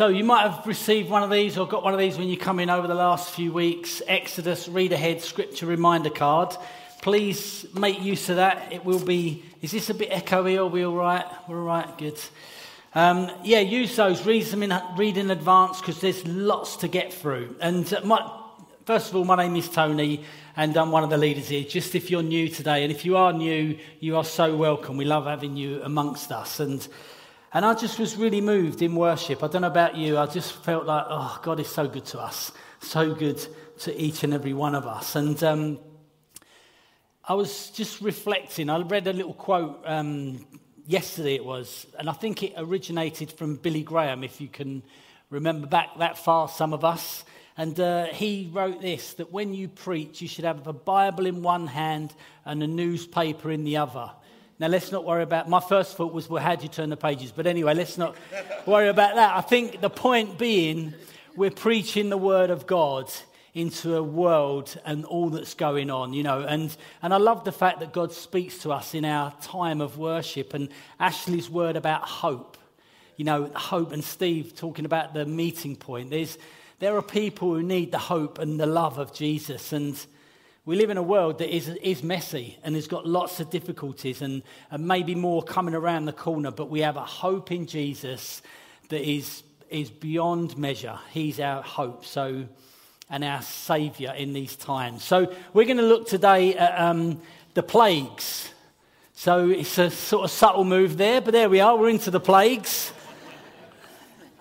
So 0.00 0.08
you 0.08 0.24
might 0.24 0.48
have 0.48 0.66
received 0.66 1.10
one 1.10 1.22
of 1.22 1.28
these 1.28 1.58
or 1.58 1.68
got 1.68 1.84
one 1.84 1.92
of 1.92 2.00
these 2.00 2.16
when 2.16 2.26
you 2.26 2.38
come 2.38 2.58
in 2.58 2.70
over 2.70 2.86
the 2.86 2.94
last 2.94 3.34
few 3.34 3.52
weeks. 3.52 4.00
Exodus 4.08 4.66
read 4.66 4.94
ahead 4.94 5.20
scripture 5.20 5.66
reminder 5.66 6.08
card. 6.08 6.56
Please 7.02 7.66
make 7.74 8.00
use 8.00 8.30
of 8.30 8.36
that. 8.36 8.72
It 8.72 8.82
will 8.82 9.04
be. 9.04 9.44
Is 9.60 9.72
this 9.72 9.90
a 9.90 9.94
bit 9.94 10.08
echoey? 10.08 10.56
Are 10.56 10.64
we 10.64 10.86
all 10.86 10.96
right? 10.96 11.26
We're 11.46 11.58
all 11.58 11.66
right. 11.66 11.98
Good. 11.98 12.18
Um, 12.94 13.30
yeah, 13.44 13.58
use 13.60 13.94
those. 13.94 14.24
Read 14.24 14.46
them 14.46 14.62
in, 14.62 14.72
read 14.96 15.18
in 15.18 15.30
advance 15.30 15.80
because 15.80 16.00
there's 16.00 16.26
lots 16.26 16.76
to 16.76 16.88
get 16.88 17.12
through. 17.12 17.56
And 17.60 17.92
uh, 17.92 18.00
my, 18.02 18.26
first 18.86 19.10
of 19.10 19.16
all, 19.16 19.26
my 19.26 19.36
name 19.36 19.54
is 19.56 19.68
Tony, 19.68 20.24
and 20.56 20.74
I'm 20.78 20.92
one 20.92 21.04
of 21.04 21.10
the 21.10 21.18
leaders 21.18 21.50
here. 21.50 21.64
Just 21.64 21.94
if 21.94 22.10
you're 22.10 22.22
new 22.22 22.48
today, 22.48 22.84
and 22.84 22.90
if 22.90 23.04
you 23.04 23.18
are 23.18 23.34
new, 23.34 23.76
you 24.00 24.16
are 24.16 24.24
so 24.24 24.56
welcome. 24.56 24.96
We 24.96 25.04
love 25.04 25.26
having 25.26 25.58
you 25.58 25.82
amongst 25.82 26.32
us. 26.32 26.58
And 26.58 26.88
and 27.52 27.64
I 27.64 27.74
just 27.74 27.98
was 27.98 28.16
really 28.16 28.40
moved 28.40 28.80
in 28.80 28.94
worship. 28.94 29.42
I 29.42 29.48
don't 29.48 29.62
know 29.62 29.68
about 29.68 29.96
you, 29.96 30.18
I 30.18 30.26
just 30.26 30.52
felt 30.52 30.86
like, 30.86 31.04
oh, 31.08 31.40
God 31.42 31.58
is 31.58 31.68
so 31.68 31.88
good 31.88 32.04
to 32.06 32.20
us, 32.20 32.52
so 32.80 33.14
good 33.14 33.44
to 33.80 34.00
each 34.00 34.22
and 34.22 34.32
every 34.32 34.52
one 34.52 34.74
of 34.74 34.86
us. 34.86 35.16
And 35.16 35.42
um, 35.42 35.78
I 37.24 37.34
was 37.34 37.70
just 37.70 38.00
reflecting. 38.00 38.70
I 38.70 38.80
read 38.80 39.06
a 39.06 39.12
little 39.12 39.34
quote 39.34 39.82
um, 39.84 40.46
yesterday, 40.86 41.34
it 41.34 41.44
was, 41.44 41.86
and 41.98 42.08
I 42.08 42.12
think 42.12 42.42
it 42.42 42.54
originated 42.56 43.32
from 43.32 43.56
Billy 43.56 43.82
Graham, 43.82 44.22
if 44.22 44.40
you 44.40 44.48
can 44.48 44.82
remember 45.28 45.66
back 45.66 45.98
that 45.98 46.18
far, 46.18 46.48
some 46.48 46.72
of 46.72 46.84
us. 46.84 47.24
And 47.56 47.78
uh, 47.78 48.06
he 48.06 48.48
wrote 48.52 48.80
this 48.80 49.14
that 49.14 49.32
when 49.32 49.54
you 49.54 49.68
preach, 49.68 50.22
you 50.22 50.28
should 50.28 50.44
have 50.44 50.66
a 50.66 50.72
Bible 50.72 51.26
in 51.26 51.42
one 51.42 51.66
hand 51.66 52.14
and 52.44 52.62
a 52.62 52.66
newspaper 52.66 53.50
in 53.50 53.64
the 53.64 53.76
other. 53.76 54.10
Now, 54.60 54.66
let's 54.66 54.92
not 54.92 55.06
worry 55.06 55.22
about. 55.22 55.48
My 55.48 55.58
first 55.58 55.96
thought 55.96 56.12
was, 56.12 56.28
well, 56.28 56.42
how 56.42 56.54
do 56.54 56.64
you 56.64 56.68
turn 56.68 56.90
the 56.90 56.96
pages? 56.96 57.32
But 57.32 57.46
anyway, 57.46 57.72
let's 57.72 57.96
not 57.96 58.14
worry 58.66 58.88
about 58.88 59.14
that. 59.14 59.34
I 59.34 59.40
think 59.40 59.80
the 59.80 59.88
point 59.88 60.36
being, 60.36 60.92
we're 61.34 61.50
preaching 61.50 62.10
the 62.10 62.18
word 62.18 62.50
of 62.50 62.66
God 62.66 63.10
into 63.54 63.96
a 63.96 64.02
world 64.02 64.78
and 64.84 65.06
all 65.06 65.30
that's 65.30 65.54
going 65.54 65.90
on, 65.90 66.12
you 66.12 66.22
know. 66.22 66.42
And, 66.42 66.76
and 67.00 67.14
I 67.14 67.16
love 67.16 67.44
the 67.44 67.52
fact 67.52 67.80
that 67.80 67.94
God 67.94 68.12
speaks 68.12 68.58
to 68.58 68.70
us 68.70 68.94
in 68.94 69.06
our 69.06 69.32
time 69.40 69.80
of 69.80 69.96
worship 69.96 70.52
and 70.52 70.68
Ashley's 70.98 71.48
word 71.48 71.76
about 71.76 72.02
hope. 72.02 72.58
You 73.16 73.24
know, 73.24 73.50
hope 73.56 73.92
and 73.92 74.04
Steve 74.04 74.54
talking 74.54 74.84
about 74.84 75.14
the 75.14 75.24
meeting 75.24 75.74
point. 75.74 76.10
There's, 76.10 76.36
there 76.80 76.94
are 76.98 77.02
people 77.02 77.54
who 77.54 77.62
need 77.62 77.92
the 77.92 77.98
hope 77.98 78.38
and 78.38 78.60
the 78.60 78.66
love 78.66 78.98
of 78.98 79.14
Jesus. 79.14 79.72
And 79.72 79.98
we 80.66 80.76
live 80.76 80.90
in 80.90 80.98
a 80.98 81.02
world 81.02 81.38
that 81.38 81.54
is, 81.54 81.68
is 81.68 82.02
messy 82.02 82.58
and 82.62 82.74
has 82.74 82.86
got 82.86 83.06
lots 83.06 83.40
of 83.40 83.48
difficulties 83.48 84.20
and, 84.20 84.42
and 84.70 84.86
maybe 84.86 85.14
more 85.14 85.42
coming 85.42 85.74
around 85.74 86.04
the 86.04 86.12
corner, 86.12 86.50
but 86.50 86.68
we 86.68 86.80
have 86.80 86.96
a 86.96 87.04
hope 87.04 87.50
in 87.50 87.66
Jesus 87.66 88.42
that 88.90 89.00
is, 89.00 89.42
is 89.70 89.90
beyond 89.90 90.58
measure. 90.58 90.98
He's 91.12 91.40
our 91.40 91.62
hope 91.62 92.04
so, 92.04 92.46
and 93.08 93.24
our 93.24 93.40
Saviour 93.40 94.12
in 94.12 94.34
these 94.34 94.54
times. 94.54 95.02
So 95.02 95.34
we're 95.54 95.64
going 95.64 95.78
to 95.78 95.82
look 95.82 96.06
today 96.06 96.54
at 96.54 96.78
um, 96.78 97.22
the 97.54 97.62
plagues. 97.62 98.50
So 99.14 99.48
it's 99.48 99.78
a 99.78 99.90
sort 99.90 100.24
of 100.24 100.30
subtle 100.30 100.64
move 100.64 100.98
there, 100.98 101.22
but 101.22 101.32
there 101.32 101.48
we 101.48 101.60
are, 101.60 101.76
we're 101.76 101.88
into 101.88 102.10
the 102.10 102.20
plagues. 102.20 102.92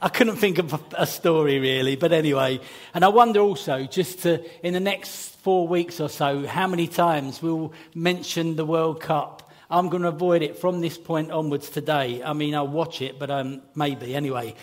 I 0.01 0.09
couldn't 0.09 0.37
think 0.37 0.59
of 0.59 0.81
a 0.97 1.05
story 1.05 1.59
really, 1.59 1.95
but 1.95 2.11
anyway. 2.11 2.59
And 2.93 3.03
I 3.03 3.09
wonder 3.09 3.39
also, 3.39 3.85
just 3.85 4.19
to, 4.19 4.41
in 4.65 4.73
the 4.73 4.79
next 4.79 5.38
four 5.49 5.67
weeks 5.67 5.99
or 5.99 6.09
so, 6.09 6.45
how 6.45 6.67
many 6.67 6.85
times 6.85 7.41
we'll 7.41 7.73
mention 7.95 8.55
the 8.55 8.63
World 8.63 9.01
Cup. 9.01 9.51
I'm 9.67 9.89
going 9.89 10.03
to 10.03 10.09
avoid 10.09 10.43
it 10.43 10.59
from 10.59 10.79
this 10.79 10.95
point 10.95 11.31
onwards 11.31 11.71
today. 11.71 12.21
I 12.21 12.33
mean, 12.33 12.53
I'll 12.53 12.67
watch 12.67 13.01
it, 13.01 13.17
but 13.17 13.31
um, 13.31 13.63
maybe 13.73 14.13
anyway. 14.13 14.53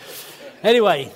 Anyway, 0.63 1.11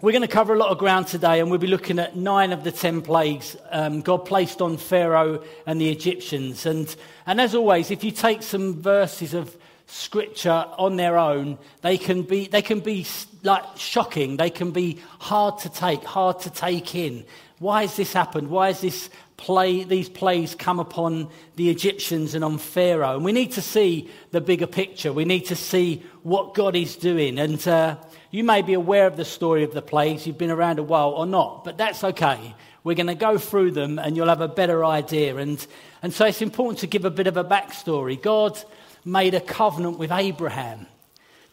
we're 0.00 0.12
going 0.12 0.22
to 0.22 0.28
cover 0.28 0.54
a 0.54 0.56
lot 0.56 0.70
of 0.70 0.78
ground 0.78 1.08
today, 1.08 1.40
and 1.40 1.50
we'll 1.50 1.58
be 1.58 1.66
looking 1.66 1.98
at 1.98 2.14
nine 2.14 2.52
of 2.52 2.62
the 2.62 2.70
ten 2.70 3.02
plagues 3.02 3.56
um, 3.72 4.00
God 4.00 4.18
placed 4.18 4.62
on 4.62 4.76
Pharaoh 4.76 5.42
and 5.66 5.80
the 5.80 5.90
Egyptians. 5.90 6.64
And, 6.64 6.94
and 7.26 7.40
as 7.40 7.56
always, 7.56 7.90
if 7.90 8.04
you 8.04 8.12
take 8.12 8.44
some 8.44 8.80
verses 8.80 9.34
of 9.34 9.56
scripture 9.88 10.66
on 10.78 10.94
their 10.94 11.18
own, 11.18 11.58
they 11.80 11.98
can 11.98 12.22
be, 12.22 12.46
they 12.46 12.62
can 12.62 12.78
be 12.78 13.04
like 13.42 13.64
shocking. 13.74 14.36
They 14.36 14.50
can 14.50 14.70
be 14.70 15.00
hard 15.18 15.58
to 15.60 15.68
take, 15.68 16.04
hard 16.04 16.38
to 16.40 16.50
take 16.50 16.94
in. 16.94 17.24
Why 17.58 17.82
has 17.82 17.96
this 17.96 18.12
happened? 18.12 18.48
Why 18.50 18.68
has 18.68 18.80
this 18.80 19.10
play, 19.36 19.82
these 19.82 20.08
plays 20.08 20.54
come 20.54 20.78
upon 20.78 21.28
the 21.56 21.70
Egyptians 21.70 22.34
and 22.34 22.44
on 22.44 22.58
Pharaoh? 22.58 23.16
And 23.16 23.24
we 23.24 23.32
need 23.32 23.52
to 23.52 23.62
see 23.62 24.10
the 24.30 24.40
bigger 24.40 24.66
picture. 24.66 25.12
We 25.12 25.24
need 25.24 25.46
to 25.46 25.56
see 25.56 26.02
what 26.22 26.54
God 26.54 26.76
is 26.76 26.94
doing. 26.96 27.38
And 27.38 27.66
uh, 27.66 27.96
you 28.30 28.44
may 28.44 28.62
be 28.62 28.74
aware 28.74 29.06
of 29.06 29.16
the 29.16 29.24
story 29.24 29.64
of 29.64 29.74
the 29.74 29.82
plagues. 29.82 30.26
You've 30.26 30.38
been 30.38 30.50
around 30.50 30.78
a 30.78 30.84
while 30.84 31.10
or 31.10 31.26
not, 31.26 31.64
but 31.64 31.76
that's 31.76 32.04
okay. 32.04 32.54
We're 32.84 32.94
going 32.94 33.08
to 33.08 33.14
go 33.16 33.38
through 33.38 33.72
them 33.72 33.98
and 33.98 34.16
you'll 34.16 34.28
have 34.28 34.40
a 34.40 34.48
better 34.48 34.84
idea. 34.84 35.36
And, 35.36 35.64
and 36.00 36.12
so 36.12 36.26
it's 36.26 36.42
important 36.42 36.78
to 36.80 36.86
give 36.86 37.04
a 37.04 37.10
bit 37.10 37.26
of 37.26 37.36
a 37.36 37.44
backstory. 37.44 38.20
God 38.20 38.56
made 39.04 39.34
a 39.34 39.40
covenant 39.40 39.98
with 39.98 40.12
Abraham 40.12 40.86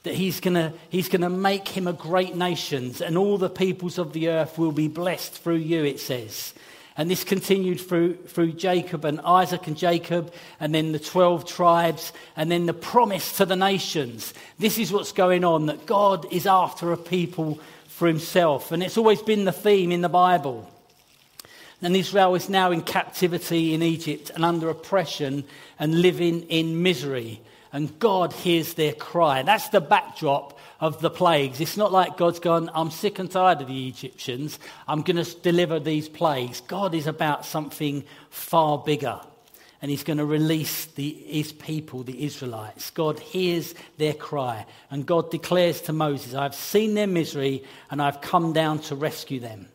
that 0.05 0.16
he's 0.16 0.39
going 0.39 0.73
he's 0.89 1.09
gonna 1.09 1.29
make 1.29 1.67
him 1.67 1.85
a 1.88 1.93
great 1.93 2.35
nation 2.35 2.93
and 3.03 3.17
all 3.17 3.38
the 3.38 3.49
peoples 3.49 3.97
of 3.97 4.13
the 4.13 4.29
earth 4.29 4.57
will 4.57 4.71
be 4.71 4.88
blessed 4.88 5.33
through 5.33 5.57
you, 5.57 5.83
it 5.83 5.99
says. 5.99 6.53
And 6.97 7.11
this 7.11 7.25
continued 7.25 7.81
through, 7.81 8.16
through 8.27 8.53
Jacob 8.53 9.03
and 9.03 9.19
Isaac 9.21 9.67
and 9.67 9.75
Jacob, 9.75 10.33
and 10.61 10.73
then 10.73 10.93
the 10.93 10.99
12 10.99 11.45
tribes, 11.45 12.13
and 12.38 12.49
then 12.49 12.67
the 12.67 12.73
promise 12.73 13.35
to 13.38 13.45
the 13.45 13.57
nations. 13.57 14.33
This 14.59 14.77
is 14.77 14.93
what's 14.93 15.11
going 15.11 15.43
on 15.43 15.66
that 15.66 15.85
God 15.85 16.25
is 16.31 16.47
after 16.47 16.93
a 16.93 16.97
people 16.97 17.59
for 17.87 18.07
himself. 18.07 18.72
And 18.72 18.81
it's 18.81 18.97
always 18.97 19.22
been 19.22 19.43
the 19.43 19.51
theme 19.51 19.91
in 19.91 20.01
the 20.01 20.09
Bible. 20.09 20.72
And 21.81 21.95
Israel 21.97 22.33
is 22.35 22.47
now 22.47 22.72
in 22.72 22.81
captivity 22.81 23.73
in 23.73 23.83
Egypt 23.83 24.31
and 24.33 24.45
under 24.45 24.69
oppression 24.69 25.43
and 25.77 26.01
living 26.01 26.43
in 26.43 26.81
misery 26.81 27.41
and 27.75 27.99
God 27.99 28.31
hears 28.31 28.75
their 28.75 28.93
cry. 28.93 29.41
That's 29.41 29.67
the 29.67 29.81
backdrop 29.81 30.57
of 30.79 31.01
the 31.01 31.09
plagues. 31.09 31.59
It's 31.59 31.75
not 31.75 31.91
like 31.91 32.15
God's 32.15 32.39
gone, 32.39 32.71
I'm 32.73 32.89
sick 32.89 33.19
and 33.19 33.29
tired 33.29 33.59
of 33.59 33.67
the 33.67 33.87
Egyptians, 33.89 34.59
I'm 34.87 35.01
going 35.01 35.21
to 35.21 35.39
deliver 35.41 35.77
these 35.77 36.07
plagues. 36.07 36.61
God 36.61 36.95
is 36.95 37.05
about 37.05 37.43
something 37.43 38.05
far 38.29 38.77
bigger. 38.77 39.19
And 39.81 39.91
he's 39.91 40.05
going 40.05 40.19
to 40.19 40.25
release 40.25 40.85
the, 40.85 41.11
his 41.25 41.51
people, 41.51 42.03
the 42.03 42.23
Israelites. 42.23 42.91
God 42.91 43.19
hears 43.19 43.75
their 43.97 44.13
cry. 44.13 44.65
And 44.89 45.05
God 45.05 45.29
declares 45.29 45.81
to 45.81 45.91
Moses, 45.91 46.33
I've 46.33 46.55
seen 46.55 46.93
their 46.93 47.07
misery 47.07 47.61
and 47.91 48.01
I've 48.01 48.21
come 48.21 48.53
down 48.53 48.79
to 48.83 48.95
rescue 48.95 49.41
them. 49.41 49.67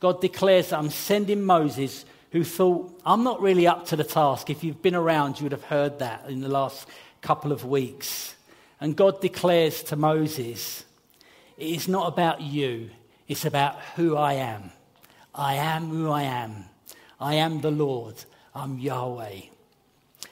God 0.00 0.20
declares 0.20 0.68
that 0.68 0.78
I'm 0.78 0.90
sending 0.90 1.44
Moses, 1.44 2.04
who 2.32 2.44
thought, 2.44 3.00
I'm 3.06 3.24
not 3.24 3.40
really 3.40 3.66
up 3.66 3.86
to 3.86 3.96
the 3.96 4.04
task. 4.04 4.50
If 4.50 4.62
you've 4.62 4.82
been 4.82 4.94
around, 4.94 5.40
you 5.40 5.44
would 5.44 5.52
have 5.52 5.64
heard 5.64 6.00
that 6.00 6.28
in 6.28 6.42
the 6.42 6.48
last 6.50 6.86
couple 7.20 7.52
of 7.52 7.64
weeks. 7.64 8.34
And 8.80 8.96
God 8.96 9.20
declares 9.20 9.82
to 9.84 9.96
Moses, 9.96 10.84
It 11.56 11.70
is 11.70 11.88
not 11.88 12.08
about 12.08 12.40
you, 12.40 12.90
it's 13.28 13.44
about 13.44 13.80
who 13.96 14.16
I 14.16 14.34
am. 14.34 14.70
I 15.34 15.54
am 15.54 15.88
who 15.88 16.10
I 16.10 16.22
am. 16.22 16.64
I 17.20 17.34
am 17.34 17.60
the 17.60 17.70
Lord. 17.70 18.14
I'm 18.54 18.78
Yahweh. 18.78 19.40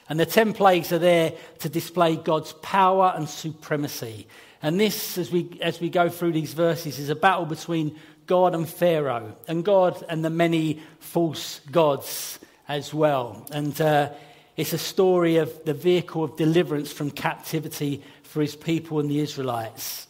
And 0.08 0.20
the 0.20 0.26
10 0.26 0.52
plagues 0.52 0.92
are 0.92 0.98
there 0.98 1.32
to 1.60 1.68
display 1.68 2.16
God's 2.16 2.52
power 2.54 3.12
and 3.16 3.28
supremacy. 3.28 4.26
And 4.62 4.80
this, 4.80 5.18
as 5.18 5.30
we, 5.30 5.58
as 5.60 5.80
we 5.80 5.90
go 5.90 6.08
through 6.08 6.32
these 6.32 6.54
verses, 6.54 6.98
is 6.98 7.10
a 7.10 7.14
battle 7.14 7.46
between 7.46 7.98
God 8.26 8.54
and 8.54 8.68
Pharaoh, 8.68 9.36
and 9.46 9.64
God 9.64 10.02
and 10.08 10.24
the 10.24 10.30
many 10.30 10.80
false 11.00 11.60
gods 11.70 12.38
as 12.68 12.94
well. 12.94 13.46
And 13.50 13.78
uh, 13.80 14.10
it's 14.56 14.72
a 14.72 14.78
story 14.78 15.36
of 15.36 15.64
the 15.64 15.74
vehicle 15.74 16.22
of 16.22 16.36
deliverance 16.36 16.92
from 16.92 17.10
captivity 17.10 18.02
for 18.22 18.40
his 18.40 18.54
people 18.54 19.00
and 19.00 19.10
the 19.10 19.20
Israelites. 19.20 20.06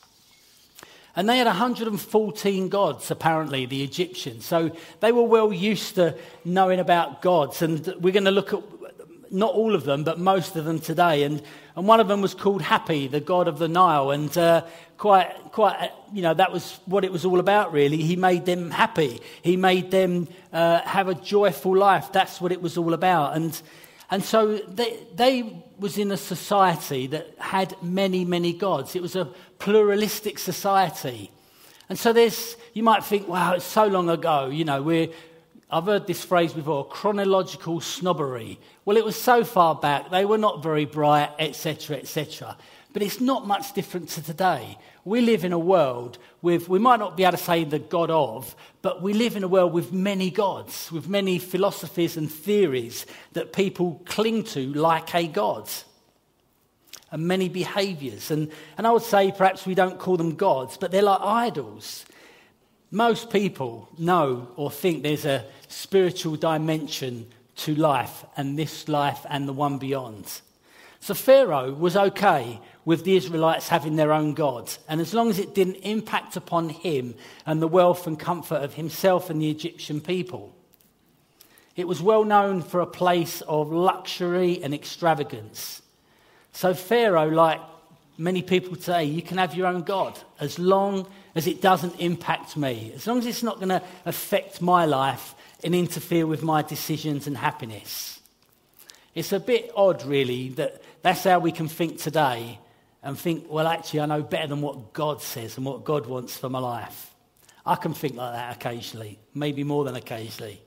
And 1.17 1.29
they 1.29 1.39
had 1.39 1.47
114 1.47 2.69
gods, 2.69 3.11
apparently, 3.11 3.67
the 3.67 3.85
Egyptians. 3.85 4.45
So 4.45 4.77
they 5.01 5.13
were 5.13 5.23
well 5.23 5.53
used 5.53 5.95
to 5.95 6.17
knowing 6.45 6.81
about 6.81 7.23
gods. 7.23 7.63
And 7.63 7.87
we're 8.01 8.13
going 8.13 8.25
to 8.25 8.33
look 8.33 8.53
at 8.53 8.61
not 9.31 9.55
all 9.55 9.75
of 9.75 9.85
them, 9.85 10.05
but 10.05 10.19
most 10.19 10.57
of 10.57 10.65
them 10.65 10.81
today. 10.81 11.23
And, 11.23 11.41
and 11.77 11.87
one 11.87 12.01
of 12.01 12.09
them 12.09 12.21
was 12.21 12.35
called 12.35 12.63
Happy, 12.63 13.07
the 13.07 13.21
god 13.21 13.47
of 13.47 13.59
the 13.59 13.69
Nile. 13.69 14.11
And 14.11 14.37
uh, 14.37 14.65
quite, 14.99 15.33
quite, 15.53 15.93
you 16.13 16.23
know, 16.23 16.35
that 16.35 16.53
was 16.53 16.81
what 16.87 17.05
it 17.05 17.13
was 17.13 17.25
all 17.25 17.39
about, 17.39 17.73
really. 17.73 17.99
He 17.99 18.17
made 18.17 18.45
them 18.45 18.71
happy, 18.71 19.21
he 19.43 19.57
made 19.57 19.91
them 19.91 20.29
uh, 20.53 20.81
have 20.81 21.09
a 21.09 21.15
joyful 21.15 21.77
life. 21.77 22.13
That's 22.13 22.41
what 22.41 22.51
it 22.53 22.61
was 22.61 22.77
all 22.77 22.93
about. 22.93 23.37
And 23.37 23.61
and 24.15 24.23
so 24.23 24.59
they, 24.59 24.97
they 25.17 25.65
was 25.77 25.99
in 25.99 26.13
a 26.13 26.17
society 26.17 27.09
that 27.09 27.35
had 27.37 27.75
many, 27.83 28.25
many 28.25 28.53
gods. 28.53 28.95
It 28.95 29.03
was 29.03 29.17
a 29.17 29.25
pluralistic 29.59 30.39
society. 30.39 31.33
And 31.89 31.99
so 31.99 32.13
there's, 32.13 32.57
you 32.75 32.85
might 32.85 33.03
think, 33.03 33.27
wow, 33.27 33.55
it's 33.55 33.65
so 33.65 33.89
long 33.89 34.09
ago. 34.09 34.47
You 34.47 34.67
know, 34.67 34.81
we're, 34.85 35.09
I've 35.69 35.87
heard 35.87 36.07
this 36.07 36.25
phrase 36.25 36.53
before, 36.53 36.87
chronological 36.87 37.81
snobbery. 37.81 38.61
Well, 38.85 38.97
it 38.97 39.05
was 39.05 39.21
so 39.21 39.43
far 39.43 39.75
back, 39.75 40.13
they 40.13 40.25
were 40.25 40.39
not 40.39 40.63
very 40.63 40.85
bright, 40.85 41.33
etc., 41.41 41.97
etc. 41.97 42.57
But 42.95 43.03
it's 43.03 43.21
not 43.21 43.45
much 43.47 43.73
different 43.73 44.09
to 44.11 44.23
today. 44.23 44.79
We 45.05 45.21
live 45.21 45.45
in 45.45 45.53
a 45.53 45.59
world 45.59 46.17
with, 46.43 46.69
we 46.69 46.79
might 46.79 47.01
not 47.01 47.17
be 47.17 47.25
able 47.25 47.37
to 47.37 47.43
say 47.43 47.65
the 47.65 47.81
God 47.81 48.09
of, 48.09 48.55
but 48.83 49.03
we 49.03 49.13
live 49.13 49.37
in 49.37 49.43
a 49.43 49.49
world 49.49 49.73
with 49.73 49.93
many 49.93 50.31
gods, 50.31 50.93
with 50.93 51.09
many 51.09 51.41
philosophies 51.41 52.17
and 52.17 52.31
theories 52.31 53.05
that 53.33 53.53
people 53.53 54.01
cling 54.07 54.45
to 54.45 54.73
like 54.75 55.13
a 55.13 55.27
God. 55.27 55.69
And 57.11 57.27
many 57.27 57.49
behaviors. 57.49 58.31
And, 58.31 58.53
and 58.79 58.87
I 58.87 58.93
would 58.93 59.03
say 59.03 59.33
perhaps 59.37 59.67
we 59.67 59.75
don't 59.75 59.99
call 59.99 60.17
them 60.17 60.37
gods, 60.37 60.77
but 60.77 60.93
they're 60.93 61.03
like 61.03 61.21
idols. 61.21 62.05
Most 62.93 63.29
people 63.29 63.89
know 63.99 64.49
or 64.55 64.71
think 64.71 65.03
there's 65.03 65.25
a 65.25 65.45
spiritual 65.67 66.37
dimension 66.37 67.27
to 67.57 67.75
life, 67.75 68.25
and 68.37 68.57
this 68.57 68.89
life 68.89 69.27
and 69.29 69.49
the 69.49 69.53
one 69.53 69.79
beyond. 69.79 70.41
So 71.05 71.13
Pharaoh 71.13 71.71
was 71.71 71.99
okay 71.99 72.59
with 72.87 73.05
the 73.05 73.15
Israelites 73.15 73.69
having 73.69 73.97
their 73.97 74.11
own 74.11 74.33
gods. 74.33 74.79
And 74.89 75.03
as 75.03 75.13
long 75.13 75.29
as 75.29 75.39
it 75.39 75.55
didn't 75.55 75.75
impact 75.83 76.35
upon 76.35 76.71
him 76.71 77.15
and 77.45 77.61
the 77.61 77.69
wealth 77.69 78.07
and 78.07 78.19
comfort 78.19 78.63
of 78.63 78.73
himself 78.73 79.29
and 79.29 79.39
the 79.39 79.51
Egyptian 79.51 80.01
people. 80.01 80.55
It 81.77 81.87
was 81.87 82.01
well 82.01 82.25
known 82.25 82.63
for 82.63 82.81
a 82.81 82.87
place 82.87 83.43
of 83.43 83.71
luxury 83.71 84.63
and 84.63 84.73
extravagance. 84.73 85.83
So, 86.53 86.73
Pharaoh, 86.73 87.29
like 87.29 87.61
many 88.17 88.41
people 88.41 88.75
today, 88.75 89.05
you 89.05 89.21
can 89.21 89.37
have 89.37 89.55
your 89.55 89.67
own 89.67 89.83
God 89.83 90.19
as 90.41 90.59
long 90.59 91.07
as 91.35 91.47
it 91.47 91.61
doesn't 91.61 92.01
impact 92.01 92.57
me, 92.57 92.93
as 92.95 93.07
long 93.07 93.19
as 93.19 93.27
it's 93.27 93.43
not 93.43 93.57
going 93.57 93.69
to 93.69 93.83
affect 94.07 94.63
my 94.63 94.87
life 94.87 95.35
and 95.63 95.75
interfere 95.75 96.27
with 96.27 96.43
my 96.43 96.63
decisions 96.63 97.27
and 97.27 97.37
happiness. 97.37 98.21
It's 99.15 99.33
a 99.33 99.39
bit 99.39 99.71
odd, 99.77 100.05
really, 100.05 100.49
that 100.51 100.83
that's 101.05 101.23
how 101.23 101.39
we 101.39 101.53
can 101.53 101.69
think 101.69 101.99
today 101.99 102.59
and 103.03 103.19
think, 103.19 103.45
well, 103.51 103.67
actually, 103.67 104.01
I 104.01 104.07
know 104.07 104.23
better 104.23 104.47
than 104.47 104.63
what 104.63 104.95
God 104.95 105.21
says 105.21 105.59
and 105.59 105.67
what 105.67 105.85
God 105.85 106.07
wants 106.07 106.39
for 106.39 106.49
my 106.49 106.61
life. 106.61 107.15
I 107.67 107.75
can 107.75 107.93
think 107.93 108.17
like 108.17 108.33
that 108.33 108.57
occasionally, 108.57 109.19
maybe 109.35 109.65
more 109.65 109.85
than 109.85 109.97
occasionally. 109.97 110.63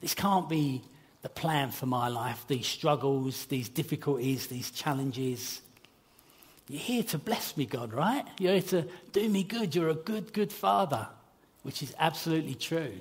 This 0.00 0.12
can't 0.12 0.48
be 0.48 0.82
the 1.22 1.28
plan 1.28 1.70
for 1.70 1.86
my 1.86 2.08
life, 2.08 2.44
these 2.48 2.66
struggles, 2.66 3.46
these 3.46 3.68
difficulties, 3.68 4.48
these 4.48 4.72
challenges. 4.72 5.62
You're 6.68 6.80
here 6.80 7.02
to 7.04 7.18
bless 7.18 7.56
me, 7.56 7.64
God, 7.64 7.92
right? 7.92 8.26
You're 8.40 8.54
here 8.54 8.62
to 8.62 8.88
do 9.12 9.28
me 9.28 9.44
good. 9.44 9.76
You're 9.76 9.90
a 9.90 9.94
good, 9.94 10.32
good 10.32 10.52
father, 10.52 11.06
which 11.62 11.80
is 11.80 11.94
absolutely 11.96 12.56
true. 12.56 12.98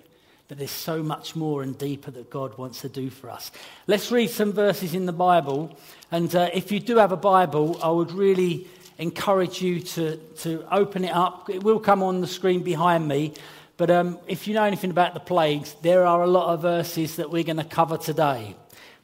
But 0.50 0.58
there's 0.58 0.72
so 0.72 1.04
much 1.04 1.36
more 1.36 1.62
and 1.62 1.78
deeper 1.78 2.10
that 2.10 2.32
God 2.32 2.58
wants 2.58 2.82
to 2.82 2.90
do 2.90 3.12
for 3.12 3.30
us. 3.30 3.52
Let's 3.86 4.12
read 4.12 4.32
some 4.32 4.52
verses 4.52 4.96
in 4.96 5.06
the 5.06 5.14
Bible. 5.14 5.78
And 6.12 6.36
uh, 6.36 6.50
if 6.52 6.72
you 6.72 6.80
do 6.80 6.98
have 6.98 7.12
a 7.12 7.18
Bible, 7.18 7.80
I 7.84 7.92
would 7.92 8.12
really 8.12 8.68
encourage 8.98 9.62
you 9.62 9.80
to, 9.80 10.18
to 10.40 10.66
open 10.72 11.06
it 11.06 11.14
up. 11.14 11.52
It 11.52 11.64
will 11.64 11.80
come 11.80 12.02
on 12.02 12.20
the 12.20 12.28
screen 12.28 12.64
behind 12.64 13.08
me. 13.08 13.36
But 13.78 13.92
um, 13.92 14.18
if 14.28 14.48
you 14.48 14.56
know 14.56 14.64
anything 14.64 14.90
about 14.90 15.14
the 15.14 15.20
plagues, 15.20 15.76
there 15.84 16.04
are 16.04 16.24
a 16.24 16.28
lot 16.28 16.52
of 16.52 16.64
verses 16.64 17.18
that 17.18 17.30
we're 17.30 17.44
going 17.44 17.58
to 17.58 17.64
cover 17.64 17.98
today. 17.98 18.56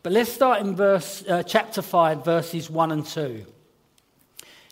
But 0.02 0.14
let's 0.14 0.34
start 0.34 0.62
in 0.62 0.76
verse, 0.76 1.24
uh, 1.30 1.44
chapter 1.44 1.84
5, 1.84 2.26
verses 2.26 2.72
1 2.72 2.92
and 2.92 3.06
2. 3.06 3.46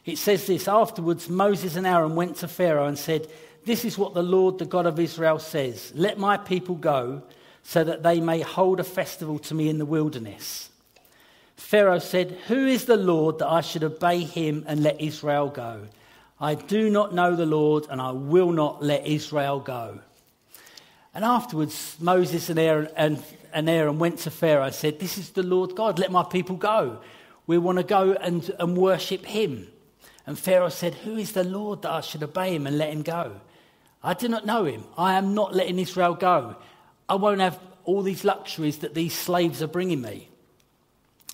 It 0.05 0.17
says 0.17 0.47
this 0.47 0.67
Afterwards, 0.67 1.29
Moses 1.29 1.75
and 1.75 1.85
Aaron 1.85 2.15
went 2.15 2.37
to 2.37 2.47
Pharaoh 2.47 2.87
and 2.87 2.97
said, 2.97 3.27
this 3.65 3.85
is 3.85 3.97
what 3.97 4.13
the 4.13 4.23
Lord, 4.23 4.59
the 4.59 4.65
God 4.65 4.85
of 4.85 4.99
Israel, 4.99 5.39
says 5.39 5.91
Let 5.95 6.17
my 6.17 6.37
people 6.37 6.75
go, 6.75 7.23
so 7.63 7.83
that 7.83 8.03
they 8.03 8.19
may 8.19 8.41
hold 8.41 8.79
a 8.79 8.83
festival 8.83 9.39
to 9.39 9.55
me 9.55 9.69
in 9.69 9.77
the 9.77 9.85
wilderness. 9.85 10.69
Pharaoh 11.55 11.99
said, 11.99 12.31
Who 12.47 12.67
is 12.67 12.85
the 12.85 12.97
Lord 12.97 13.39
that 13.39 13.49
I 13.49 13.61
should 13.61 13.83
obey 13.83 14.19
him 14.19 14.65
and 14.67 14.83
let 14.83 14.99
Israel 14.99 15.49
go? 15.49 15.87
I 16.39 16.55
do 16.55 16.89
not 16.89 17.13
know 17.13 17.35
the 17.35 17.45
Lord, 17.45 17.87
and 17.89 18.01
I 18.01 18.11
will 18.11 18.51
not 18.51 18.83
let 18.83 19.07
Israel 19.07 19.59
go. 19.59 19.99
And 21.13 21.23
afterwards, 21.23 21.95
Moses 21.99 22.49
and 22.49 22.59
Aaron, 22.59 22.89
and, 22.97 23.23
and 23.53 23.69
Aaron 23.69 23.99
went 23.99 24.19
to 24.19 24.31
Pharaoh 24.31 24.65
and 24.65 24.75
said, 24.75 24.99
This 24.99 25.17
is 25.17 25.29
the 25.29 25.43
Lord 25.43 25.75
God, 25.75 25.99
let 25.99 26.11
my 26.11 26.23
people 26.23 26.57
go. 26.57 26.99
We 27.47 27.57
want 27.57 27.77
to 27.77 27.83
go 27.83 28.13
and, 28.13 28.49
and 28.59 28.75
worship 28.75 29.25
him. 29.25 29.67
And 30.25 30.37
Pharaoh 30.39 30.69
said, 30.69 30.95
Who 30.95 31.15
is 31.15 31.33
the 31.33 31.43
Lord 31.43 31.83
that 31.83 31.91
I 31.91 32.01
should 32.01 32.23
obey 32.23 32.55
him 32.55 32.67
and 32.67 32.77
let 32.77 32.91
him 32.91 33.03
go? 33.03 33.39
I 34.03 34.13
do 34.13 34.27
not 34.27 34.45
know 34.45 34.65
him. 34.65 34.83
I 34.97 35.13
am 35.13 35.33
not 35.33 35.55
letting 35.55 35.79
Israel 35.79 36.13
go. 36.13 36.57
I 37.07 37.15
won't 37.15 37.39
have 37.39 37.59
all 37.85 38.01
these 38.01 38.23
luxuries 38.23 38.79
that 38.79 38.93
these 38.93 39.13
slaves 39.13 39.61
are 39.61 39.67
bringing 39.67 40.01
me. 40.01 40.29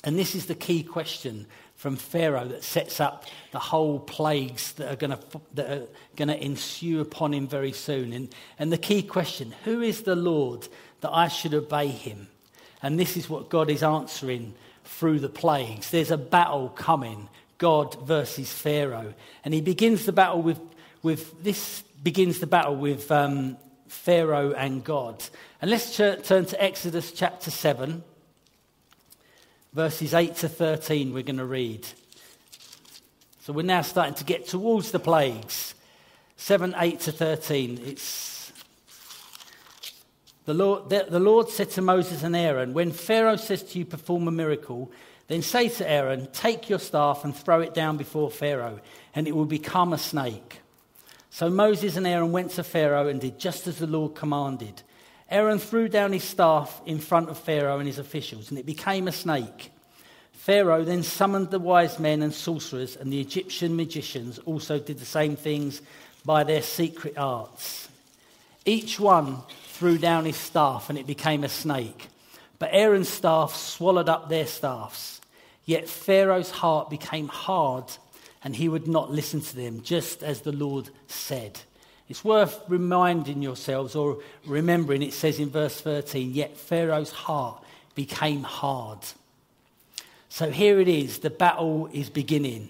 And 0.04 0.18
this 0.18 0.36
is 0.36 0.46
the 0.46 0.56
key 0.56 0.84
question 0.84 1.48
from 1.76 1.96
Pharaoh 1.96 2.46
that 2.46 2.64
sets 2.64 3.00
up 3.00 3.26
the 3.52 3.60
whole 3.60 4.00
plagues 4.00 4.74
that 4.74 4.92
are 4.92 4.96
going 4.96 5.18
to, 5.18 5.42
that 5.54 5.70
are 5.70 5.88
going 6.16 6.28
to 6.28 6.44
ensue 6.44 7.00
upon 7.02 7.34
him 7.34 7.48
very 7.48 7.72
soon. 7.72 8.14
And, 8.14 8.34
and 8.58 8.72
the 8.72 8.78
key 8.78 9.02
question 9.02 9.54
who 9.64 9.82
is 9.82 10.02
the 10.02 10.16
Lord 10.16 10.68
that 11.02 11.12
I 11.12 11.28
should 11.28 11.54
obey 11.54 11.88
him? 11.88 12.28
And 12.82 13.00
this 13.00 13.18
is 13.18 13.30
what 13.30 13.50
God 13.50 13.70
is 13.70 13.84
answering 13.84 14.54
through 14.84 15.20
the 15.20 15.30
plagues. 15.30 15.92
There's 15.92 16.12
a 16.12 16.18
battle 16.18 16.70
coming 16.70 17.30
God 17.58 17.96
versus 18.06 18.52
Pharaoh. 18.52 19.14
And 19.46 19.54
he 19.54 19.62
begins 19.62 20.06
the 20.06 20.12
battle 20.12 20.42
with, 20.42 20.60
with 21.04 21.44
this 21.44 21.84
begins 22.02 22.40
the 22.40 22.48
battle 22.48 22.76
with 22.76 23.12
um, 23.12 23.58
Pharaoh 23.88 24.52
and 24.52 24.84
God. 24.84 25.24
And 25.62 25.70
let's 25.70 25.96
ch- 25.96 26.24
turn 26.24 26.46
to 26.46 26.64
Exodus 26.64 27.12
chapter 27.12 27.52
7, 27.52 28.04
verses 29.74 30.14
8 30.14 30.36
to 30.38 30.50
13, 30.50 31.14
we're 31.14 31.24
going 31.24 31.38
to 31.38 31.46
read. 31.46 31.86
So 33.42 33.54
we're 33.54 33.64
now 33.64 33.82
starting 33.82 34.16
to 34.16 34.24
get 34.24 34.48
towards 34.48 34.92
the 34.92 35.00
plagues. 35.00 35.74
7, 36.38 36.74
8 36.78 37.00
to 37.02 37.12
13. 37.12 37.82
It's 37.86 38.52
the 40.46 40.54
Lord, 40.54 40.90
the, 40.90 41.06
the 41.08 41.20
Lord 41.20 41.50
said 41.50 41.70
to 41.72 41.82
Moses 41.82 42.24
and 42.24 42.36
Aaron, 42.36 42.74
When 42.74 42.92
Pharaoh 42.92 43.36
says 43.36 43.62
to 43.64 43.80
you, 43.80 43.86
perform 43.86 44.28
a 44.28 44.32
miracle, 44.32 44.92
then 45.28 45.42
say 45.42 45.70
to 45.70 45.88
Aaron, 45.88 46.28
Take 46.32 46.70
your 46.70 46.80
staff 46.80 47.24
and 47.24 47.36
throw 47.36 47.62
it 47.62 47.76
down 47.76 47.98
before 47.98 48.32
Pharaoh, 48.32 48.80
and 49.14 49.28
it 49.28 49.36
will 49.36 49.46
become 49.46 49.94
a 49.94 49.98
snake. 49.98 50.62
So 51.32 51.50
Moses 51.50 51.96
and 51.96 52.08
Aaron 52.08 52.32
went 52.32 52.52
to 52.52 52.64
Pharaoh 52.64 53.08
and 53.08 53.22
did 53.22 53.40
just 53.40 53.68
as 53.68 53.78
the 53.78 53.88
Lord 53.88 54.16
commanded. 54.16 54.82
Aaron 55.30 55.60
threw 55.60 55.88
down 55.88 56.12
his 56.12 56.24
staff 56.24 56.82
in 56.86 57.00
front 57.00 57.30
of 57.30 57.38
Pharaoh 57.38 57.78
and 57.78 57.88
his 57.88 58.00
officials, 58.00 58.50
and 58.50 58.58
it 58.58 58.66
became 58.66 59.08
a 59.08 59.12
snake. 59.12 59.72
Pharaoh 60.34 60.84
then 60.84 61.04
summoned 61.04 61.52
the 61.52 61.60
wise 61.60 62.00
men 62.00 62.24
and 62.24 62.34
sorcerers, 62.34 62.96
and 62.96 63.14
the 63.14 63.22
Egyptian 63.22 63.76
magicians 63.76 64.40
also 64.40 64.80
did 64.80 64.98
the 64.98 65.06
same 65.06 65.36
things 65.36 65.82
by 66.26 66.44
their 66.44 66.64
secret 66.64 67.18
arts. 67.18 67.90
Each 68.66 69.00
one 69.00 69.44
threw 69.68 69.98
down 69.98 70.26
his 70.26 70.38
staff, 70.38 70.90
and 70.90 70.98
it 70.98 71.06
became 71.06 71.44
a 71.44 71.50
snake. 71.50 72.08
But 72.58 72.70
Aaron's 72.74 73.10
staff 73.10 73.56
swallowed 73.56 74.10
up 74.10 74.30
their 74.30 74.48
staffs. 74.48 75.22
Yet 75.66 75.88
Pharaoh's 75.88 76.50
heart 76.50 76.90
became 76.90 77.28
hard 77.28 77.86
and 78.44 78.56
he 78.56 78.70
would 78.70 78.88
not 78.88 79.12
listen 79.12 79.42
to 79.42 79.56
them, 79.56 79.82
just 79.82 80.24
as 80.24 80.42
the 80.42 80.52
Lord 80.52 80.90
said. 81.08 81.60
It's 82.08 82.24
worth 82.24 82.62
reminding 82.68 83.42
yourselves 83.42 83.96
or 83.96 84.20
remembering 84.46 85.02
it 85.04 85.14
says 85.14 85.40
in 85.40 85.50
verse 85.50 85.80
13, 85.82 86.34
yet 86.34 86.58
Pharaoh's 86.58 87.12
heart 87.12 87.64
became 87.94 88.44
hard. 88.44 89.00
So 90.30 90.50
here 90.50 90.80
it 90.80 90.88
is, 90.88 91.20
the 91.20 91.30
battle 91.30 91.90
is 91.92 92.10
beginning. 92.10 92.70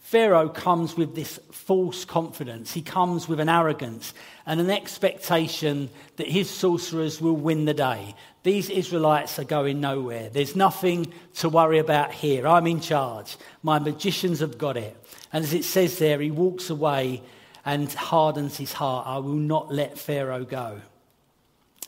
Pharaoh 0.00 0.48
comes 0.48 0.96
with 0.96 1.14
this 1.14 1.38
false 1.52 2.04
confidence. 2.04 2.72
He 2.72 2.82
comes 2.82 3.28
with 3.28 3.38
an 3.38 3.48
arrogance 3.48 4.12
and 4.50 4.60
an 4.60 4.68
expectation 4.68 5.88
that 6.16 6.26
his 6.26 6.50
sorcerers 6.50 7.20
will 7.20 7.36
win 7.36 7.66
the 7.66 7.72
day. 7.72 8.16
These 8.42 8.68
Israelites 8.68 9.38
are 9.38 9.44
going 9.44 9.80
nowhere. 9.80 10.28
There's 10.28 10.56
nothing 10.56 11.12
to 11.34 11.48
worry 11.48 11.78
about 11.78 12.10
here. 12.12 12.48
I'm 12.48 12.66
in 12.66 12.80
charge. 12.80 13.36
My 13.62 13.78
magicians 13.78 14.40
have 14.40 14.58
got 14.58 14.76
it. 14.76 14.96
And 15.32 15.44
as 15.44 15.54
it 15.54 15.62
says 15.62 16.00
there, 16.00 16.20
he 16.20 16.32
walks 16.32 16.68
away 16.68 17.22
and 17.64 17.92
hardens 17.92 18.56
his 18.56 18.72
heart. 18.72 19.06
I 19.06 19.18
will 19.18 19.34
not 19.34 19.72
let 19.72 19.96
Pharaoh 19.96 20.44
go. 20.44 20.80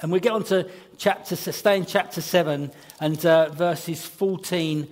And 0.00 0.12
we 0.12 0.20
get 0.20 0.30
on 0.30 0.44
to 0.44 0.70
chapter, 0.98 1.34
stay 1.34 1.76
in 1.76 1.84
chapter 1.84 2.20
7 2.20 2.70
and 3.00 3.26
uh, 3.26 3.48
verses 3.48 4.06
14 4.06 4.86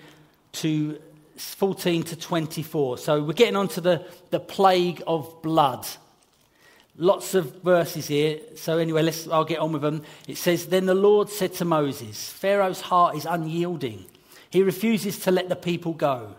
to 0.55 1.01
14 1.37 2.03
to 2.03 2.17
24. 2.17 2.99
So 2.99 3.23
we're 3.23 3.33
getting 3.33 3.55
on 3.55 3.69
to 3.69 3.81
the, 3.81 4.05
the 4.31 4.41
plague 4.41 5.05
of 5.07 5.41
blood. 5.41 5.87
Lots 7.01 7.35
of 7.35 7.63
verses 7.63 8.09
here. 8.09 8.41
So 8.57 8.77
anyway, 8.77 9.01
let's, 9.01 9.27
I'll 9.27 9.47
get 9.47 9.59
on 9.59 9.73
with 9.73 9.81
them. 9.81 10.03
It 10.29 10.37
says, 10.37 10.67
Then 10.67 10.85
the 10.85 10.95
Lord 10.95 11.31
said 11.31 11.55
to 11.55 11.65
Moses, 11.65 12.29
Pharaoh's 12.29 12.83
heart 12.83 13.17
is 13.17 13.25
unyielding. 13.25 14.05
He 14.51 14.63
refuses 14.63 15.19
to 15.21 15.31
let 15.31 15.49
the 15.49 15.57
people 15.57 15.95
go. 15.95 16.35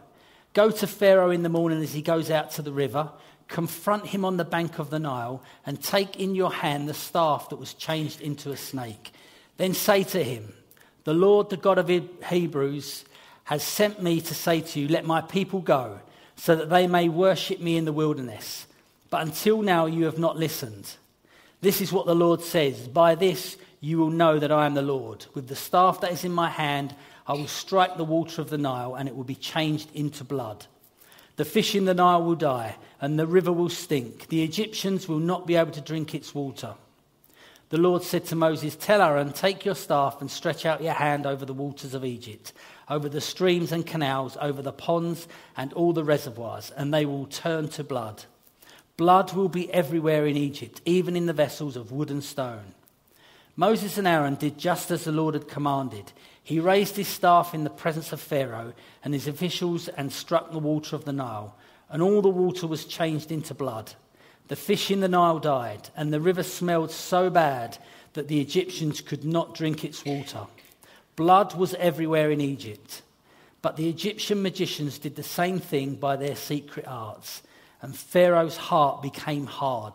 Go 0.54 0.70
to 0.70 0.86
Pharaoh 0.86 1.32
in 1.32 1.42
the 1.42 1.50
morning 1.50 1.82
as 1.82 1.96
he 1.96 2.04
goes 2.04 2.30
out 2.30 2.52
to 2.52 2.62
the 2.62 2.72
river, 2.72 3.10
confront 3.48 4.06
him 4.06 4.24
on 4.24 4.38
the 4.38 4.46
bank 4.46 4.78
of 4.78 4.92
the 4.92 5.00
Nile, 5.00 5.42
and 5.66 5.82
take 5.82 6.20
in 6.20 6.36
your 6.36 6.54
hand 6.54 6.88
the 6.88 6.94
staff 6.94 7.50
that 7.50 7.56
was 7.56 7.74
changed 7.74 8.22
into 8.22 8.52
a 8.52 8.58
snake. 8.58 9.14
Then 9.58 9.74
say 9.74 10.04
to 10.04 10.24
him, 10.24 10.54
The 11.06 11.16
Lord, 11.16 11.50
the 11.50 11.58
God 11.58 11.80
of 11.80 11.90
Hebrews, 12.30 13.06
has 13.46 13.64
sent 13.64 14.04
me 14.04 14.22
to 14.22 14.36
say 14.36 14.62
to 14.62 14.80
you, 14.80 14.88
Let 14.88 15.06
my 15.06 15.22
people 15.22 15.62
go, 15.62 16.02
so 16.36 16.56
that 16.56 16.70
they 16.70 16.86
may 16.86 17.10
worship 17.10 17.60
me 17.60 17.78
in 17.78 17.86
the 17.86 17.92
wilderness. 17.92 18.68
But 19.12 19.28
until 19.28 19.62
now 19.62 19.86
you 19.86 20.06
have 20.06 20.18
not 20.18 20.38
listened. 20.38 20.96
This 21.60 21.82
is 21.82 21.94
what 21.94 22.08
the 22.08 22.16
Lord 22.16 22.42
says 22.42 22.88
By 22.88 23.14
this 23.14 23.58
you 23.80 24.00
will 24.00 24.10
know 24.10 24.40
that 24.40 24.52
I 24.52 24.66
am 24.66 24.74
the 24.74 24.82
Lord. 24.82 25.28
With 25.36 25.48
the 25.48 25.56
staff 25.56 26.02
that 26.02 26.12
is 26.12 26.24
in 26.24 26.32
my 26.32 26.50
hand, 26.50 26.96
I 27.28 27.34
will 27.34 27.48
strike 27.48 27.98
the 27.98 28.04
water 28.04 28.42
of 28.42 28.50
the 28.50 28.58
Nile, 28.58 28.96
and 28.96 29.08
it 29.08 29.16
will 29.16 29.24
be 29.24 29.36
changed 29.36 29.90
into 29.94 30.24
blood. 30.24 30.66
The 31.36 31.46
fish 31.46 31.76
in 31.76 31.86
the 31.86 31.94
Nile 31.94 32.24
will 32.24 32.36
die, 32.36 32.78
and 33.00 33.18
the 33.18 33.28
river 33.28 33.52
will 33.52 33.70
stink. 33.70 34.28
The 34.28 34.44
Egyptians 34.44 35.08
will 35.08 35.20
not 35.20 35.46
be 35.46 35.56
able 35.56 35.72
to 35.72 35.82
drink 35.82 36.16
its 36.16 36.34
water. 36.34 36.76
The 37.70 37.78
Lord 37.78 38.04
said 38.04 38.26
to 38.26 38.36
Moses, 38.36 38.76
Tell 38.76 39.02
Aaron, 39.02 39.34
take 39.34 39.66
your 39.66 39.76
staff 39.76 40.22
and 40.22 40.30
stretch 40.30 40.66
out 40.66 40.84
your 40.84 40.94
hand 40.94 41.26
over 41.26 41.46
the 41.46 41.54
waters 41.54 41.94
of 41.94 42.06
Egypt, 42.06 42.54
over 42.90 43.08
the 43.10 43.22
streams 43.22 43.72
and 43.72 43.86
canals, 43.86 44.38
over 44.40 44.62
the 44.62 44.74
ponds 44.74 45.28
and 45.58 45.74
all 45.74 45.94
the 45.94 46.04
reservoirs, 46.04 46.72
and 46.72 46.94
they 46.94 47.06
will 47.06 47.28
turn 47.28 47.70
to 47.70 47.84
blood. 47.84 48.26
Blood 48.98 49.34
will 49.34 49.50
be 49.50 49.72
everywhere 49.74 50.26
in 50.26 50.38
Egypt, 50.38 50.82
even 50.86 51.16
in 51.16 51.26
the 51.26 51.34
vessels 51.34 51.76
of 51.76 51.92
wood 51.92 52.12
and 52.12 52.24
stone. 52.24 52.74
Moses 53.56 53.98
and 53.98 54.08
Aaron 54.08 54.36
did 54.36 54.58
just 54.58 54.92
as 54.92 55.04
the 55.04 55.12
Lord 55.12 55.34
had 55.34 55.48
commanded. 55.48 56.12
He 56.44 56.60
raised 56.60 56.96
his 56.96 57.08
staff 57.08 57.54
in 57.54 57.64
the 57.64 57.70
presence 57.70 58.12
of 58.12 58.22
Pharaoh 58.22 58.74
and 59.04 59.14
his 59.14 59.28
officials 59.28 59.88
and 59.88 60.12
struck 60.12 60.52
the 60.52 60.60
water 60.60 60.96
of 60.96 61.06
the 61.06 61.14
Nile, 61.14 61.56
and 61.90 62.02
all 62.02 62.22
the 62.22 62.30
water 62.30 62.68
was 62.68 62.86
changed 62.86 63.32
into 63.32 63.54
blood. 63.54 63.94
The 64.48 64.56
fish 64.56 64.92
in 64.92 65.00
the 65.00 65.08
Nile 65.08 65.40
died, 65.40 65.90
and 65.96 66.12
the 66.12 66.20
river 66.20 66.44
smelled 66.44 66.92
so 66.92 67.30
bad 67.30 67.78
that 68.14 68.28
the 68.28 68.42
Egyptians 68.42 69.02
could 69.02 69.24
not 69.24 69.54
drink 69.54 69.84
its 69.84 70.06
water. 70.06 70.48
Blood 71.16 71.56
was 71.56 71.74
everywhere 71.76 72.32
in 72.32 72.42
Egypt. 72.42 73.02
But 73.62 73.78
the 73.78 73.90
Egyptian 73.90 74.42
magicians 74.42 74.98
did 74.98 75.16
the 75.16 75.24
same 75.24 75.60
thing 75.60 75.96
by 75.96 76.16
their 76.16 76.36
secret 76.36 76.86
arts, 76.88 77.44
and 77.82 77.96
Pharaoh's 77.96 78.58
heart 78.58 79.02
became 79.02 79.46
hard. 79.46 79.94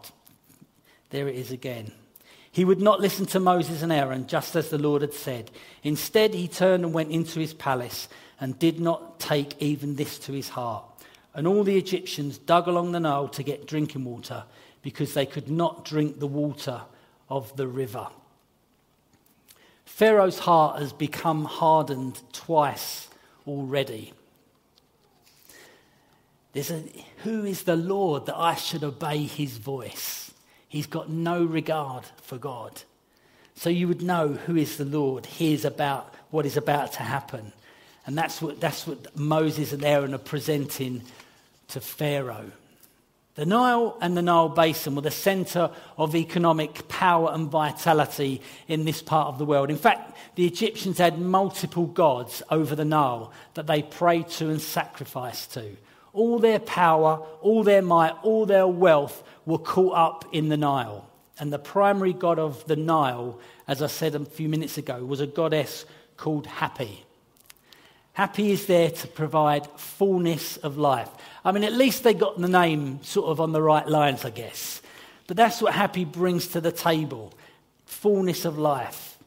There 1.10 1.28
it 1.28 1.36
is 1.36 1.50
again. 1.50 1.92
He 2.50 2.64
would 2.64 2.80
not 2.80 3.00
listen 3.00 3.26
to 3.26 3.40
Moses 3.40 3.82
and 3.82 3.92
Aaron, 3.92 4.26
just 4.26 4.56
as 4.56 4.70
the 4.70 4.78
Lord 4.78 5.02
had 5.02 5.12
said. 5.12 5.50
Instead, 5.82 6.34
he 6.34 6.48
turned 6.48 6.84
and 6.84 6.94
went 6.94 7.10
into 7.10 7.38
his 7.38 7.54
palace 7.54 8.08
and 8.40 8.58
did 8.58 8.80
not 8.80 9.20
take 9.20 9.60
even 9.60 9.96
this 9.96 10.18
to 10.20 10.32
his 10.32 10.48
heart. 10.48 10.84
And 11.34 11.46
all 11.46 11.64
the 11.64 11.76
Egyptians 11.76 12.38
dug 12.38 12.66
along 12.66 12.92
the 12.92 13.00
Nile 13.00 13.28
to 13.28 13.42
get 13.42 13.66
drinking 13.66 14.04
water 14.04 14.44
because 14.82 15.14
they 15.14 15.26
could 15.26 15.50
not 15.50 15.84
drink 15.84 16.18
the 16.18 16.26
water 16.26 16.80
of 17.28 17.54
the 17.56 17.68
river. 17.68 18.08
Pharaoh's 19.84 20.38
heart 20.38 20.80
has 20.80 20.92
become 20.92 21.44
hardened 21.44 22.20
twice 22.32 23.08
already. 23.46 24.12
There's 26.56 26.70
a, 26.70 26.82
who 27.18 27.44
is 27.44 27.64
the 27.64 27.76
Lord 27.76 28.24
that 28.24 28.36
I 28.38 28.54
should 28.54 28.82
obey 28.82 29.24
his 29.24 29.58
voice? 29.58 30.32
He's 30.68 30.86
got 30.86 31.10
no 31.10 31.44
regard 31.44 32.04
for 32.22 32.38
God. 32.38 32.80
So 33.56 33.68
you 33.68 33.86
would 33.88 34.00
know 34.00 34.28
who 34.28 34.56
is 34.56 34.78
the 34.78 34.86
Lord. 34.86 35.26
Here's 35.26 35.66
about 35.66 36.14
what 36.30 36.46
is 36.46 36.56
about 36.56 36.92
to 36.92 37.02
happen. 37.02 37.52
And 38.06 38.16
that's 38.16 38.40
what, 38.40 38.58
that's 38.58 38.86
what 38.86 39.14
Moses 39.14 39.74
and 39.74 39.84
Aaron 39.84 40.14
are 40.14 40.18
presenting 40.18 41.02
to 41.68 41.80
Pharaoh. 41.82 42.50
The 43.34 43.44
Nile 43.44 43.98
and 44.00 44.16
the 44.16 44.22
Nile 44.22 44.48
Basin 44.48 44.94
were 44.94 45.02
the 45.02 45.10
center 45.10 45.70
of 45.98 46.14
economic 46.14 46.88
power 46.88 47.32
and 47.34 47.50
vitality 47.50 48.40
in 48.66 48.86
this 48.86 49.02
part 49.02 49.28
of 49.28 49.36
the 49.36 49.44
world. 49.44 49.68
In 49.68 49.76
fact, 49.76 50.16
the 50.36 50.46
Egyptians 50.46 50.96
had 50.96 51.18
multiple 51.18 51.84
gods 51.84 52.42
over 52.50 52.74
the 52.74 52.86
Nile 52.86 53.30
that 53.52 53.66
they 53.66 53.82
prayed 53.82 54.28
to 54.28 54.48
and 54.48 54.62
sacrificed 54.62 55.52
to. 55.52 55.76
All 56.16 56.38
their 56.38 56.58
power, 56.58 57.18
all 57.42 57.62
their 57.62 57.82
might, 57.82 58.14
all 58.22 58.46
their 58.46 58.66
wealth 58.66 59.22
were 59.44 59.58
caught 59.58 59.94
up 59.94 60.24
in 60.32 60.48
the 60.48 60.56
Nile. 60.56 61.06
And 61.38 61.52
the 61.52 61.58
primary 61.58 62.14
god 62.14 62.38
of 62.38 62.66
the 62.66 62.74
Nile, 62.74 63.38
as 63.68 63.82
I 63.82 63.86
said 63.86 64.14
a 64.14 64.24
few 64.24 64.48
minutes 64.48 64.78
ago, 64.78 65.04
was 65.04 65.20
a 65.20 65.26
goddess 65.26 65.84
called 66.16 66.46
Happy. 66.46 67.04
Happy 68.14 68.50
is 68.50 68.64
there 68.64 68.90
to 68.90 69.08
provide 69.08 69.66
fullness 69.76 70.56
of 70.56 70.78
life. 70.78 71.10
I 71.44 71.52
mean, 71.52 71.64
at 71.64 71.74
least 71.74 72.02
they 72.02 72.14
got 72.14 72.40
the 72.40 72.48
name 72.48 73.02
sort 73.02 73.28
of 73.28 73.38
on 73.38 73.52
the 73.52 73.60
right 73.60 73.86
lines, 73.86 74.24
I 74.24 74.30
guess. 74.30 74.80
But 75.26 75.36
that's 75.36 75.60
what 75.60 75.74
Happy 75.74 76.06
brings 76.06 76.46
to 76.48 76.62
the 76.62 76.72
table 76.72 77.34
fullness 77.84 78.46
of 78.46 78.56
life. 78.56 79.18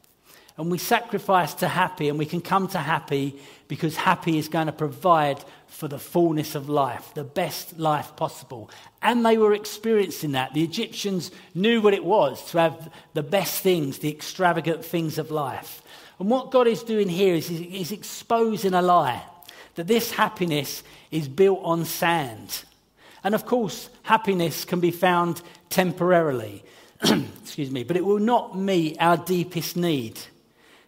And 0.58 0.72
we 0.72 0.78
sacrifice 0.78 1.54
to 1.54 1.68
Happy, 1.68 2.08
and 2.08 2.18
we 2.18 2.26
can 2.26 2.40
come 2.40 2.66
to 2.66 2.78
Hapi 2.78 3.38
because 3.70 3.94
happy 3.94 4.36
is 4.36 4.48
going 4.48 4.66
to 4.66 4.72
provide 4.72 5.38
for 5.68 5.86
the 5.86 5.96
fullness 5.96 6.56
of 6.56 6.68
life, 6.68 7.14
the 7.14 7.22
best 7.22 7.78
life 7.78 8.16
possible. 8.16 8.68
And 9.00 9.24
they 9.24 9.38
were 9.38 9.54
experiencing 9.54 10.32
that. 10.32 10.52
The 10.54 10.64
Egyptians 10.64 11.30
knew 11.54 11.80
what 11.80 11.94
it 11.94 12.04
was 12.04 12.44
to 12.50 12.58
have 12.58 12.92
the 13.14 13.22
best 13.22 13.62
things, 13.62 14.00
the 14.00 14.10
extravagant 14.10 14.84
things 14.84 15.18
of 15.18 15.30
life. 15.30 15.82
And 16.18 16.28
what 16.28 16.50
God 16.50 16.66
is 16.66 16.82
doing 16.82 17.08
here 17.08 17.36
is 17.36 17.46
he's 17.46 17.92
exposing 17.92 18.74
a 18.74 18.82
lie 18.82 19.22
that 19.76 19.86
this 19.86 20.10
happiness 20.10 20.82
is 21.12 21.28
built 21.28 21.60
on 21.62 21.84
sand. 21.84 22.64
And 23.22 23.36
of 23.36 23.46
course, 23.46 23.88
happiness 24.02 24.64
can 24.64 24.80
be 24.80 24.90
found 24.90 25.42
temporarily, 25.68 26.64
excuse 27.02 27.70
me, 27.70 27.84
but 27.84 27.96
it 27.96 28.04
will 28.04 28.18
not 28.18 28.58
meet 28.58 28.96
our 28.98 29.16
deepest 29.16 29.76
need. 29.76 30.18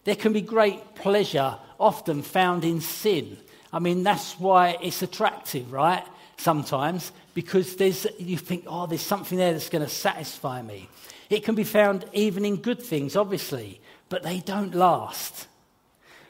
There 0.03 0.17
can 0.17 0.33
be 0.33 0.41
great 0.41 0.95
pleasure 0.95 1.57
often 1.83 2.21
found 2.21 2.63
in 2.63 2.81
sin. 2.81 3.37
I 3.71 3.79
mean, 3.79 4.03
that's 4.03 4.39
why 4.39 4.77
it's 4.81 5.01
attractive, 5.01 5.71
right? 5.71 6.03
Sometimes, 6.37 7.11
because 7.33 7.75
there's, 7.75 8.07
you 8.17 8.37
think, 8.37 8.65
oh, 8.67 8.85
there's 8.85 9.01
something 9.01 9.37
there 9.37 9.51
that's 9.53 9.69
going 9.69 9.83
to 9.83 9.89
satisfy 9.89 10.61
me. 10.61 10.89
It 11.29 11.43
can 11.43 11.55
be 11.55 11.63
found 11.63 12.05
even 12.13 12.45
in 12.45 12.57
good 12.57 12.81
things, 12.81 13.15
obviously 13.15 13.79
but 14.13 14.21
they 14.21 14.41
don't 14.41 14.75
last. 14.75 15.47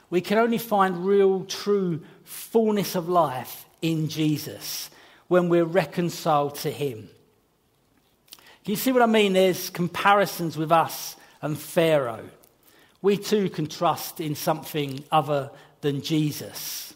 We 0.09 0.21
can 0.21 0.37
only 0.37 0.57
find 0.57 1.05
real, 1.05 1.43
true 1.43 1.99
fullness 2.23 2.95
of 2.95 3.09
life 3.09 3.65
in 3.81 4.07
Jesus 4.07 4.89
when 5.27 5.49
we're 5.49 5.65
reconciled 5.65 6.55
to 6.59 6.71
Him. 6.71 7.09
Can 8.63 8.71
you 8.71 8.77
see 8.77 8.93
what 8.93 9.01
I 9.01 9.07
mean? 9.07 9.33
There's 9.33 9.69
comparisons 9.69 10.55
with 10.55 10.71
us 10.71 11.17
and 11.41 11.59
Pharaoh. 11.59 12.29
We 13.03 13.17
too 13.17 13.49
can 13.49 13.67
trust 13.67 14.19
in 14.21 14.33
something 14.33 15.03
other 15.11 15.51
than 15.81 16.01
Jesus. 16.01 16.93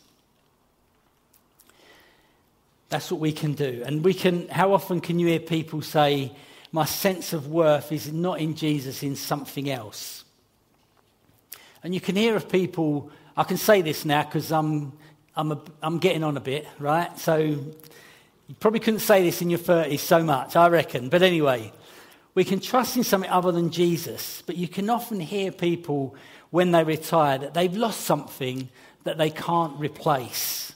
That's 2.90 3.12
what 3.12 3.20
we 3.20 3.34
can 3.34 3.54
do. 3.54 3.84
And 3.86 4.04
we 4.04 4.14
can, 4.14 4.48
how 4.48 4.74
often 4.74 5.02
can 5.02 5.20
you 5.20 5.28
hear 5.28 5.40
people 5.40 5.82
say, 5.82 6.32
My 6.72 6.86
sense 6.86 7.34
of 7.34 7.48
worth 7.50 7.92
is 7.92 8.12
not 8.12 8.40
in 8.40 8.56
Jesus, 8.56 9.04
in 9.04 9.18
something 9.18 9.70
else? 9.70 10.24
And 11.84 11.94
you 11.94 12.00
can 12.00 12.16
hear 12.16 12.38
of 12.38 12.50
people, 12.50 13.12
I 13.36 13.44
can 13.44 13.58
say 13.58 13.82
this 13.82 14.06
now 14.06 14.24
because 14.24 14.50
I'm, 14.52 14.94
I'm, 15.36 15.52
a, 15.52 15.62
I'm 15.84 16.00
getting 16.00 16.24
on 16.24 16.38
a 16.38 16.42
bit, 16.42 16.66
right? 16.80 17.20
So 17.20 17.38
you 17.38 18.56
probably 18.62 18.80
couldn't 18.80 19.02
say 19.02 19.24
this 19.24 19.42
in 19.42 19.50
your 19.50 19.60
30s 19.60 20.00
so 20.00 20.24
much, 20.24 20.56
I 20.56 20.70
reckon. 20.70 21.10
But 21.10 21.22
anyway, 21.22 21.74
we 22.38 22.46
can 22.46 22.60
trust 22.60 22.96
in 22.96 23.04
something 23.04 23.32
other 23.32 23.52
than 23.52 23.72
Jesus, 23.72 24.44
but 24.46 24.56
you 24.56 24.68
can 24.68 24.92
often 24.92 25.20
hear 25.20 25.52
people 25.52 26.16
when 26.52 26.70
they 26.70 26.84
retire 26.84 27.40
that 27.40 27.56
they've 27.56 27.76
lost 27.76 28.02
something 28.02 28.70
that 29.06 29.18
they 29.18 29.32
can't 29.32 29.80
replace. 29.80 30.76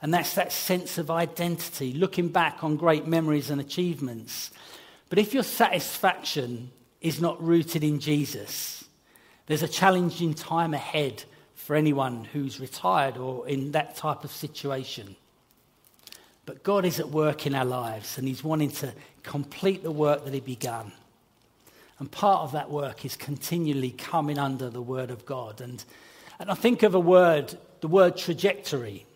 And 0.00 0.14
that's 0.14 0.34
that 0.36 0.52
sense 0.52 0.96
of 0.96 1.10
identity, 1.10 1.94
looking 1.94 2.28
back 2.28 2.62
on 2.62 2.76
great 2.76 3.08
memories 3.08 3.50
and 3.50 3.60
achievements. 3.60 4.52
But 5.08 5.18
if 5.18 5.34
your 5.34 5.42
satisfaction 5.42 6.70
is 7.00 7.20
not 7.20 7.42
rooted 7.42 7.82
in 7.82 7.98
Jesus, 7.98 8.84
there's 9.46 9.64
a 9.64 9.68
challenging 9.68 10.32
time 10.32 10.74
ahead 10.74 11.24
for 11.56 11.74
anyone 11.74 12.24
who's 12.26 12.60
retired 12.60 13.16
or 13.16 13.48
in 13.48 13.72
that 13.72 13.96
type 13.96 14.22
of 14.22 14.30
situation. 14.30 15.16
But 16.46 16.62
God 16.62 16.84
is 16.84 17.00
at 17.00 17.08
work 17.08 17.48
in 17.48 17.54
our 17.56 17.64
lives 17.64 18.16
and 18.16 18.28
He's 18.28 18.44
wanting 18.44 18.70
to 18.72 18.92
complete 19.24 19.82
the 19.82 19.90
work 19.90 20.24
that 20.24 20.32
He 20.32 20.40
began. 20.40 20.92
And 21.98 22.10
part 22.10 22.42
of 22.42 22.52
that 22.52 22.70
work 22.70 23.04
is 23.04 23.16
continually 23.16 23.90
coming 23.90 24.38
under 24.38 24.70
the 24.70 24.82
Word 24.82 25.10
of 25.10 25.26
God. 25.26 25.60
And, 25.60 25.84
and 26.38 26.50
I 26.50 26.54
think 26.54 26.82
of 26.82 26.94
a 26.94 27.00
word, 27.00 27.56
the 27.80 27.88
word 27.88 28.16
trajectory. 28.16 29.06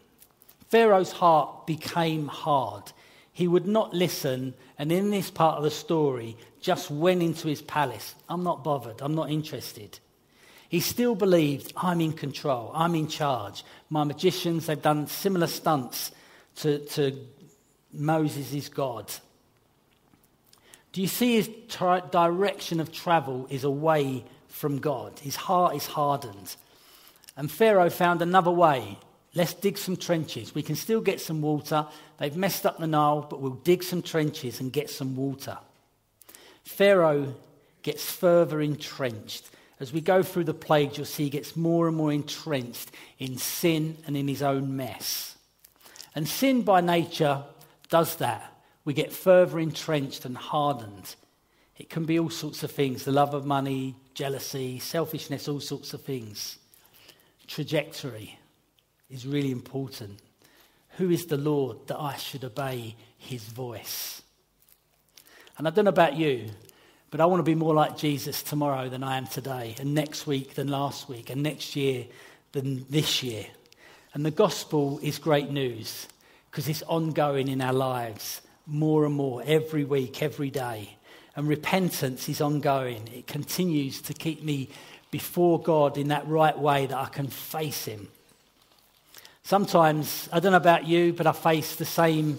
Pharaoh's 0.71 1.13
heart 1.13 1.67
became 1.67 2.27
hard. 2.27 2.93
He 3.33 3.49
would 3.49 3.67
not 3.67 3.95
listen, 3.95 4.55
and 4.79 4.91
in 4.91 5.11
this 5.11 5.31
part 5.31 5.59
of 5.59 5.63
the 5.63 5.71
story, 5.71 6.37
just 6.61 6.91
went 6.91 7.23
into 7.23 7.49
his 7.49 7.63
palace. 7.63 8.15
I'm 8.29 8.43
not 8.43 8.65
bothered, 8.65 9.01
I'm 9.01 9.15
not 9.15 9.31
interested. 9.31 9.99
He 10.69 10.81
still 10.81 11.15
believed, 11.15 11.73
I'm 11.77 12.01
in 12.01 12.13
control, 12.13 12.71
I'm 12.75 12.95
in 12.95 13.09
charge. 13.09 13.65
My 13.89 14.05
magicians, 14.05 14.67
they've 14.67 14.81
done 14.81 15.07
similar 15.07 15.47
stunts 15.47 16.13
to, 16.57 16.79
to 16.79 17.19
Moses' 17.93 18.69
God. 18.69 19.11
Do 20.93 21.03
you 21.03 21.09
see 21.09 21.35
his 21.35 21.49
direction 22.11 22.81
of 22.81 22.93
travel 22.93 23.47
is 23.51 23.65
away 23.65 24.25
from 24.49 24.79
God? 24.79 25.19
His 25.19 25.37
heart 25.37 25.77
is 25.77 25.87
hardened. 25.87 26.57
And 27.37 27.51
Pharaoh 27.51 27.91
found 27.91 28.23
another 28.23 28.51
way. 28.51 28.99
Let's 29.35 29.55
dig 29.55 29.79
some 29.79 29.97
trenches. 29.97 30.55
We 30.55 30.63
can 30.63 30.75
still 30.75 31.01
get 31.01 31.21
some 31.21 31.43
water. 31.43 31.87
They've 32.19 32.37
messed 32.37 32.67
up 32.67 32.79
the 32.79 32.87
Nile, 32.87 33.27
but 33.29 33.41
we'll 33.41 33.53
dig 33.53 33.83
some 33.83 34.03
trenches 34.03 34.61
and 34.61 34.73
get 34.73 34.91
some 34.91 35.15
water. 35.15 35.59
Pharaoh 36.65 37.35
gets 37.83 38.11
further 38.11 38.61
entrenched. 38.61 39.51
As 39.81 39.93
we 39.93 40.01
go 40.01 40.23
through 40.23 40.45
the 40.45 40.55
plagues, 40.55 40.97
you'll 40.97 41.07
see 41.07 41.25
he 41.25 41.31
gets 41.31 41.55
more 41.55 41.87
and 41.87 41.97
more 41.97 42.13
entrenched 42.13 42.91
in 43.19 43.39
sin 43.39 43.97
and 44.07 44.17
in 44.17 44.27
his 44.27 44.43
own 44.43 44.77
mess. 44.77 45.37
And 46.15 46.27
sin 46.27 46.63
by 46.63 46.81
nature 46.81 47.45
does 47.89 48.17
that. 48.17 48.58
We 48.85 48.95
get 48.95 49.13
further 49.13 49.59
entrenched 49.59 50.25
and 50.25 50.37
hardened. 50.37 51.15
It 51.77 51.91
can 51.91 52.05
be 52.05 52.19
all 52.19 52.31
sorts 52.31 52.63
of 52.63 52.71
things 52.71 53.05
the 53.05 53.13
love 53.13 53.35
of 53.35 53.47
money, 53.47 53.95
jealousy, 54.15 54.79
selfishness, 54.79 55.49
all 55.49 55.61
sorts 55.61 55.95
of 55.95 56.03
things. 56.03 56.59
Trajectory 57.47 58.39
is 59.09 59.27
really 59.27 59.51
important. 59.51 60.21
Who 60.97 61.11
is 61.11 61.27
the 61.27 61.37
Lord 61.37 61.87
that 61.87 61.99
I 61.99 62.17
should 62.17 62.45
obey 62.45 62.97
his 63.17 63.45
voice? 63.45 64.23
And 65.57 65.67
I 65.67 65.71
don't 65.71 65.85
know 65.85 65.91
about 65.91 66.17
you, 66.17 66.51
but 67.11 67.21
I 67.21 67.27
want 67.27 67.41
to 67.41 67.45
be 67.45 67.55
more 67.55 67.75
like 67.75 67.97
Jesus 67.97 68.43
tomorrow 68.43 68.89
than 68.89 69.03
I 69.03 69.17
am 69.17 69.27
today, 69.27 69.75
and 69.79 69.95
next 69.95 70.27
week 70.27 70.55
than 70.55 70.69
last 70.69 71.09
week, 71.09 71.31
and 71.31 71.43
next 71.43 71.75
year 71.77 72.07
than 72.53 72.85
this 72.91 73.23
year. 73.23 73.47
And 74.15 74.27
the 74.27 74.31
gospel 74.31 74.99
is 75.03 75.19
great 75.19 75.51
news 75.51 76.07
because 76.51 76.69
it's 76.69 76.83
ongoing 76.83 77.49
in 77.49 77.61
our 77.61 77.73
lives 77.73 78.41
more 78.69 79.05
and 79.05 79.15
more 79.15 79.43
every 79.45 79.85
week, 79.85 80.23
every 80.23 80.51
day. 80.51 80.97
And 81.35 81.49
repentance 81.49 82.29
is 82.29 82.41
ongoing, 82.41 83.09
it 83.13 83.27
continues 83.27 84.01
to 84.03 84.15
keep 84.15 84.45
me 84.45 84.69
before 85.11 85.61
God 85.61 85.97
in 85.97 86.09
that 86.09 86.29
right 86.29 86.57
way 86.57 86.87
that 86.87 86.97
I 86.97 87.07
can 87.07 87.29
face 87.29 87.87
Him. 87.87 88.09
Sometimes, 89.43 90.29
I 90.33 90.41
don't 90.41 90.53
know 90.53 90.59
about 90.59 90.87
you, 90.87 91.13
but 91.13 91.27
I 91.27 91.33
face 91.33 91.77
the 91.77 91.85
same 91.85 92.39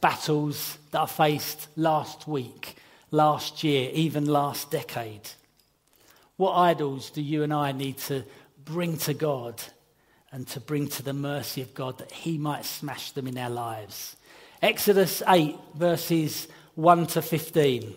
battles 0.00 0.78
that 0.90 1.00
I 1.00 1.06
faced 1.06 1.68
last 1.76 2.26
week 2.26 2.76
last 3.10 3.64
year, 3.64 3.90
even 3.92 4.26
last 4.26 4.70
decade? 4.70 5.28
What 6.36 6.54
idols 6.54 7.10
do 7.10 7.22
you 7.22 7.42
and 7.42 7.52
I 7.52 7.72
need 7.72 7.98
to 7.98 8.24
bring 8.64 8.98
to 8.98 9.14
God 9.14 9.60
and 10.30 10.46
to 10.48 10.60
bring 10.60 10.88
to 10.88 11.02
the 11.02 11.12
mercy 11.12 11.62
of 11.62 11.74
God 11.74 11.98
that 11.98 12.12
He 12.12 12.38
might 12.38 12.64
smash 12.64 13.12
them 13.12 13.26
in 13.26 13.38
our 13.38 13.50
lives? 13.50 14.16
Exodus 14.60 15.22
8, 15.28 15.56
verses 15.74 16.48
1 16.74 17.06
to 17.08 17.22
15 17.22 17.94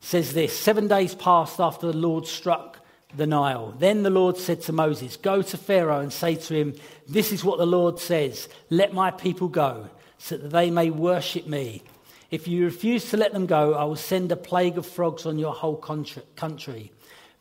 says 0.00 0.34
this 0.34 0.58
Seven 0.58 0.86
days 0.86 1.14
passed 1.14 1.60
after 1.60 1.86
the 1.86 1.96
Lord 1.96 2.26
struck 2.26 2.80
the 3.16 3.26
Nile. 3.26 3.74
Then 3.78 4.02
the 4.02 4.10
Lord 4.10 4.36
said 4.36 4.60
to 4.62 4.72
Moses, 4.72 5.16
Go 5.16 5.40
to 5.40 5.56
Pharaoh 5.56 6.00
and 6.00 6.12
say 6.12 6.34
to 6.34 6.54
him, 6.54 6.74
This 7.08 7.32
is 7.32 7.42
what 7.42 7.56
the 7.56 7.66
Lord 7.66 7.98
says 7.98 8.50
Let 8.68 8.92
my 8.92 9.10
people 9.10 9.48
go, 9.48 9.88
so 10.18 10.36
that 10.36 10.50
they 10.50 10.70
may 10.70 10.90
worship 10.90 11.46
me. 11.46 11.82
If 12.30 12.46
you 12.46 12.66
refuse 12.66 13.08
to 13.10 13.16
let 13.16 13.32
them 13.32 13.46
go, 13.46 13.72
I 13.72 13.84
will 13.84 13.96
send 13.96 14.30
a 14.30 14.36
plague 14.36 14.76
of 14.76 14.84
frogs 14.84 15.24
on 15.24 15.38
your 15.38 15.54
whole 15.54 15.76
country. 15.76 16.92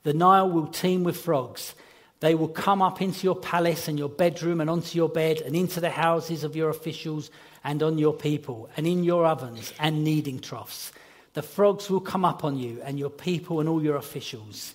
The 0.04 0.14
Nile 0.14 0.50
will 0.50 0.68
teem 0.68 1.04
with 1.04 1.20
frogs. 1.20 1.76
They 2.22 2.34
will 2.34 2.48
come 2.48 2.82
up 2.82 3.02
into 3.02 3.26
your 3.26 3.36
palace 3.36 3.88
and 3.88 4.00
your 4.00 4.10
bedroom 4.10 4.62
and 4.62 4.70
onto 4.70 4.98
your 4.98 5.10
bed 5.10 5.42
and 5.42 5.56
into 5.56 5.80
the 5.82 5.90
houses 5.90 6.44
of 6.44 6.56
your 6.56 6.70
officials 6.70 7.30
and 7.68 7.84
on 7.84 7.98
your 7.98 8.14
people 8.14 8.70
and 8.78 8.88
in 8.88 9.04
your 9.04 9.26
ovens 9.26 9.74
and 9.78 10.02
kneading 10.02 10.40
troughs. 10.40 10.94
The 11.34 11.42
frogs 11.42 11.90
will 11.90 12.00
come 12.00 12.24
up 12.24 12.46
on 12.46 12.58
you 12.58 12.82
and 12.82 12.98
your 12.98 13.10
people 13.10 13.60
and 13.60 13.68
all 13.68 13.84
your 13.84 13.98
officials. 13.98 14.74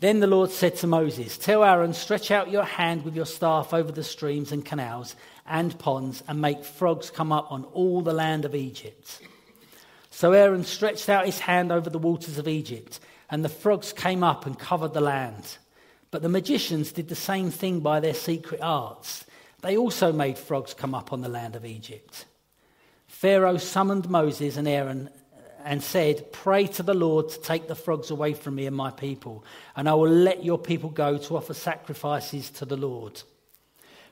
Then 0.00 0.18
the 0.18 0.26
Lord 0.26 0.50
said 0.50 0.74
to 0.76 0.88
Moses, 0.88 1.38
Tell 1.38 1.62
Aaron, 1.62 1.94
stretch 1.94 2.32
out 2.32 2.50
your 2.50 2.64
hand 2.64 3.04
with 3.04 3.14
your 3.14 3.24
staff 3.24 3.72
over 3.72 3.92
the 3.92 4.02
streams 4.02 4.50
and 4.50 4.64
canals 4.64 5.14
and 5.46 5.78
ponds 5.78 6.24
and 6.26 6.40
make 6.40 6.64
frogs 6.64 7.08
come 7.08 7.30
up 7.30 7.52
on 7.52 7.62
all 7.66 8.02
the 8.02 8.12
land 8.12 8.44
of 8.44 8.54
Egypt. 8.56 9.22
So 10.10 10.32
Aaron 10.32 10.64
stretched 10.64 11.08
out 11.08 11.24
his 11.24 11.38
hand 11.38 11.70
over 11.70 11.88
the 11.88 11.98
waters 12.00 12.36
of 12.36 12.48
Egypt, 12.48 12.98
and 13.30 13.44
the 13.44 13.48
frogs 13.48 13.92
came 13.92 14.24
up 14.24 14.44
and 14.44 14.58
covered 14.58 14.92
the 14.92 15.00
land. 15.00 15.58
But 16.10 16.22
the 16.22 16.28
magicians 16.28 16.90
did 16.90 17.08
the 17.08 17.14
same 17.14 17.52
thing 17.52 17.78
by 17.78 18.00
their 18.00 18.14
secret 18.14 18.60
arts. 18.60 19.24
They 19.60 19.76
also 19.76 20.12
made 20.12 20.38
frogs 20.38 20.74
come 20.74 20.94
up 20.94 21.12
on 21.12 21.20
the 21.20 21.28
land 21.28 21.56
of 21.56 21.64
Egypt. 21.64 22.26
Pharaoh 23.08 23.56
summoned 23.56 24.08
Moses 24.08 24.56
and 24.56 24.68
Aaron 24.68 25.08
uh, 25.08 25.40
and 25.64 25.82
said, 25.82 26.32
Pray 26.32 26.66
to 26.68 26.82
the 26.82 26.94
Lord 26.94 27.30
to 27.30 27.40
take 27.40 27.66
the 27.66 27.74
frogs 27.74 28.10
away 28.10 28.34
from 28.34 28.54
me 28.54 28.66
and 28.66 28.76
my 28.76 28.90
people, 28.90 29.44
and 29.74 29.88
I 29.88 29.94
will 29.94 30.10
let 30.10 30.44
your 30.44 30.58
people 30.58 30.90
go 30.90 31.18
to 31.18 31.36
offer 31.36 31.54
sacrifices 31.54 32.50
to 32.50 32.64
the 32.64 32.76
Lord. 32.76 33.20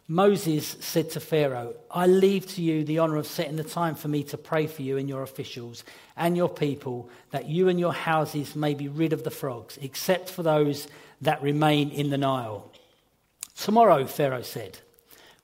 Moses 0.09 0.77
said 0.81 1.11
to 1.11 1.21
Pharaoh, 1.21 1.75
I 1.91 2.07
leave 2.07 2.47
to 2.55 2.63
you 2.63 2.85
the 2.85 3.01
honor 3.01 3.17
of 3.17 3.27
setting 3.27 3.57
the 3.57 3.65
time 3.65 3.97
for 3.97 4.07
me 4.07 4.23
to 4.25 4.39
pray 4.39 4.69
for 4.69 4.83
you 4.83 4.99
and 4.99 5.09
your 5.09 5.23
officials 5.23 5.85
and 6.17 6.37
your 6.37 6.49
people, 6.49 7.11
that 7.33 7.49
you 7.49 7.69
and 7.69 7.79
your 7.79 7.93
houses 7.93 8.55
may 8.55 8.75
be 8.75 8.89
rid 8.89 9.13
of 9.13 9.25
the 9.25 9.33
frogs, 9.33 9.79
except 9.83 10.31
for 10.31 10.45
those 10.45 10.87
that 11.21 11.43
remain 11.43 11.91
in 11.91 12.11
the 12.11 12.19
Nile. 12.19 12.71
Tomorrow, 13.57 14.07
Pharaoh 14.07 14.43
said. 14.43 14.79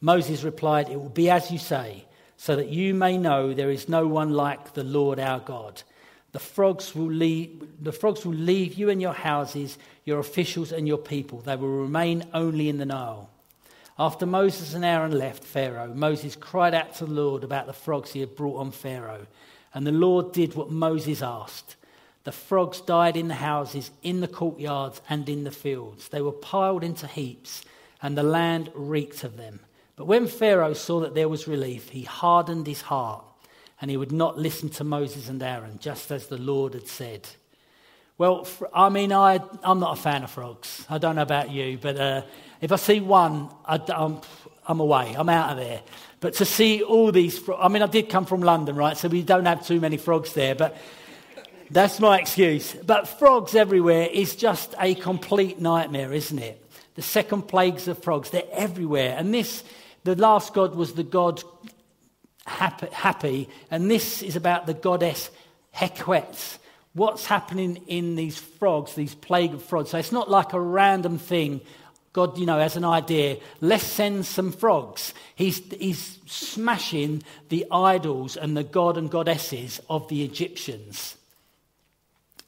Moses 0.03 0.43
replied, 0.43 0.89
It 0.89 1.01
will 1.01 1.09
be 1.09 1.31
as 1.31 1.51
you 1.51 1.59
say, 1.59 2.05
so 2.37 2.57
that 2.57 2.69
you 2.69 2.93
may 2.93 3.17
know 3.17 3.55
there 3.55 3.71
is 3.71 3.89
no 3.89 4.07
one 4.07 4.33
like 4.33 4.75
the 4.75 4.85
Lord 4.85 5.21
our 5.21 5.39
God. 5.39 5.83
The 6.33 6.41
frogs 6.41 6.95
will 6.95 7.11
leave, 7.11 7.63
the 7.81 7.93
frogs 7.93 8.27
will 8.27 8.35
leave 8.35 8.75
you 8.75 8.91
and 8.91 9.01
your 9.01 9.13
houses, 9.13 9.79
your 10.05 10.19
officials 10.19 10.73
and 10.73 10.89
your 10.89 10.99
people. 10.99 11.39
They 11.39 11.55
will 11.55 11.69
remain 11.69 12.25
only 12.35 12.69
in 12.69 12.79
the 12.79 12.87
Nile. 12.87 13.31
After 13.97 14.27
Moses 14.27 14.75
and 14.75 14.85
Aaron 14.85 15.17
left 15.17 15.45
Pharaoh, 15.45 15.95
Moses 15.95 16.35
cried 16.35 16.75
out 16.75 16.97
to 16.97 17.07
the 17.07 17.13
Lord 17.13 17.45
about 17.45 17.67
the 17.67 17.73
frogs 17.73 18.11
he 18.13 18.21
had 18.21 18.35
brought 18.35 18.59
on 18.59 18.73
Pharaoh. 18.73 19.27
And 19.73 19.87
the 19.87 19.93
Lord 19.93 20.33
did 20.33 20.55
what 20.55 20.71
Moses 20.71 21.23
asked. 21.23 21.77
The 22.25 22.33
frogs 22.33 22.81
died 22.81 23.17
in 23.17 23.29
the 23.29 23.35
houses, 23.35 23.93
in 24.03 24.21
the 24.21 24.29
courtyards, 24.29 25.01
and 25.09 25.29
in 25.29 25.45
the 25.45 25.51
fields. 25.53 26.09
They 26.09 26.23
were 26.23 26.33
piled 26.33 26.83
into 26.83 27.07
heaps, 27.07 27.63
and 28.01 28.17
the 28.17 28.23
land 28.23 28.71
reeked 28.75 29.23
of 29.23 29.37
them. 29.37 29.61
But 30.03 30.09
when 30.09 30.27
Pharaoh 30.27 30.73
saw 30.73 30.99
that 31.03 31.15
there 31.15 31.29
was 31.29 31.47
relief, 31.47 31.91
he 31.91 32.03
hardened 32.03 32.67
his 32.67 32.81
heart, 32.81 33.25
and 33.81 33.89
he 33.89 33.97
would 33.97 34.11
not 34.11 34.37
listen 34.37 34.69
to 34.71 34.83
Moses 34.83 35.29
and 35.29 35.41
Aaron, 35.41 35.79
just 35.81 36.11
as 36.11 36.27
the 36.27 36.39
Lord 36.39 36.75
had 36.75 36.89
said. 36.89 37.29
Well, 38.19 38.45
I 38.75 38.89
mean, 38.89 39.13
I, 39.13 39.39
I'm 39.63 39.79
not 39.79 39.97
a 39.97 40.03
fan 40.03 40.25
of 40.25 40.31
frogs. 40.33 40.85
I 40.91 40.99
don't 40.99 41.15
know 41.15 41.23
about 41.23 41.53
you, 41.53 41.79
but 41.81 41.97
uh, 41.97 42.23
if 42.61 42.73
I 42.73 42.77
see 42.77 42.99
one, 42.99 43.49
I, 43.65 43.79
am 43.91 44.21
I'm 44.67 44.81
away. 44.81 45.15
I'm 45.17 45.29
out 45.29 45.53
of 45.53 45.59
there. 45.59 45.83
But 46.19 46.35
to 46.35 46.45
see 46.45 46.83
all 46.83 47.13
these, 47.13 47.41
I 47.57 47.69
mean, 47.69 47.83
I 47.83 47.87
did 47.87 48.09
come 48.09 48.27
from 48.27 48.41
London, 48.41 48.75
right? 48.75 48.97
So 48.97 49.07
we 49.07 49.23
don't 49.23 49.45
have 49.45 49.65
too 49.65 49.79
many 49.79 49.99
frogs 49.99 50.35
there, 50.35 50.57
but 50.57 50.77
that's 51.71 52.01
my 52.01 52.19
excuse. 52.19 52.75
But 52.75 53.07
frogs 53.07 53.55
everywhere 53.55 54.09
is 54.13 54.35
just 54.35 54.75
a 54.81 54.97
complete 54.97 55.61
nightmare, 55.61 56.13
isn't 56.13 56.41
it? 56.41 56.59
The 56.97 57.03
second 57.03 57.43
plagues 57.43 57.87
of 57.87 58.03
frogs, 58.03 58.31
they're 58.31 58.43
everywhere. 58.51 59.15
And 59.17 59.33
this, 59.33 59.63
the 60.05 60.17
last 60.17 60.55
god 60.55 60.75
was 60.75 60.95
the 60.95 61.03
god 61.03 61.43
happy, 62.47 62.89
happy 62.93 63.49
and 63.71 63.91
this 63.91 64.23
is 64.23 64.37
about 64.37 64.67
the 64.67 64.75
goddess 64.75 65.31
Heket 65.75 66.59
what's 66.95 67.25
happening 67.25 67.83
in 67.87 68.17
these 68.17 68.39
frogs, 68.39 68.95
these 68.95 69.15
plague 69.15 69.55
of 69.55 69.63
frogs. 69.63 69.91
So 69.91 69.99
it's 69.99 70.13
not 70.13 70.31
like 70.31 70.53
a 70.53 70.61
random 70.61 71.19
thing. 71.19 71.61
God, 72.13 72.37
you 72.37 72.45
know, 72.45 72.59
has 72.59 72.77
an 72.77 72.85
idea. 72.85 73.39
Let's 73.61 73.85
send 73.85 74.27
some 74.27 74.53
frogs. 74.53 75.15
He's, 75.35 75.59
he's 75.73 76.19
smashing 76.27 77.23
the 77.49 77.67
idols 77.71 78.37
and 78.37 78.57
the 78.57 78.65
god 78.65 78.99
and 78.99 79.11
goddesses 79.11 79.81
of 79.89 80.09
the 80.09 80.23
Egyptians. 80.23 81.17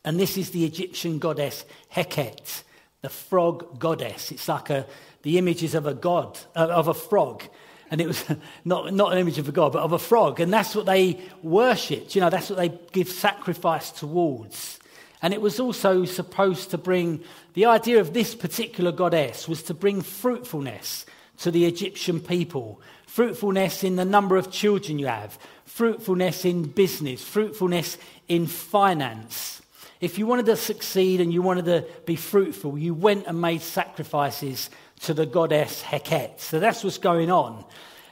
And 0.05 0.21
this 0.21 0.37
is 0.37 0.51
the 0.51 0.67
Egyptian 0.67 1.19
goddess 1.19 1.65
Heket, 1.95 2.63
the 3.01 3.09
frog 3.09 3.79
goddess. 3.79 4.31
It's 4.33 4.49
like 4.49 4.69
a, 4.69 4.85
the 5.25 5.37
images 5.37 5.75
of 5.75 5.87
a 5.87 5.95
god, 5.95 6.39
uh, 6.55 6.69
of 6.71 6.89
a 6.89 6.95
frog 6.95 7.43
and 7.91 8.01
it 8.01 8.09
was 8.09 8.25
not, 8.65 8.93
not 8.93 9.13
an 9.13 9.19
image 9.19 9.39
of 9.39 9.49
a 9.49 9.53
god, 9.53 9.73
but 9.73 9.83
of 9.83 9.93
a 9.93 9.99
frog. 9.99 10.41
And 10.41 10.53
that's 10.53 10.75
what 10.75 10.87
they 10.87 11.21
worshipped. 11.43 12.15
You 12.15 12.23
know, 12.23 12.31
that's 12.31 12.51
what 12.51 12.59
they 12.59 12.71
give 12.93 13.09
sacrifice 13.09 13.93
towards. 13.93 14.81
And 15.23 15.33
it 15.33 15.41
was 15.41 15.61
also 15.61 16.05
supposed 16.05 16.71
to 16.71 16.79
bring, 16.79 17.23
the 17.55 17.67
idea 17.67 18.01
of 18.01 18.13
this 18.13 18.35
particular 18.35 18.93
goddess 18.93 19.49
was 19.49 19.63
to 19.65 19.75
bring 19.75 20.03
fruitfulness 20.03 21.07
to 21.39 21.51
the 21.51 21.67
Egyptian 21.67 22.21
people. 22.21 22.81
Fruitfulness 23.07 23.85
in 23.85 23.97
the 23.97 24.05
number 24.05 24.37
of 24.37 24.51
children 24.51 24.99
you 24.99 25.07
have, 25.07 25.39
fruitfulness 25.65 26.45
in 26.45 26.65
business, 26.65 27.23
fruitfulness 27.23 27.97
in 28.29 28.47
finance. 28.47 29.63
If 30.01 30.19
you 30.19 30.27
wanted 30.27 30.47
to 30.47 30.57
succeed 30.57 31.21
and 31.21 31.33
you 31.33 31.41
wanted 31.41 31.67
to 31.67 31.87
be 32.05 32.17
fruitful, 32.17 32.77
you 32.77 32.93
went 32.93 33.27
and 33.27 33.41
made 33.41 33.63
sacrifices 33.63 34.69
to 35.01 35.15
the 35.15 35.27
goddess 35.27 35.83
Heket. 35.83 36.41
So 36.41 36.61
that's 36.61 36.85
what's 36.85 36.99
going 36.99 37.31
on. 37.31 37.65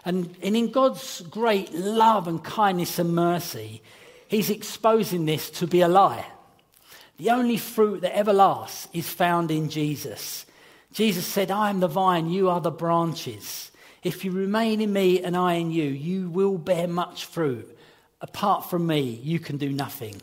And, 0.04 0.36
and 0.42 0.56
in 0.56 0.70
God's 0.70 1.20
great 1.22 1.72
love 1.72 2.26
and 2.26 2.42
kindness 2.42 2.98
and 2.98 3.14
mercy, 3.14 3.82
He's 4.28 4.50
exposing 4.50 5.26
this 5.26 5.50
to 5.50 5.66
be 5.66 5.82
a 5.82 5.88
lie. 5.88 6.26
The 7.18 7.30
only 7.30 7.58
fruit 7.58 8.00
that 8.00 8.16
ever 8.16 8.32
lasts 8.32 8.88
is 8.92 9.08
found 9.08 9.50
in 9.50 9.68
Jesus. 9.68 10.46
Jesus 10.92 11.26
said, 11.26 11.50
I 11.50 11.70
am 11.70 11.80
the 11.80 11.88
vine, 11.88 12.30
you 12.30 12.48
are 12.48 12.60
the 12.60 12.70
branches. 12.70 13.70
If 14.02 14.24
you 14.24 14.32
remain 14.32 14.80
in 14.80 14.92
me 14.92 15.22
and 15.22 15.36
I 15.36 15.54
in 15.54 15.70
you, 15.70 15.84
you 15.84 16.28
will 16.28 16.58
bear 16.58 16.88
much 16.88 17.26
fruit. 17.26 17.78
Apart 18.20 18.68
from 18.68 18.86
me, 18.86 19.00
you 19.22 19.38
can 19.38 19.56
do 19.56 19.70
nothing. 19.70 20.20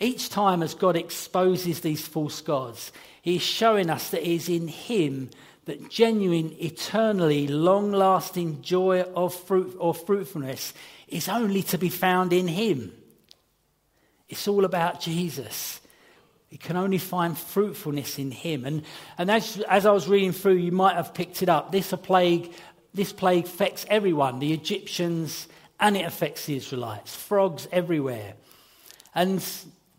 Each 0.00 0.28
time 0.28 0.62
as 0.62 0.74
God 0.74 0.96
exposes 0.96 1.80
these 1.80 2.06
false 2.06 2.40
gods, 2.40 2.92
He's 3.22 3.42
showing 3.42 3.90
us 3.90 4.10
that 4.10 4.22
it 4.22 4.30
is 4.30 4.48
in 4.48 4.68
Him 4.68 5.30
that 5.68 5.90
genuine, 5.90 6.56
eternally, 6.60 7.46
long 7.46 7.92
lasting 7.92 8.62
joy 8.62 9.02
of 9.02 9.34
fruit 9.34 9.76
or 9.78 9.92
fruitfulness 9.92 10.72
is 11.08 11.28
only 11.28 11.62
to 11.62 11.76
be 11.76 11.90
found 11.90 12.32
in 12.32 12.48
Him. 12.48 12.90
It's 14.30 14.48
all 14.48 14.64
about 14.64 14.98
Jesus. 15.00 15.82
You 16.48 16.56
can 16.56 16.78
only 16.78 16.96
find 16.96 17.36
fruitfulness 17.36 18.18
in 18.18 18.30
Him. 18.30 18.64
And, 18.64 18.82
and 19.18 19.30
as, 19.30 19.60
as 19.68 19.84
I 19.84 19.90
was 19.90 20.08
reading 20.08 20.32
through, 20.32 20.54
you 20.54 20.72
might 20.72 20.96
have 20.96 21.12
picked 21.12 21.42
it 21.42 21.50
up. 21.50 21.70
This 21.70 21.92
plague, 22.02 22.50
this 22.94 23.12
plague 23.12 23.44
affects 23.44 23.84
everyone 23.90 24.38
the 24.38 24.54
Egyptians, 24.54 25.48
and 25.78 25.98
it 25.98 26.06
affects 26.06 26.46
the 26.46 26.56
Israelites. 26.56 27.14
Frogs 27.14 27.68
everywhere. 27.70 28.32
And 29.14 29.44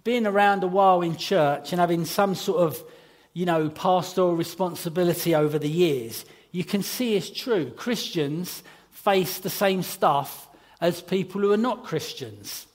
being 0.04 0.26
around 0.26 0.64
a 0.64 0.68
while 0.68 1.04
in 1.04 1.16
church 1.16 1.74
and 1.74 1.80
having 1.80 2.06
some 2.06 2.34
sort 2.34 2.60
of 2.60 2.84
you 3.34 3.46
know, 3.46 3.70
pastoral 3.70 4.36
responsibility 4.36 5.36
over 5.36 5.60
the 5.60 5.70
years, 5.70 6.26
you 6.52 6.64
can 6.64 6.82
see 6.82 7.16
it's 7.16 7.30
true. 7.30 7.72
Christians 7.72 8.64
face 8.92 9.40
the 9.40 9.50
same 9.50 9.84
stuff 9.84 10.48
as 10.82 11.02
people 11.02 11.42
who 11.42 11.52
are 11.52 11.58
not 11.58 11.84
Christians. 11.84 12.66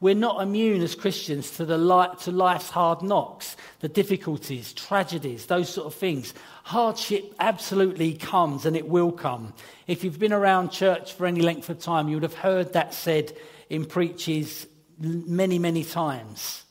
We're 0.00 0.14
not 0.14 0.42
immune 0.42 0.82
as 0.82 0.94
Christians 0.94 1.52
to, 1.52 1.64
the 1.64 1.78
light, 1.78 2.18
to 2.20 2.30
life's 2.30 2.68
hard 2.68 3.00
knocks, 3.02 3.56
the 3.80 3.88
difficulties, 3.88 4.72
tragedies, 4.74 5.46
those 5.46 5.68
sort 5.68 5.86
of 5.86 5.94
things. 5.94 6.34
Hardship 6.64 7.34
absolutely 7.40 8.14
comes 8.14 8.66
and 8.66 8.76
it 8.76 8.86
will 8.86 9.12
come. 9.12 9.54
If 9.86 10.04
you've 10.04 10.18
been 10.18 10.32
around 10.32 10.70
church 10.70 11.14
for 11.14 11.26
any 11.26 11.40
length 11.40 11.70
of 11.70 11.78
time, 11.78 12.08
you 12.08 12.16
would 12.16 12.22
have 12.22 12.34
heard 12.34 12.74
that 12.74 12.92
said 12.92 13.32
in 13.70 13.86
preaches 13.86 14.66
many, 14.98 15.58
many 15.58 15.84
times. 15.84 16.63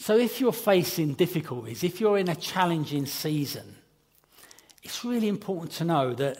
So, 0.00 0.16
if 0.16 0.40
you're 0.40 0.52
facing 0.52 1.14
difficulties, 1.14 1.82
if 1.82 2.00
you're 2.00 2.18
in 2.18 2.28
a 2.28 2.36
challenging 2.36 3.04
season, 3.04 3.74
it's 4.84 5.04
really 5.04 5.26
important 5.28 5.72
to 5.72 5.84
know 5.84 6.14
that 6.14 6.38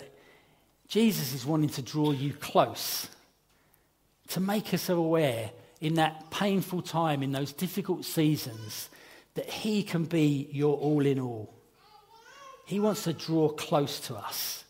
Jesus 0.87 1.35
is 1.35 1.45
wanting 1.45 1.71
to 1.71 1.83
draw 1.83 2.13
you 2.13 2.33
close, 2.33 3.09
to 4.29 4.41
make 4.41 4.73
us 4.73 4.89
aware 4.89 5.51
in 5.81 5.95
that 5.95 6.31
painful 6.31 6.83
time, 6.83 7.23
in 7.23 7.33
those 7.33 7.53
difficult 7.53 8.05
seasons, 8.05 8.91
that 9.35 9.51
He 9.51 9.83
can 9.83 10.05
be 10.05 10.49
your 10.53 10.77
all 10.77 11.05
in 11.05 11.19
all. 11.19 11.53
He 12.65 12.79
wants 12.79 13.05
to 13.05 13.13
draw 13.13 13.49
close 13.49 13.99
to 14.01 14.15
us. 14.15 14.65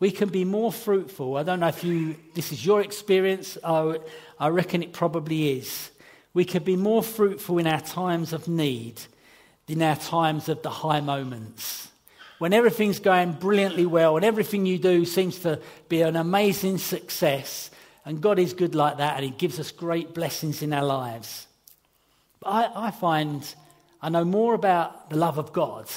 We 0.00 0.10
can 0.10 0.28
be 0.28 0.44
more 0.44 0.72
fruitful. 0.72 1.36
I 1.36 1.44
don't 1.44 1.60
know 1.60 1.68
if 1.68 1.84
you, 1.84 2.16
this 2.34 2.52
is 2.52 2.66
your 2.66 2.82
experience. 2.82 3.56
I, 3.62 4.00
I 4.38 4.48
reckon 4.48 4.82
it 4.82 4.92
probably 4.92 5.58
is 5.58 5.90
we 6.36 6.44
could 6.44 6.66
be 6.66 6.76
more 6.76 7.02
fruitful 7.02 7.56
in 7.56 7.66
our 7.66 7.80
times 7.80 8.34
of 8.34 8.46
need 8.46 9.00
than 9.68 9.80
our 9.80 9.96
times 9.96 10.50
of 10.50 10.60
the 10.60 10.68
high 10.68 11.00
moments. 11.00 11.90
When 12.38 12.52
everything's 12.52 12.98
going 12.98 13.32
brilliantly 13.32 13.86
well 13.86 14.16
and 14.16 14.24
everything 14.24 14.66
you 14.66 14.76
do 14.76 15.06
seems 15.06 15.38
to 15.40 15.58
be 15.88 16.02
an 16.02 16.14
amazing 16.14 16.76
success, 16.76 17.70
and 18.04 18.20
God 18.20 18.38
is 18.38 18.52
good 18.52 18.74
like 18.74 18.98
that 18.98 19.16
and 19.16 19.24
He 19.24 19.30
gives 19.30 19.58
us 19.58 19.70
great 19.70 20.12
blessings 20.12 20.60
in 20.60 20.74
our 20.74 20.84
lives. 20.84 21.46
But 22.40 22.50
I, 22.50 22.88
I 22.88 22.90
find 22.90 23.42
I 24.02 24.10
know 24.10 24.26
more 24.26 24.52
about 24.52 25.08
the 25.08 25.16
love 25.16 25.38
of 25.38 25.54
God 25.54 25.88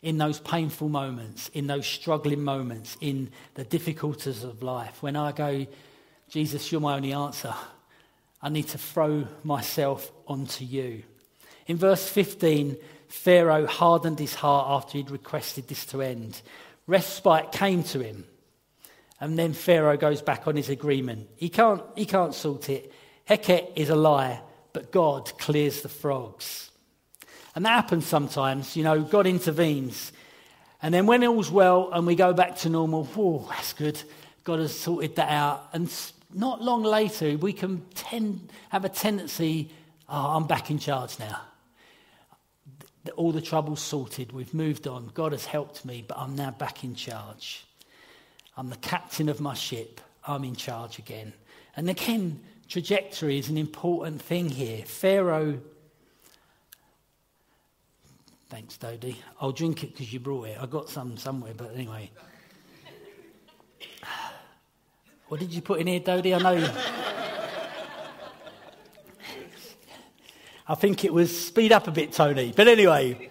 in 0.00 0.16
those 0.16 0.38
painful 0.38 0.90
moments, 0.90 1.48
in 1.54 1.66
those 1.66 1.88
struggling 1.88 2.44
moments, 2.44 2.96
in 3.00 3.30
the 3.54 3.64
difficulties 3.64 4.44
of 4.44 4.62
life. 4.62 5.02
When 5.02 5.16
I 5.16 5.32
go, 5.32 5.66
Jesus, 6.30 6.70
you're 6.70 6.80
my 6.80 6.94
only 6.94 7.12
answer. 7.12 7.52
I 8.46 8.48
need 8.48 8.68
to 8.68 8.78
throw 8.78 9.26
myself 9.42 10.12
onto 10.28 10.64
you. 10.64 11.02
In 11.66 11.78
verse 11.78 12.08
15, 12.08 12.76
Pharaoh 13.08 13.66
hardened 13.66 14.20
his 14.20 14.36
heart 14.36 14.68
after 14.68 14.98
he'd 14.98 15.10
requested 15.10 15.66
this 15.66 15.84
to 15.86 16.00
end. 16.00 16.40
Respite 16.86 17.50
came 17.50 17.82
to 17.82 17.98
him. 17.98 18.24
And 19.20 19.36
then 19.36 19.52
Pharaoh 19.52 19.96
goes 19.96 20.22
back 20.22 20.46
on 20.46 20.54
his 20.54 20.68
agreement. 20.68 21.28
He 21.34 21.48
can't, 21.48 21.82
he 21.96 22.06
can't 22.06 22.34
sort 22.34 22.68
it. 22.68 22.92
Heket 23.28 23.72
is 23.74 23.88
a 23.88 23.96
lie, 23.96 24.40
but 24.72 24.92
God 24.92 25.36
clears 25.38 25.82
the 25.82 25.88
frogs. 25.88 26.70
And 27.56 27.64
that 27.64 27.70
happens 27.70 28.06
sometimes. 28.06 28.76
You 28.76 28.84
know, 28.84 29.02
God 29.02 29.26
intervenes. 29.26 30.12
And 30.80 30.94
then 30.94 31.06
when 31.06 31.24
all's 31.24 31.50
well 31.50 31.90
and 31.92 32.06
we 32.06 32.14
go 32.14 32.32
back 32.32 32.58
to 32.58 32.68
normal, 32.68 33.08
oh, 33.16 33.48
that's 33.50 33.72
good. 33.72 34.00
God 34.44 34.60
has 34.60 34.78
sorted 34.78 35.16
that 35.16 35.30
out. 35.30 35.70
And 35.72 35.90
not 36.36 36.60
long 36.62 36.82
later, 36.82 37.36
we 37.38 37.52
can 37.52 37.82
tend, 37.94 38.52
have 38.68 38.84
a 38.84 38.90
tendency, 38.90 39.70
oh, 40.08 40.36
I'm 40.36 40.46
back 40.46 40.70
in 40.70 40.78
charge 40.78 41.18
now. 41.18 41.40
All 43.16 43.32
the 43.32 43.40
trouble's 43.40 43.80
sorted. 43.80 44.32
We've 44.32 44.52
moved 44.52 44.86
on. 44.86 45.10
God 45.14 45.32
has 45.32 45.46
helped 45.46 45.84
me, 45.84 46.04
but 46.06 46.18
I'm 46.18 46.36
now 46.36 46.50
back 46.50 46.84
in 46.84 46.94
charge. 46.94 47.64
I'm 48.56 48.68
the 48.68 48.76
captain 48.76 49.28
of 49.28 49.40
my 49.40 49.54
ship. 49.54 50.00
I'm 50.26 50.44
in 50.44 50.56
charge 50.56 50.98
again. 50.98 51.32
And 51.76 51.88
again, 51.88 52.40
trajectory 52.68 53.38
is 53.38 53.48
an 53.48 53.56
important 53.56 54.20
thing 54.20 54.50
here. 54.50 54.84
Pharaoh. 54.84 55.60
Thanks, 58.50 58.76
Dodie. 58.76 59.16
I'll 59.40 59.52
drink 59.52 59.84
it 59.84 59.92
because 59.92 60.12
you 60.12 60.20
brought 60.20 60.48
it. 60.48 60.58
I 60.60 60.66
got 60.66 60.88
some 60.88 61.16
somewhere, 61.16 61.52
but 61.56 61.74
anyway. 61.74 62.10
What 65.28 65.40
did 65.40 65.52
you 65.52 65.60
put 65.60 65.80
in 65.80 65.88
here, 65.88 65.98
Dodie? 65.98 66.34
I 66.34 66.38
know. 66.38 66.72
I 70.68 70.74
think 70.76 71.04
it 71.04 71.12
was 71.12 71.46
speed 71.46 71.72
up 71.72 71.88
a 71.88 71.90
bit, 71.90 72.12
Tony. 72.12 72.52
But 72.54 72.68
anyway, 72.68 73.28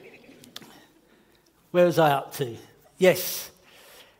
where 1.71 1.85
was 1.85 1.97
I 1.97 2.11
up 2.11 2.33
to? 2.35 2.57
Yes, 2.97 3.49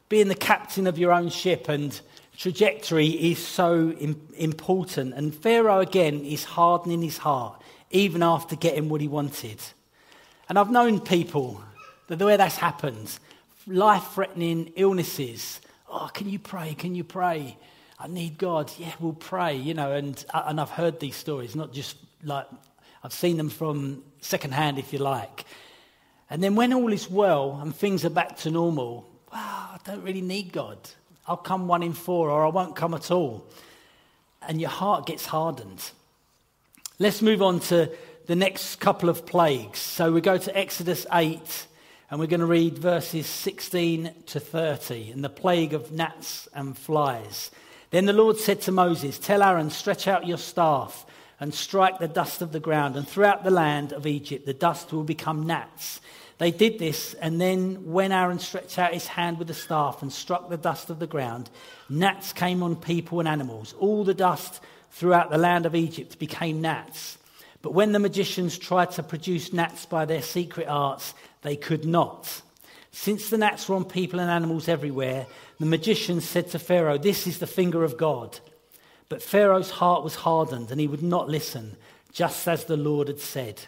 being 0.08 0.30
the 0.30 0.36
captain 0.36 0.88
of 0.88 0.98
your 0.98 1.12
own 1.12 1.28
ship 1.28 1.68
and 1.68 2.00
trajectory 2.38 3.08
is 3.08 3.46
so 3.46 3.94
important. 4.38 5.14
And 5.14 5.36
Pharaoh, 5.36 5.82
again, 5.82 6.24
is 6.24 6.46
hardening 6.46 7.02
his 7.02 7.18
heart, 7.18 7.62
even 7.92 8.24
after 8.24 8.56
getting 8.56 8.88
what 8.88 9.02
he 9.02 9.10
wanted. 9.10 9.62
And 10.48 10.58
I've 10.58 10.72
known 10.72 11.02
people 11.02 11.62
that 12.08 12.20
the 12.20 12.26
way 12.26 12.38
that's 12.38 12.56
happened, 12.56 13.20
life 13.68 14.12
threatening 14.14 14.72
illnesses, 14.78 15.60
Oh, 15.98 16.10
can 16.14 16.30
you 16.30 16.40
pray? 16.40 16.74
Can 16.74 16.94
you 16.94 17.06
pray? 17.06 17.58
I 17.98 18.08
need 18.08 18.38
God. 18.38 18.70
Yeah, 18.78 18.92
we'll 19.00 19.14
pray, 19.14 19.56
you 19.56 19.74
know. 19.74 19.94
And, 19.94 20.24
uh, 20.34 20.44
and 20.48 20.60
I've 20.60 20.70
heard 20.70 21.00
these 21.00 21.16
stories, 21.16 21.56
not 21.56 21.72
just 21.72 21.96
like 22.22 22.48
I've 23.02 23.14
seen 23.14 23.38
them 23.38 23.48
from 23.50 24.04
secondhand, 24.20 24.78
if 24.78 24.92
you 24.92 25.00
like. 25.00 25.46
And 26.30 26.44
then 26.44 26.56
when 26.56 26.74
all 26.74 26.92
is 26.92 27.10
well 27.10 27.58
and 27.62 27.74
things 27.74 28.04
are 28.04 28.10
back 28.10 28.36
to 28.40 28.52
normal, 28.52 29.08
wow, 29.32 29.70
I 29.72 29.78
don't 29.86 30.04
really 30.04 30.20
need 30.20 30.52
God. 30.52 30.78
I'll 31.28 31.38
come 31.38 31.66
one 31.66 31.82
in 31.82 31.94
four 31.94 32.30
or 32.30 32.46
I 32.46 32.50
won't 32.50 32.76
come 32.76 32.94
at 32.94 33.10
all. 33.10 33.48
And 34.42 34.60
your 34.60 34.72
heart 34.72 35.06
gets 35.06 35.26
hardened. 35.26 35.92
Let's 37.00 37.22
move 37.22 37.42
on 37.42 37.62
to 37.62 37.90
the 38.26 38.36
next 38.36 38.82
couple 38.82 39.08
of 39.08 39.26
plagues. 39.26 39.80
So 39.80 40.12
we 40.12 40.20
go 40.20 40.38
to 40.38 40.58
Exodus 40.58 41.06
8 41.14 41.68
and 42.10 42.20
we're 42.20 42.28
going 42.28 42.40
to 42.40 42.46
read 42.46 42.78
verses 42.78 43.26
16 43.26 44.14
to 44.28 44.40
30 44.40 45.12
and 45.12 45.24
the 45.24 45.30
plague 45.30 45.74
of 45.74 45.92
gnats 45.92 46.48
and 46.54 46.78
flies. 46.78 47.52
Then 47.90 48.06
the 48.06 48.14
Lord 48.14 48.38
said 48.38 48.62
to 48.62 48.72
Moses, 48.72 49.18
Tell 49.18 49.42
Aaron, 49.42 49.70
stretch 49.70 50.08
out 50.08 50.28
your 50.28 50.38
staff 50.38 51.06
and 51.40 51.54
strike 51.54 52.00
the 52.00 52.08
dust 52.08 52.42
of 52.42 52.52
the 52.52 52.60
ground, 52.60 52.96
and 52.96 53.08
throughout 53.08 53.44
the 53.44 53.52
land 53.52 53.92
of 53.92 54.08
Egypt 54.08 54.46
the 54.46 54.54
dust 54.54 54.94
will 54.94 55.04
become 55.04 55.46
gnats. 55.46 56.00
They 56.38 56.52
did 56.52 56.80
this, 56.80 57.14
and 57.16 57.40
then 57.40 57.92
when 57.92 58.12
Aaron 58.12 58.40
stretched 58.40 58.78
out 58.78 58.94
his 58.94 59.08
hand 59.08 59.38
with 59.38 59.48
the 59.48 59.54
staff 59.54 60.02
and 60.02 60.12
struck 60.12 60.50
the 60.50 60.58
dust 60.58 60.90
of 60.90 61.00
the 61.00 61.08
ground, 61.08 61.50
gnats 61.90 62.34
came 62.34 62.62
on 62.62 62.76
people 62.76 63.20
and 63.20 63.28
animals. 63.28 63.74
All 63.80 64.04
the 64.04 64.14
dust 64.14 64.62
throughout 64.92 65.30
the 65.30 65.38
land 65.38 65.66
of 65.66 65.76
Egypt 65.76 66.20
became 66.20 66.62
gnats. 66.62 67.18
But 67.62 67.74
when 67.74 67.94
the 67.94 68.00
magicians 68.00 68.58
tried 68.58 68.92
to 68.92 69.04
produce 69.04 69.52
gnats 69.52 69.86
by 69.86 70.06
their 70.06 70.22
secret 70.22 70.68
arts, 70.68 71.14
they 71.46 71.56
could 71.56 71.86
not. 71.86 72.42
Since 72.92 73.30
the 73.30 73.38
gnats 73.38 73.70
were 73.70 73.76
on 73.76 73.86
people 73.86 74.20
and 74.20 74.32
animals 74.32 74.68
everywhere, 74.68 75.28
the 75.60 75.66
magicians 75.66 76.28
said 76.28 76.50
to 76.52 76.60
Pharaoh, 76.60 76.98
This 76.98 77.28
is 77.28 77.38
the 77.38 77.46
finger 77.46 77.84
of 77.84 77.98
God. 77.98 78.40
But 79.10 79.22
Pharaoh's 79.22 79.70
heart 79.70 80.04
was 80.04 80.16
hardened, 80.16 80.72
and 80.72 80.80
he 80.80 80.88
would 80.88 81.04
not 81.04 81.30
listen, 81.30 81.78
just 82.12 82.48
as 82.48 82.66
the 82.66 82.78
Lord 82.78 83.08
had 83.08 83.20
said. 83.20 83.62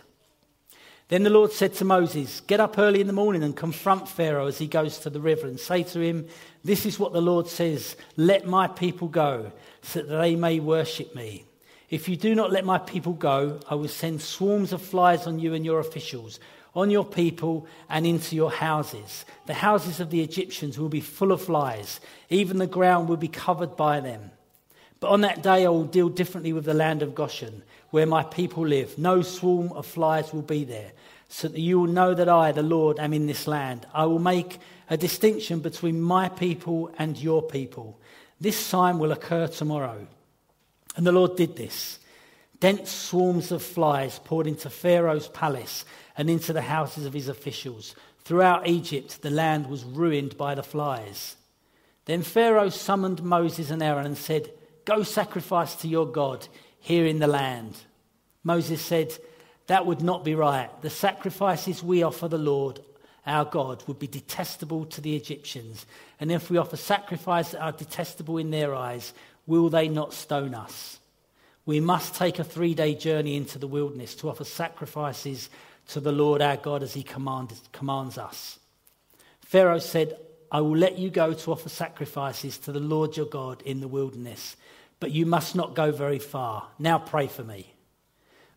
Then 1.10 1.24
the 1.24 1.30
Lord 1.30 1.52
said 1.52 1.76
to 1.76 1.86
Moses, 1.86 2.42
Get 2.42 2.60
up 2.60 2.80
early 2.80 3.00
in 3.00 3.08
the 3.08 3.13
morning 3.13 3.44
and 3.44 3.56
confront 3.56 4.10
Pharaoh 4.10 4.48
as 4.48 4.58
he 4.58 4.68
goes 4.68 4.98
to 5.00 5.10
the 5.12 5.22
river, 5.22 5.46
and 5.46 5.60
say 5.60 5.84
to 5.84 6.00
him, 6.00 6.28
This 6.63 6.86
is 6.86 6.98
what 6.98 7.13
the 7.13 7.22
Lord 7.22 7.48
says 7.48 7.96
Let 8.16 8.48
my 8.48 8.68
people 8.68 9.08
go, 9.08 9.52
so 9.84 10.02
that 10.02 10.18
they 10.18 10.36
may 10.36 10.60
worship 10.60 11.13
me. 11.13 11.46
If 11.90 12.10
you 12.10 12.18
do 12.18 12.34
not 12.34 12.52
let 12.52 12.66
my 12.66 12.80
people 12.80 13.13
go, 13.13 13.60
I 13.70 13.76
will 13.76 13.88
send 13.88 14.22
swarms 14.22 14.74
of 14.74 14.82
flies 14.82 15.28
on 15.28 15.40
you 15.40 15.54
and 15.54 15.63
your 15.63 15.80
officials 15.80 16.40
on 16.78 16.92
your 16.92 17.04
people 17.04 17.66
and 17.90 18.06
into 18.06 18.36
your 18.36 18.52
houses. 18.52 19.26
The 19.48 19.56
houses 19.56 20.00
of 20.00 20.12
the 20.12 20.22
Egyptians 20.22 20.78
will 20.78 20.90
be 20.90 21.02
full 21.02 21.32
of 21.32 21.42
flies, 21.42 22.00
even 22.30 22.60
the 22.60 22.68
ground 22.68 23.10
will 23.10 23.18
be 23.18 23.28
covered 23.28 23.76
by 23.76 24.00
them. 24.00 24.30
But 25.00 25.10
on 25.10 25.22
that 25.22 25.42
day 25.42 25.66
I 25.66 25.70
will 25.70 25.86
deal 25.86 26.08
differently 26.08 26.54
with 26.54 26.66
the 26.66 26.76
land 26.76 27.02
of 27.02 27.16
Goshen, 27.16 27.63
where 27.90 28.06
my 28.06 28.24
people 28.24 28.66
live. 28.66 28.96
No 28.96 29.24
swarm 29.24 29.72
of 29.72 29.88
flies 29.88 30.32
will 30.32 30.44
be 30.44 30.66
there, 30.66 30.92
so 31.30 31.48
that 31.48 31.60
you 31.60 31.80
will 31.80 31.88
know 31.88 32.13
that 32.13 32.30
I, 32.30 32.52
the 32.52 32.62
Lord, 32.62 33.00
am 33.00 33.12
in 33.12 33.26
this 33.26 33.48
land. 33.48 33.88
I 33.92 34.06
will 34.06 34.20
make 34.20 34.60
a 34.88 34.98
distinction 34.98 35.62
between 35.62 36.00
my 36.00 36.30
people 36.30 36.92
and 37.00 37.18
your 37.18 37.42
people. 37.42 38.00
This 38.40 38.58
sign 38.58 39.00
will 39.00 39.12
occur 39.12 39.48
tomorrow. 39.48 40.06
And 40.96 41.08
the 41.08 41.12
Lord 41.12 41.38
did 41.38 41.56
this. 41.56 41.98
Dense 42.60 42.91
swarms 42.91 43.52
of 43.52 43.62
flies 43.62 44.20
poured 44.24 44.48
into 44.48 44.70
Pharaoh's 44.70 45.28
palace 45.28 45.86
and 46.17 46.30
into 46.30 46.54
the 46.54 46.62
houses 46.62 47.06
of 47.06 47.13
his 47.13 47.28
officials. 47.28 47.96
Throughout 48.24 48.67
Egypt, 48.67 49.22
the 49.22 49.30
land 49.30 49.67
was 49.67 49.84
ruined 49.84 50.38
by 50.38 50.56
the 50.56 50.63
flies. 50.63 51.36
Then 52.06 52.24
Pharaoh 52.24 52.70
summoned 52.70 53.22
Moses 53.22 53.70
and 53.70 53.84
Aaron 53.84 54.06
and 54.06 54.17
said, 54.17 54.50
Go 54.86 55.04
sacrifice 55.04 55.76
to 55.76 55.88
your 55.88 56.08
God 56.08 56.48
here 56.80 57.06
in 57.06 57.20
the 57.20 57.28
land. 57.28 57.78
Moses 58.43 58.82
said, 58.82 59.13
That 59.67 59.86
would 59.86 60.02
not 60.02 60.24
be 60.24 60.34
right. 60.34 60.70
The 60.82 60.89
sacrifices 60.89 61.84
we 61.84 62.04
offer 62.04 62.28
the 62.28 62.38
Lord 62.38 62.80
our 63.28 63.43
God 63.43 63.84
would 63.88 64.00
be 64.00 64.08
detestable 64.08 64.86
to 64.86 65.02
the 65.02 65.15
Egyptians. 65.15 65.86
And 66.20 66.32
if 66.32 66.50
we 66.50 66.58
offer 66.58 66.78
sacrifices 66.78 67.52
that 67.52 67.62
are 67.62 67.74
detestable 67.74 68.38
in 68.38 68.52
their 68.52 68.74
eyes, 68.74 69.13
will 69.46 69.70
they 69.70 69.89
not 69.89 70.13
stone 70.13 70.56
us? 70.56 71.00
We 71.68 71.82
must 71.82 72.16
take 72.16 72.40
a 72.40 72.46
three 72.46 72.74
day 72.74 72.96
journey 72.96 73.36
into 73.36 73.60
the 73.60 73.68
wilderness 73.68 74.16
to 74.16 74.30
offer 74.30 74.46
sacrifices 74.46 75.50
to 75.90 76.00
the 76.00 76.14
Lord 76.14 76.42
our 76.42 76.56
God 76.56 76.82
as 76.82 76.94
he 76.94 77.04
commanded, 77.04 77.60
commands 77.74 78.18
us. 78.18 78.58
Pharaoh 79.42 79.80
said, 79.80 80.18
I 80.50 80.62
will 80.62 80.78
let 80.78 80.98
you 80.98 81.10
go 81.10 81.34
to 81.34 81.52
offer 81.52 81.68
sacrifices 81.68 82.58
to 82.60 82.72
the 82.72 82.80
Lord 82.80 83.18
your 83.18 83.26
God 83.26 83.62
in 83.64 83.82
the 83.82 83.88
wilderness, 83.90 84.56
but 85.02 85.12
you 85.12 85.26
must 85.26 85.58
not 85.58 85.76
go 85.76 85.92
very 85.92 86.20
far. 86.20 86.70
Now 86.80 87.00
pray 87.00 87.28
for 87.28 87.44
me. 87.44 87.74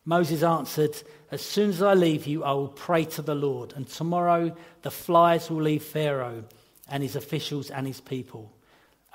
Moses 0.05 0.44
answered, 0.44 1.03
As 1.33 1.42
soon 1.42 1.70
as 1.70 1.83
I 1.83 1.94
leave 1.94 2.29
you, 2.29 2.44
I 2.44 2.53
will 2.53 2.68
pray 2.68 3.05
to 3.07 3.23
the 3.23 3.35
Lord, 3.35 3.73
and 3.75 3.88
tomorrow 3.88 4.57
the 4.83 4.90
flies 4.92 5.51
will 5.51 5.62
leave 5.62 5.83
Pharaoh 5.83 6.44
and 6.88 7.03
his 7.03 7.16
officials 7.16 7.70
and 7.70 7.88
his 7.88 8.01
people. 8.01 8.53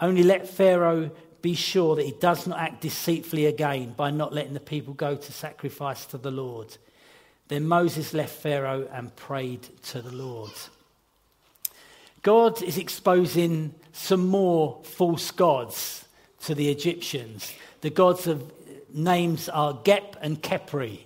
Only 0.01 0.23
let 0.23 0.49
Pharaoh 0.49 1.11
be 1.45 1.53
sure 1.53 1.95
that 1.95 2.05
he 2.05 2.11
does 2.13 2.47
not 2.47 2.57
act 2.57 2.81
deceitfully 2.81 3.45
again 3.45 3.93
by 3.95 4.09
not 4.09 4.33
letting 4.33 4.55
the 4.55 4.59
people 4.59 4.95
go 4.95 5.15
to 5.15 5.31
sacrifice 5.31 6.07
to 6.07 6.17
the 6.17 6.31
Lord. 6.31 6.75
Then 7.49 7.67
Moses 7.67 8.15
left 8.15 8.41
Pharaoh 8.41 8.89
and 8.91 9.15
prayed 9.15 9.61
to 9.89 10.01
the 10.01 10.11
Lord. 10.11 10.49
God 12.23 12.63
is 12.63 12.79
exposing 12.79 13.75
some 13.93 14.25
more 14.25 14.81
false 14.85 15.29
gods 15.29 16.05
to 16.45 16.55
the 16.55 16.69
Egyptians. 16.69 17.53
The 17.81 17.91
gods 17.91 18.25
of 18.25 18.51
names 18.91 19.47
are 19.47 19.79
Geb 19.83 20.17
and 20.23 20.41
Khepri. 20.41 21.01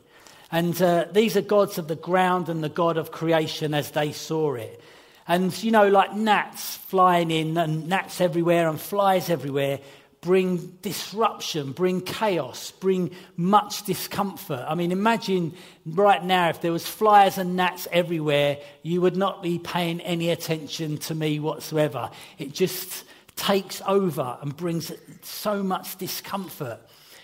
And 0.54 0.82
uh, 0.82 1.08
these 1.12 1.36
are 1.36 1.42
gods 1.42 1.78
of 1.78 1.90
the 1.90 1.98
ground 1.98 2.48
and 2.48 2.64
the 2.64 2.70
God 2.70 2.96
of 2.96 3.12
creation 3.12 3.74
as 3.74 3.92
they 3.92 4.14
saw 4.14 4.54
it. 4.54 4.82
And, 5.28 5.62
you 5.62 5.72
know, 5.72 5.90
like 5.90 6.16
gnats 6.16 6.78
flying 6.78 7.30
in 7.30 7.58
and 7.58 7.90
gnats 7.90 8.22
everywhere 8.22 8.70
and 8.70 8.80
flies 8.80 9.30
everywhere 9.30 9.80
bring 10.22 10.58
disruption, 10.82 11.72
bring 11.72 12.02
chaos, 12.02 12.72
bring 12.72 13.12
much 13.38 13.84
discomfort. 13.84 14.66
I 14.68 14.76
mean, 14.76 14.92
imagine 14.92 15.54
right 15.86 16.24
now 16.24 16.50
if 16.50 16.62
there 16.62 16.74
was 16.74 16.86
flies 16.86 17.38
and 17.38 17.56
gnats 17.56 17.88
everywhere, 17.92 18.58
you 18.84 19.02
would 19.02 19.16
not 19.16 19.42
be 19.42 19.60
paying 19.60 20.02
any 20.02 20.30
attention 20.30 20.98
to 21.00 21.16
me 21.16 21.40
whatsoever. 21.40 22.10
It 22.38 22.54
just 22.54 23.06
takes 23.38 23.82
over 23.88 24.38
and 24.42 24.56
brings 24.56 24.92
so 25.22 25.64
much 25.64 25.98
discomfort. 25.98 26.80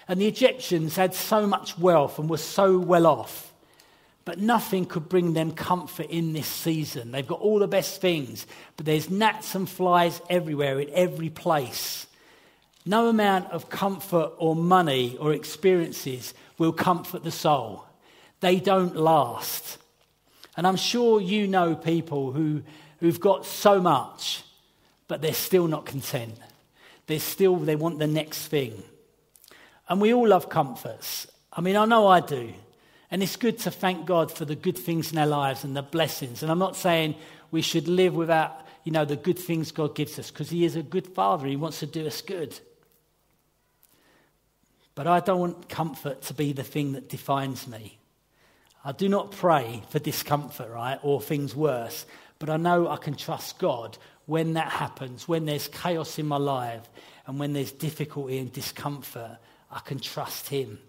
And 0.08 0.21
the 0.21 0.27
Egyptians 0.27 0.95
had 0.95 1.13
so 1.13 1.45
much 1.45 1.77
wealth 1.77 2.17
and 2.17 2.29
were 2.29 2.38
so 2.38 2.77
well 2.77 3.08
off. 3.08 3.53
But 4.23 4.39
nothing 4.39 4.86
could 4.86 5.10
bring 5.10 5.34
them 5.34 5.51
comfort 5.51 6.08
in 6.10 6.34
this 6.34 6.47
season. 6.47 7.12
They've 7.12 7.27
got 7.27 7.41
all 7.41 7.60
the 7.60 7.67
best 7.67 8.01
things, 8.01 8.47
but 8.77 8.86
there's 8.86 9.10
gnats 9.10 9.53
and 9.53 9.69
flies 9.69 10.19
everywhere, 10.29 10.79
in 10.79 10.89
every 10.93 11.29
place. 11.29 12.08
No 12.85 13.07
amount 13.07 13.51
of 13.51 13.69
comfort 13.69 14.33
or 14.37 14.55
money 14.55 15.17
or 15.19 15.33
experiences 15.33 16.33
will 16.57 16.71
comfort 16.71 17.23
the 17.23 17.31
soul. 17.31 17.85
They 18.41 18.59
don't 18.59 18.95
last. 18.95 19.79
And 20.55 20.67
I'm 20.67 20.75
sure 20.75 21.19
you 21.19 21.47
know 21.47 21.75
people 21.75 22.31
who, 22.31 22.61
who've 22.99 23.19
got 23.19 23.45
so 23.45 23.81
much, 23.81 24.43
but 25.07 25.21
they're 25.21 25.33
still 25.33 25.67
not 25.67 25.85
content. 25.85 26.35
They're 27.07 27.19
still, 27.19 27.55
they 27.57 27.75
want 27.75 27.99
the 27.99 28.07
next 28.07 28.47
thing. 28.47 28.83
And 29.89 29.99
we 29.99 30.13
all 30.13 30.27
love 30.27 30.49
comforts. 30.49 31.27
I 31.51 31.61
mean, 31.61 31.75
I 31.75 31.85
know 31.85 32.07
I 32.07 32.19
do. 32.19 32.53
And 33.11 33.21
it's 33.21 33.35
good 33.35 33.59
to 33.59 33.71
thank 33.71 34.05
God 34.05 34.31
for 34.31 34.45
the 34.45 34.55
good 34.55 34.77
things 34.77 35.11
in 35.11 35.17
our 35.17 35.27
lives 35.27 35.63
and 35.63 35.75
the 35.75 35.83
blessings. 35.83 36.41
And 36.41 36.51
I'm 36.51 36.59
not 36.59 36.75
saying 36.75 37.15
we 37.51 37.61
should 37.61 37.87
live 37.87 38.15
without, 38.15 38.65
you 38.83 38.91
know, 38.91 39.05
the 39.05 39.15
good 39.15 39.39
things 39.39 39.71
God 39.71 39.95
gives 39.95 40.17
us 40.19 40.31
because 40.31 40.49
He 40.49 40.65
is 40.65 40.75
a 40.75 40.83
good 40.83 41.07
Father. 41.07 41.47
He 41.47 41.55
wants 41.55 41.79
to 41.79 41.85
do 41.85 42.05
us 42.07 42.21
good. 42.21 42.59
But 44.95 45.08
I 45.08 45.19
don't 45.19 45.39
want 45.39 45.69
comfort 45.69 46.21
to 46.23 46.34
be 46.34 46.53
the 46.53 46.63
thing 46.63 46.93
that 46.93 47.10
defines 47.10 47.67
me. 47.67 47.97
I 48.84 48.93
do 48.93 49.10
not 49.10 49.31
pray 49.31 49.84
for 49.89 49.99
discomfort, 49.99 50.69
right, 50.69 50.99
or 51.03 51.21
things 51.21 51.55
worse. 51.55 52.05
But 52.39 52.49
I 52.49 52.58
know 52.58 52.88
I 52.88 52.97
can 52.97 53.15
trust 53.15 53.60
God 53.60 53.97
when 54.25 54.53
that 54.53 54.71
happens, 54.71 55.27
when 55.27 55.45
there's 55.45 55.67
chaos 55.67 56.17
in 56.17 56.25
my 56.25 56.38
life, 56.38 56.88
and 57.27 57.39
when 57.39 57.53
there's 57.53 57.71
difficulty 57.71 58.38
and 58.38 58.51
discomfort. 58.51 59.38
I 59.71 59.79
can 59.79 59.99
trust 59.99 60.49
him. 60.49 60.79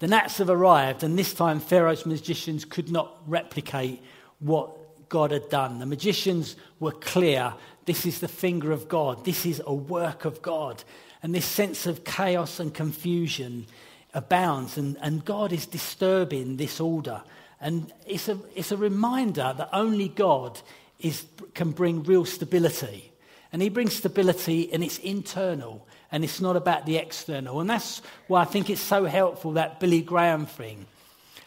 The 0.00 0.08
gnats 0.08 0.38
have 0.38 0.50
arrived, 0.50 1.04
and 1.04 1.16
this 1.16 1.32
time 1.32 1.60
Pharaoh's 1.60 2.06
magicians 2.06 2.64
could 2.64 2.90
not 2.90 3.16
replicate 3.26 4.02
what 4.40 5.08
God 5.08 5.30
had 5.30 5.48
done. 5.48 5.78
The 5.78 5.86
magicians 5.86 6.56
were 6.80 6.92
clear 6.92 7.54
this 7.84 8.06
is 8.06 8.20
the 8.20 8.28
finger 8.28 8.72
of 8.72 8.88
God, 8.88 9.24
this 9.24 9.46
is 9.46 9.62
a 9.64 9.74
work 9.74 10.24
of 10.24 10.42
God. 10.42 10.82
And 11.22 11.34
this 11.34 11.46
sense 11.46 11.86
of 11.86 12.04
chaos 12.04 12.58
and 12.58 12.74
confusion 12.74 13.66
abounds, 14.14 14.76
and, 14.76 14.96
and 15.00 15.24
God 15.24 15.52
is 15.52 15.66
disturbing 15.66 16.56
this 16.56 16.80
order. 16.80 17.22
And 17.60 17.92
it's 18.06 18.28
a, 18.28 18.38
it's 18.54 18.72
a 18.72 18.76
reminder 18.76 19.54
that 19.56 19.68
only 19.72 20.08
God 20.08 20.60
is, 20.98 21.24
can 21.54 21.70
bring 21.70 22.02
real 22.02 22.24
stability. 22.24 23.12
And 23.52 23.62
He 23.62 23.68
brings 23.68 23.96
stability, 23.96 24.72
and 24.72 24.82
it's 24.82 24.98
internal 24.98 25.86
and 26.12 26.22
it's 26.22 26.42
not 26.42 26.56
about 26.56 26.84
the 26.84 26.98
external. 26.98 27.60
And 27.60 27.68
that's 27.68 28.02
why 28.28 28.42
I 28.42 28.44
think 28.44 28.68
it's 28.68 28.82
so 28.82 29.06
helpful 29.06 29.52
that 29.52 29.80
Billy 29.80 30.02
Graham 30.02 30.44
thing. 30.44 30.86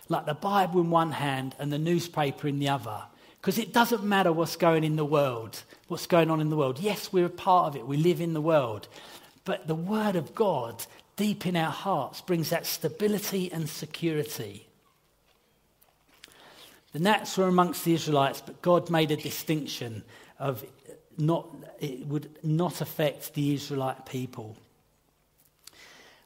Like 0.10 0.26
the 0.26 0.34
Bible 0.34 0.82
in 0.82 0.90
one 0.90 1.12
hand 1.12 1.56
and 1.60 1.72
the 1.72 1.78
newspaper 1.78 2.48
in 2.48 2.58
the 2.58 2.70
other. 2.70 3.04
Because 3.40 3.60
it 3.60 3.74
doesn't 3.74 4.04
matter 4.04 4.34
what's 4.34 4.56
going 4.56 4.84
in 4.84 4.96
the 4.96 5.06
world, 5.06 5.62
what's 5.88 6.08
going 6.08 6.32
on 6.32 6.42
in 6.42 6.50
the 6.50 6.56
world. 6.56 6.80
Yes, 6.80 7.14
we're 7.14 7.28
a 7.28 7.30
part 7.30 7.68
of 7.68 7.76
it, 7.76 7.88
we 7.88 7.98
live 7.98 8.20
in 8.20 8.34
the 8.34 8.42
world. 8.42 8.88
But 9.46 9.68
the 9.68 9.76
Word 9.76 10.16
of 10.16 10.36
God, 10.36 10.86
deep 11.16 11.46
in 11.46 11.56
our 11.56 11.72
hearts, 11.72 12.20
brings 12.22 12.50
that 12.50 12.66
stability 12.66 13.52
and 13.52 13.70
security. 13.70 14.68
The 16.92 17.00
gnats 17.00 17.38
were 17.38 17.48
amongst 17.48 17.86
the 17.86 17.94
Israelites, 17.94 18.42
but 18.46 18.62
God 18.62 18.90
made 18.90 19.12
a 19.12 19.18
distinction 19.18 20.04
of 20.40 20.66
not, 21.18 21.48
it 21.80 22.06
would 22.08 22.30
not 22.44 22.82
affect 22.82 23.34
the 23.34 23.54
Israelite 23.54 24.06
people. 24.06 24.58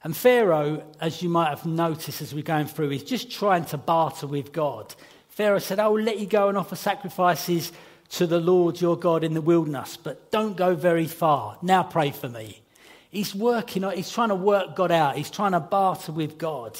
And 0.04 0.16
Pharaoh, 0.16 0.84
as 1.02 1.22
you 1.22 1.28
might 1.30 1.50
have 1.50 1.66
noticed 1.66 2.22
as 2.22 2.34
we're 2.34 2.44
going 2.44 2.68
through, 2.68 2.92
is 2.92 3.04
just 3.04 3.30
trying 3.30 3.66
to 3.66 3.78
barter 3.78 4.28
with 4.28 4.54
God. 4.54 4.96
Pharaoh 5.28 5.60
said, 5.60 5.80
I 5.80 5.88
will 5.88 6.02
let 6.02 6.20
you 6.20 6.26
go 6.26 6.48
and 6.48 6.58
offer 6.58 6.76
sacrifices 6.76 7.72
to 8.12 8.26
the 8.26 8.40
Lord 8.40 8.80
your 8.80 8.98
God 8.98 9.24
in 9.24 9.34
the 9.34 9.42
wilderness, 9.42 9.98
but 9.98 10.32
don't 10.32 10.56
go 10.56 10.74
very 10.74 11.08
far. 11.08 11.58
Now 11.62 11.84
pray 11.84 12.12
for 12.12 12.30
me. 12.30 12.62
He's 13.10 13.34
working, 13.34 13.84
uh, 13.84 13.90
he's 13.90 14.12
trying 14.12 14.30
to 14.30 14.36
work 14.36 14.76
God 14.76 14.92
out, 14.92 15.18
he's 15.18 15.32
trying 15.32 15.54
to 15.54 15.60
barter 15.60 16.12
with 16.12 16.38
God. 16.38 16.80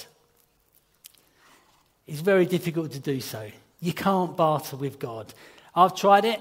It's 2.06 2.22
very 2.22 2.46
difficult 2.46 2.92
to 2.92 3.00
do 3.00 3.20
so. 3.20 3.50
You 3.80 3.94
can't 3.94 4.38
barter 4.38 4.76
with 4.76 5.00
God. 5.00 5.34
I've 5.76 5.96
tried 5.96 6.26
it, 6.26 6.40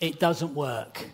it 0.00 0.18
doesn't 0.18 0.54
work. 0.54 1.06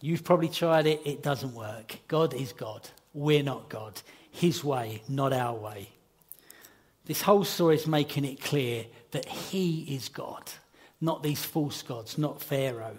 You've 0.00 0.24
probably 0.24 0.48
tried 0.48 0.86
it, 0.86 1.00
it 1.04 1.22
doesn't 1.22 1.54
work. 1.54 1.98
God 2.08 2.34
is 2.34 2.52
God. 2.52 2.88
We're 3.14 3.42
not 3.42 3.68
God. 3.68 4.00
His 4.30 4.62
way, 4.62 5.02
not 5.08 5.32
our 5.32 5.54
way. 5.54 5.88
This 7.06 7.22
whole 7.22 7.44
story 7.44 7.76
is 7.76 7.86
making 7.86 8.24
it 8.24 8.40
clear 8.40 8.84
that 9.12 9.26
He 9.26 9.94
is 9.94 10.08
God, 10.08 10.42
not 11.00 11.22
these 11.22 11.42
false 11.42 11.82
gods, 11.82 12.18
not 12.18 12.42
Pharaoh. 12.42 12.98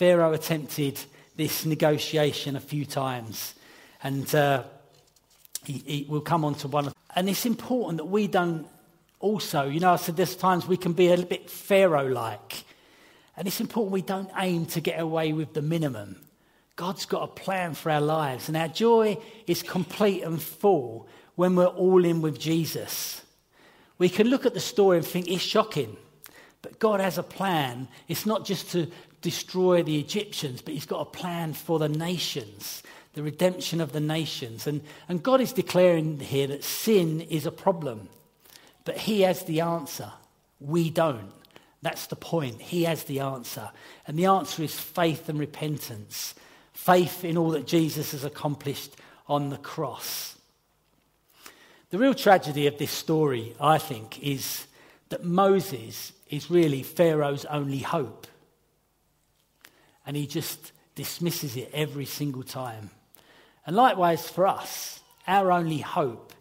Pharaoh 0.00 0.32
attempted 0.32 0.98
this 1.36 1.66
negotiation 1.66 2.56
a 2.56 2.60
few 2.60 2.86
times, 2.86 3.52
and 4.02 4.34
uh, 4.34 4.62
he, 5.66 5.74
he, 5.74 6.06
we'll 6.08 6.22
come 6.22 6.42
on 6.42 6.54
to 6.54 6.68
one. 6.68 6.90
And 7.14 7.28
it's 7.28 7.44
important 7.44 7.98
that 7.98 8.06
we 8.06 8.26
don't 8.26 8.66
also, 9.18 9.68
you 9.68 9.78
know, 9.78 9.92
I 9.92 9.96
said 9.96 10.16
there's 10.16 10.36
times 10.36 10.66
we 10.66 10.78
can 10.78 10.94
be 10.94 11.08
a 11.08 11.10
little 11.10 11.26
bit 11.26 11.50
Pharaoh 11.50 12.08
like. 12.08 12.64
And 13.36 13.46
it's 13.46 13.60
important 13.60 13.92
we 13.92 14.00
don't 14.00 14.30
aim 14.38 14.64
to 14.68 14.80
get 14.80 14.98
away 14.98 15.34
with 15.34 15.52
the 15.52 15.60
minimum. 15.60 16.16
God's 16.76 17.04
got 17.04 17.22
a 17.22 17.26
plan 17.26 17.74
for 17.74 17.90
our 17.90 18.00
lives, 18.00 18.48
and 18.48 18.56
our 18.56 18.68
joy 18.68 19.18
is 19.46 19.62
complete 19.62 20.22
and 20.22 20.42
full 20.42 21.08
when 21.34 21.56
we're 21.56 21.66
all 21.66 22.06
in 22.06 22.22
with 22.22 22.40
Jesus. 22.40 23.20
We 23.98 24.08
can 24.08 24.28
look 24.28 24.46
at 24.46 24.54
the 24.54 24.60
story 24.60 24.96
and 24.96 25.06
think 25.06 25.28
it's 25.28 25.42
shocking, 25.42 25.94
but 26.62 26.78
God 26.78 27.00
has 27.00 27.18
a 27.18 27.22
plan. 27.22 27.86
It's 28.08 28.24
not 28.24 28.46
just 28.46 28.70
to 28.70 28.90
destroy 29.20 29.82
the 29.82 29.98
Egyptians, 29.98 30.62
but 30.62 30.74
He's 30.74 30.86
got 30.86 31.00
a 31.00 31.10
plan 31.10 31.52
for 31.52 31.78
the 31.78 31.88
nations, 31.88 32.82
the 33.14 33.22
redemption 33.22 33.80
of 33.80 33.92
the 33.92 34.00
nations. 34.00 34.66
And, 34.66 34.82
and 35.08 35.22
God 35.22 35.40
is 35.40 35.52
declaring 35.52 36.18
here 36.20 36.46
that 36.48 36.64
sin 36.64 37.20
is 37.22 37.46
a 37.46 37.52
problem, 37.52 38.08
but 38.84 38.96
He 38.96 39.22
has 39.22 39.44
the 39.44 39.60
answer. 39.60 40.12
We 40.60 40.90
don't. 40.90 41.32
That's 41.82 42.06
the 42.06 42.16
point. 42.16 42.60
He 42.60 42.84
has 42.84 43.04
the 43.04 43.20
answer. 43.20 43.70
And 44.06 44.18
the 44.18 44.26
answer 44.26 44.62
is 44.62 44.78
faith 44.78 45.28
and 45.28 45.38
repentance 45.38 46.34
faith 46.80 47.24
in 47.24 47.36
all 47.36 47.50
that 47.50 47.66
Jesus 47.66 48.12
has 48.12 48.24
accomplished 48.24 48.96
on 49.28 49.50
the 49.50 49.58
cross. 49.58 50.36
The 51.90 51.98
real 51.98 52.14
tragedy 52.14 52.66
of 52.66 52.78
this 52.78 52.90
story, 52.90 53.54
I 53.60 53.76
think, 53.76 54.18
is 54.22 54.66
that 55.10 55.22
Moses 55.22 56.12
is 56.30 56.50
really 56.50 56.82
Pharaoh's 56.82 57.44
only 57.44 57.80
hope. 57.80 58.26
And 60.10 60.16
he 60.16 60.26
just 60.26 60.72
dismisses 60.96 61.56
it 61.56 61.70
every 61.72 62.04
single 62.04 62.42
time. 62.42 62.90
And 63.64 63.76
likewise 63.76 64.28
for 64.28 64.44
us, 64.44 64.98
our 65.28 65.52
only 65.52 65.78
hope 65.78 66.32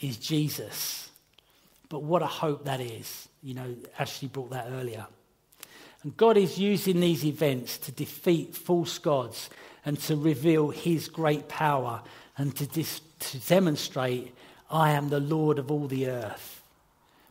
is 0.00 0.16
Jesus. 0.16 1.08
But 1.88 2.02
what 2.02 2.20
a 2.20 2.26
hope 2.26 2.64
that 2.64 2.80
is. 2.80 3.28
You 3.40 3.54
know, 3.54 3.76
Ashley 3.96 4.26
brought 4.26 4.50
that 4.50 4.70
earlier. 4.72 5.06
And 6.02 6.16
God 6.16 6.36
is 6.36 6.58
using 6.58 6.98
these 6.98 7.24
events 7.24 7.78
to 7.78 7.92
defeat 7.92 8.56
false 8.56 8.98
gods 8.98 9.50
and 9.84 10.00
to 10.00 10.16
reveal 10.16 10.70
his 10.70 11.06
great 11.06 11.46
power 11.46 12.02
and 12.36 12.56
to, 12.56 12.66
dis- 12.66 13.02
to 13.20 13.38
demonstrate, 13.38 14.34
I 14.68 14.90
am 14.90 15.10
the 15.10 15.20
Lord 15.20 15.60
of 15.60 15.70
all 15.70 15.86
the 15.86 16.08
earth. 16.08 16.60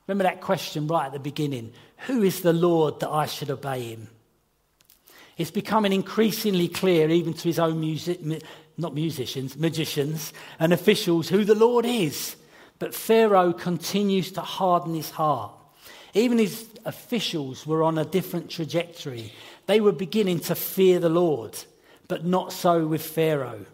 Remember 0.08 0.23
that 0.23 0.39
question 0.39 0.88
right 0.88 1.08
at 1.08 1.12
the 1.12 1.19
beginning 1.19 1.73
Who 2.08 2.23
is 2.23 2.43
the 2.43 2.54
Lord 2.54 3.01
that 3.01 3.10
I 3.10 3.25
should 3.25 3.49
obey 3.49 3.89
him? 3.89 4.08
It's 5.41 5.51
becoming 5.51 5.91
increasingly 5.93 6.67
clear, 6.67 7.10
even 7.10 7.34
to 7.34 7.43
his 7.43 7.60
own 7.60 7.80
music, 7.80 8.19
not 8.77 8.93
musicians, 8.93 9.58
magicians 9.58 10.34
and 10.60 10.71
officials, 10.71 11.30
who 11.30 11.43
the 11.43 11.56
Lord 11.56 11.86
is. 11.86 12.36
But 12.80 12.95
Pharaoh 12.95 13.54
continues 13.54 14.32
to 14.34 14.41
harden 14.41 14.93
his 14.93 15.10
heart. 15.10 15.51
Even 16.13 16.38
his 16.38 16.67
officials 16.86 17.65
were 17.65 17.84
on 17.84 17.97
a 17.97 18.06
different 18.06 18.49
trajectory. 18.49 19.32
They 19.65 19.82
were 19.82 19.91
beginning 19.91 20.39
to 20.41 20.56
fear 20.56 20.99
the 20.99 21.10
Lord 21.10 21.58
but 22.12 22.25
not 22.25 22.51
so 22.51 22.86
with 22.86 23.01
Pharaoh. 23.01 23.65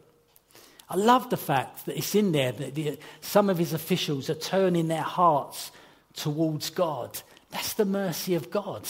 I 0.87 0.95
love 0.95 1.31
the 1.31 1.37
fact 1.37 1.87
that 1.87 1.97
it's 1.97 2.13
in 2.13 2.33
there 2.33 2.51
that 2.51 2.75
the, 2.75 2.99
some 3.19 3.49
of 3.49 3.57
his 3.57 3.73
officials 3.73 4.29
are 4.29 4.35
turning 4.35 4.89
their 4.89 5.01
hearts 5.01 5.71
towards 6.13 6.69
God. 6.69 7.19
That's 7.49 7.73
the 7.73 7.83
mercy 7.83 8.35
of 8.35 8.51
God. 8.51 8.87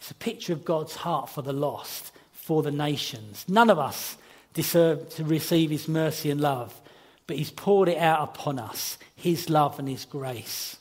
It's 0.00 0.10
a 0.10 0.14
picture 0.14 0.54
of 0.54 0.64
God's 0.64 0.96
heart 0.96 1.28
for 1.28 1.42
the 1.42 1.52
lost, 1.52 2.10
for 2.32 2.62
the 2.62 2.70
nations. 2.70 3.44
None 3.46 3.68
of 3.70 3.78
us 3.78 4.16
deserve 4.54 5.10
to 5.10 5.24
receive 5.24 5.70
his 5.70 5.86
mercy 5.86 6.30
and 6.30 6.40
love, 6.40 6.80
but 7.26 7.36
he's 7.36 7.50
poured 7.50 7.88
it 7.88 7.98
out 7.98 8.22
upon 8.22 8.58
us, 8.58 8.98
his 9.14 9.50
love 9.50 9.78
and 9.78 9.88
his 9.88 10.06
grace. 10.06 10.78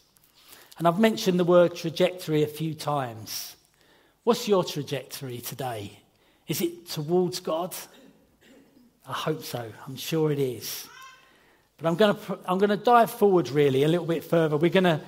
And 0.77 0.87
I've 0.87 0.99
mentioned 0.99 1.37
the 1.37 1.43
word 1.43 1.75
trajectory 1.75 2.43
a 2.43 2.47
few 2.47 2.73
times. 2.73 3.57
What's 4.23 4.47
your 4.47 4.63
trajectory 4.63 5.39
today? 5.39 5.99
Is 6.47 6.61
it 6.61 6.87
towards 6.87 7.41
God? 7.41 7.75
I 9.05 9.13
hope 9.13 9.43
so. 9.43 9.71
I'm 9.85 9.97
sure 9.97 10.31
it 10.31 10.39
is. 10.39 10.87
But 11.77 11.87
I'm 11.87 11.95
going 11.95 12.15
to, 12.15 12.39
I'm 12.45 12.57
going 12.57 12.69
to 12.69 12.77
dive 12.77 13.11
forward 13.11 13.49
really 13.49 13.83
a 13.83 13.87
little 13.87 14.05
bit 14.05 14.23
further. 14.23 14.55
We're 14.55 14.69
going 14.69 14.85
to, 14.85 15.01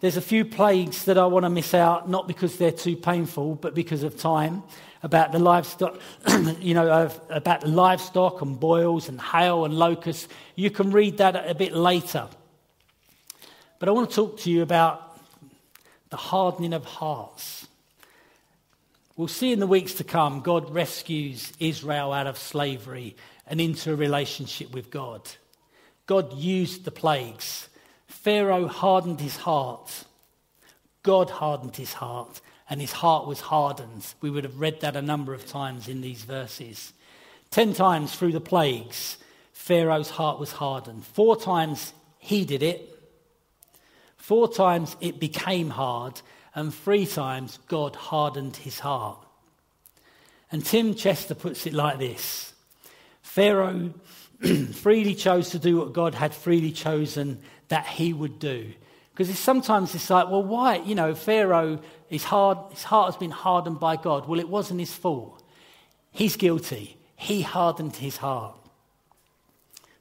there's 0.00 0.16
a 0.16 0.22
few 0.22 0.44
plagues 0.44 1.04
that 1.04 1.18
I 1.18 1.26
want 1.26 1.44
to 1.44 1.50
miss 1.50 1.74
out, 1.74 2.08
not 2.08 2.26
because 2.26 2.56
they're 2.56 2.72
too 2.72 2.96
painful, 2.96 3.56
but 3.56 3.74
because 3.74 4.02
of 4.02 4.16
time. 4.16 4.62
About 5.02 5.32
the 5.32 5.38
livestock, 5.38 5.98
you 6.60 6.74
know, 6.74 7.10
about 7.30 7.62
the 7.62 7.68
livestock 7.68 8.42
and 8.42 8.58
boils 8.60 9.08
and 9.08 9.20
hail 9.20 9.64
and 9.64 9.74
locusts. 9.74 10.28
You 10.56 10.70
can 10.70 10.90
read 10.90 11.18
that 11.18 11.48
a 11.48 11.54
bit 11.54 11.72
later. 11.72 12.28
But 13.78 13.88
I 13.88 13.92
want 13.92 14.10
to 14.10 14.16
talk 14.16 14.40
to 14.40 14.50
you 14.50 14.60
about 14.62 15.18
the 16.10 16.18
hardening 16.18 16.74
of 16.74 16.84
hearts. 16.84 17.66
We'll 19.16 19.28
see 19.28 19.52
in 19.52 19.60
the 19.60 19.66
weeks 19.66 19.94
to 19.94 20.04
come, 20.04 20.40
God 20.40 20.74
rescues 20.74 21.52
Israel 21.58 22.12
out 22.12 22.26
of 22.26 22.36
slavery 22.38 23.16
and 23.46 23.60
into 23.60 23.92
a 23.92 23.96
relationship 23.96 24.72
with 24.72 24.90
God. 24.90 25.22
God 26.06 26.32
used 26.34 26.84
the 26.84 26.90
plagues. 26.90 27.68
Pharaoh 28.10 28.66
hardened 28.66 29.20
his 29.20 29.36
heart. 29.36 30.04
God 31.02 31.30
hardened 31.30 31.76
his 31.76 31.94
heart, 31.94 32.40
and 32.68 32.80
his 32.80 32.92
heart 32.92 33.26
was 33.26 33.40
hardened. 33.40 34.06
We 34.20 34.30
would 34.30 34.44
have 34.44 34.60
read 34.60 34.80
that 34.80 34.96
a 34.96 35.02
number 35.02 35.32
of 35.32 35.46
times 35.46 35.88
in 35.88 36.00
these 36.00 36.24
verses. 36.24 36.92
Ten 37.50 37.72
times 37.72 38.14
through 38.14 38.32
the 38.32 38.40
plagues, 38.40 39.16
Pharaoh's 39.52 40.10
heart 40.10 40.38
was 40.38 40.52
hardened. 40.52 41.04
Four 41.06 41.36
times 41.36 41.92
he 42.18 42.44
did 42.44 42.62
it. 42.62 42.98
Four 44.16 44.52
times 44.52 44.96
it 45.00 45.20
became 45.20 45.70
hard, 45.70 46.20
and 46.54 46.74
three 46.74 47.06
times 47.06 47.58
God 47.68 47.96
hardened 47.96 48.56
his 48.56 48.80
heart. 48.80 49.24
And 50.52 50.64
Tim 50.64 50.94
Chester 50.94 51.34
puts 51.34 51.66
it 51.66 51.72
like 51.72 51.98
this 51.98 52.52
Pharaoh 53.22 53.94
freely 54.72 55.14
chose 55.14 55.50
to 55.50 55.58
do 55.58 55.78
what 55.78 55.92
God 55.92 56.14
had 56.14 56.34
freely 56.34 56.72
chosen 56.72 57.40
that 57.70 57.86
he 57.86 58.12
would 58.12 58.38
do. 58.38 58.72
Because 59.12 59.36
sometimes 59.38 59.94
it's 59.94 60.10
like, 60.10 60.28
well, 60.28 60.42
why? 60.42 60.76
You 60.76 60.94
know, 60.94 61.14
Pharaoh, 61.14 61.80
his 62.08 62.24
heart, 62.24 62.72
his 62.72 62.84
heart 62.84 63.06
has 63.06 63.16
been 63.16 63.30
hardened 63.30 63.80
by 63.80 63.96
God. 63.96 64.28
Well, 64.28 64.38
it 64.38 64.48
wasn't 64.48 64.80
his 64.80 64.92
fault. 64.92 65.42
He's 66.10 66.36
guilty. 66.36 66.96
He 67.16 67.42
hardened 67.42 67.96
his 67.96 68.18
heart. 68.18 68.56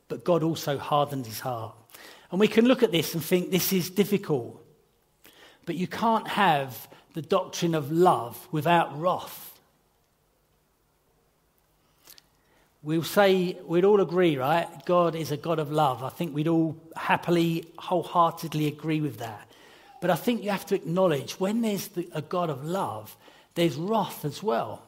But 0.08 0.24
God 0.24 0.42
also 0.44 0.78
hardened 0.78 1.26
his 1.26 1.40
heart. 1.40 1.76
And 2.32 2.40
we 2.40 2.48
can 2.48 2.66
look 2.66 2.84
at 2.84 2.92
this 2.92 3.14
and 3.14 3.24
think 3.24 3.52
this 3.52 3.74
is 3.74 3.90
difficult. 3.90 4.64
But 5.66 5.76
you 5.76 5.88
can't 5.88 6.28
have 6.28 6.88
the 7.14 7.22
doctrine 7.22 7.76
of 7.76 7.92
love 7.92 8.48
without 8.52 9.00
wrath. 9.00 9.49
We'll 12.82 13.04
say, 13.04 13.58
we'd 13.66 13.84
all 13.84 14.00
agree, 14.00 14.38
right? 14.38 14.68
God 14.86 15.14
is 15.14 15.32
a 15.32 15.38
God 15.38 15.60
of 15.60 15.70
love. 15.70 16.02
I 16.02 16.10
think 16.10 16.34
we'd 16.34 16.48
all 16.48 16.78
happily, 16.96 17.66
wholeheartedly 17.78 18.68
agree 18.68 19.02
with 19.02 19.18
that. 19.18 19.52
But 20.00 20.12
I 20.12 20.16
think 20.16 20.44
you 20.44 20.50
have 20.52 20.66
to 20.68 20.76
acknowledge 20.76 21.34
when 21.42 21.62
there's 21.62 21.90
the, 21.90 22.08
a 22.14 22.22
God 22.22 22.50
of 22.50 22.64
love, 22.64 23.18
there's 23.56 23.76
wrath 23.76 24.24
as 24.24 24.42
well. 24.42 24.82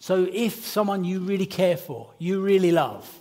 So 0.00 0.28
if 0.32 0.66
someone 0.66 1.04
you 1.04 1.20
really 1.20 1.46
care 1.46 1.76
for, 1.76 2.10
you 2.18 2.40
really 2.40 2.72
love, 2.72 3.20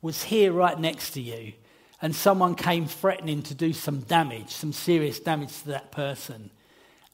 was 0.00 0.22
here 0.22 0.52
right 0.52 0.78
next 0.78 1.10
to 1.10 1.20
you, 1.20 1.52
and 2.00 2.16
someone 2.16 2.54
came 2.54 2.86
threatening 2.86 3.42
to 3.42 3.54
do 3.54 3.74
some 3.74 4.00
damage, 4.00 4.50
some 4.50 4.72
serious 4.72 5.20
damage 5.20 5.60
to 5.62 5.68
that 5.68 5.92
person, 5.92 6.50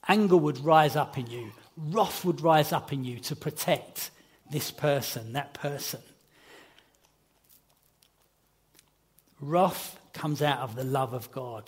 anger 0.07 0.37
would 0.37 0.65
rise 0.65 0.95
up 0.95 1.19
in 1.19 1.27
you, 1.27 1.51
wrath 1.77 2.25
would 2.25 2.43
rise 2.43 2.73
up 2.73 2.93
in 2.93 3.03
you 3.03 3.19
to 3.19 3.35
protect 3.35 4.13
this 4.53 4.71
person, 4.71 5.33
that 5.33 5.53
person. 5.53 6.01
Wrath 9.41 9.99
comes 10.13 10.43
out 10.43 10.59
of 10.61 10.75
the 10.75 10.85
love 10.85 11.13
of 11.13 11.31
God. 11.31 11.65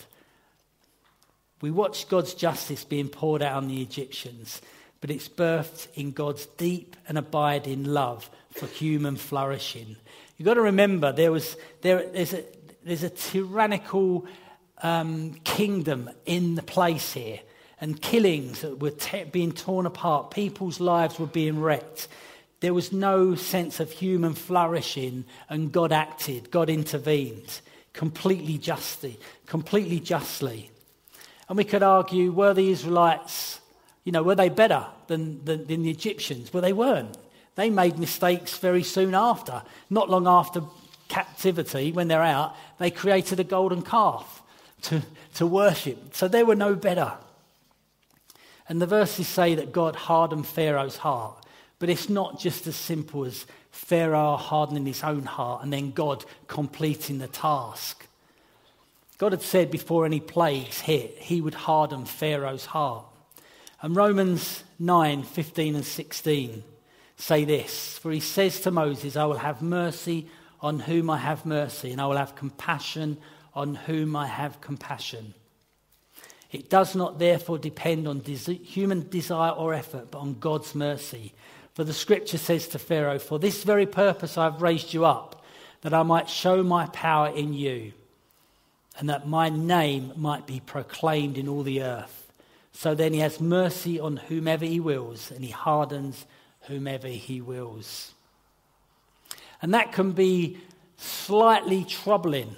We 1.60 1.70
watch 1.70 2.08
God's 2.08 2.34
justice 2.34 2.84
being 2.84 3.08
poured 3.08 3.42
out 3.42 3.56
on 3.56 3.68
the 3.68 3.82
Egyptians, 3.82 4.60
but 5.00 5.10
it's 5.10 5.28
birthed 5.28 5.88
in 5.94 6.12
God's 6.12 6.46
deep 6.46 6.96
and 7.06 7.18
abiding 7.18 7.84
love 7.84 8.30
for 8.50 8.66
human 8.66 9.16
flourishing. 9.16 9.96
You've 10.36 10.46
got 10.46 10.54
to 10.54 10.62
remember 10.62 11.12
there 11.12 11.32
was, 11.32 11.56
there, 11.82 12.06
there's 12.08 12.32
a, 12.32 12.44
there's 12.82 13.02
a 13.02 13.10
tyrannical 13.10 14.26
um, 14.82 15.34
kingdom 15.44 16.10
in 16.24 16.54
the 16.54 16.62
place 16.62 17.12
here, 17.12 17.40
and 17.80 18.00
killings 18.00 18.62
that 18.62 18.78
were 18.80 18.90
te- 18.90 19.24
being 19.24 19.52
torn 19.52 19.86
apart, 19.86 20.30
people's 20.30 20.80
lives 20.80 21.18
were 21.18 21.26
being 21.26 21.60
wrecked. 21.60 22.08
There 22.60 22.74
was 22.74 22.92
no 22.92 23.34
sense 23.34 23.80
of 23.80 23.90
human 23.90 24.34
flourishing, 24.34 25.24
and 25.48 25.72
God 25.72 25.92
acted, 25.92 26.50
God 26.50 26.68
intervened 26.68 27.60
completely 27.92 28.58
justly, 28.58 29.18
completely 29.46 29.98
justly. 29.98 30.70
And 31.48 31.56
we 31.56 31.64
could 31.64 31.82
argue, 31.82 32.30
were 32.30 32.54
the 32.54 32.70
Israelites, 32.70 33.60
you 34.04 34.12
know, 34.12 34.22
were 34.22 34.36
they 34.36 34.48
better 34.48 34.86
than, 35.08 35.44
than, 35.44 35.66
than 35.66 35.82
the 35.82 35.90
Egyptians? 35.90 36.52
Well, 36.52 36.62
they 36.62 36.72
weren't. 36.72 37.16
They 37.56 37.70
made 37.70 37.98
mistakes 37.98 38.58
very 38.58 38.84
soon 38.84 39.14
after. 39.14 39.62
Not 39.88 40.08
long 40.08 40.28
after 40.28 40.62
captivity, 41.08 41.90
when 41.90 42.08
they're 42.08 42.22
out, 42.22 42.54
they 42.78 42.90
created 42.90 43.40
a 43.40 43.44
golden 43.44 43.82
calf. 43.82 44.40
to, 44.82 45.02
to 45.34 45.46
worship. 45.46 46.14
So 46.14 46.28
they 46.28 46.42
were 46.42 46.54
no 46.54 46.74
better. 46.74 47.12
And 48.68 48.80
the 48.80 48.86
verses 48.86 49.26
say 49.26 49.54
that 49.56 49.72
God 49.72 49.96
hardened 49.96 50.46
Pharaoh's 50.46 50.98
heart. 50.98 51.39
But 51.80 51.88
it's 51.88 52.08
not 52.08 52.38
just 52.38 52.68
as 52.68 52.76
simple 52.76 53.24
as 53.24 53.46
Pharaoh 53.72 54.36
hardening 54.36 54.86
his 54.86 55.02
own 55.02 55.24
heart 55.24 55.64
and 55.64 55.72
then 55.72 55.90
God 55.90 56.24
completing 56.46 57.18
the 57.18 57.26
task. 57.26 58.06
God 59.18 59.32
had 59.32 59.42
said 59.42 59.70
before 59.70 60.06
any 60.06 60.20
plagues 60.20 60.80
hit, 60.80 61.18
he 61.18 61.40
would 61.40 61.54
harden 61.54 62.04
Pharaoh's 62.04 62.66
heart. 62.66 63.04
And 63.82 63.96
Romans 63.96 64.62
9 64.78 65.22
15 65.22 65.74
and 65.74 65.84
16 65.84 66.62
say 67.16 67.44
this 67.44 67.98
For 67.98 68.12
he 68.12 68.20
says 68.20 68.60
to 68.60 68.70
Moses, 68.70 69.16
I 69.16 69.24
will 69.24 69.38
have 69.38 69.62
mercy 69.62 70.28
on 70.60 70.80
whom 70.80 71.08
I 71.08 71.16
have 71.16 71.46
mercy, 71.46 71.90
and 71.90 72.00
I 72.00 72.06
will 72.06 72.18
have 72.18 72.36
compassion 72.36 73.16
on 73.54 73.74
whom 73.74 74.14
I 74.14 74.26
have 74.26 74.60
compassion. 74.60 75.32
It 76.52 76.68
does 76.68 76.94
not 76.94 77.18
therefore 77.18 77.58
depend 77.58 78.06
on 78.06 78.20
human 78.20 79.08
desire 79.08 79.52
or 79.52 79.72
effort, 79.72 80.10
but 80.10 80.18
on 80.18 80.38
God's 80.38 80.74
mercy. 80.74 81.32
For 81.80 81.84
the 81.84 81.94
scripture 81.94 82.36
says 82.36 82.68
to 82.68 82.78
Pharaoh, 82.78 83.18
For 83.18 83.38
this 83.38 83.64
very 83.64 83.86
purpose 83.86 84.36
I 84.36 84.44
have 84.44 84.60
raised 84.60 84.92
you 84.92 85.06
up, 85.06 85.42
that 85.80 85.94
I 85.94 86.02
might 86.02 86.28
show 86.28 86.62
my 86.62 86.84
power 86.88 87.28
in 87.28 87.54
you, 87.54 87.94
and 88.98 89.08
that 89.08 89.26
my 89.26 89.48
name 89.48 90.12
might 90.14 90.46
be 90.46 90.60
proclaimed 90.60 91.38
in 91.38 91.48
all 91.48 91.62
the 91.62 91.82
earth. 91.82 92.30
So 92.72 92.94
then 92.94 93.14
he 93.14 93.20
has 93.20 93.40
mercy 93.40 93.98
on 93.98 94.18
whomever 94.18 94.66
he 94.66 94.78
wills, 94.78 95.30
and 95.30 95.42
he 95.42 95.50
hardens 95.50 96.26
whomever 96.64 97.08
he 97.08 97.40
wills. 97.40 98.12
And 99.62 99.72
that 99.72 99.90
can 99.90 100.12
be 100.12 100.58
slightly 100.98 101.86
troubling 101.86 102.56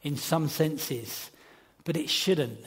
in 0.00 0.16
some 0.16 0.46
senses, 0.46 1.32
but 1.82 1.96
it 1.96 2.08
shouldn't. 2.08 2.60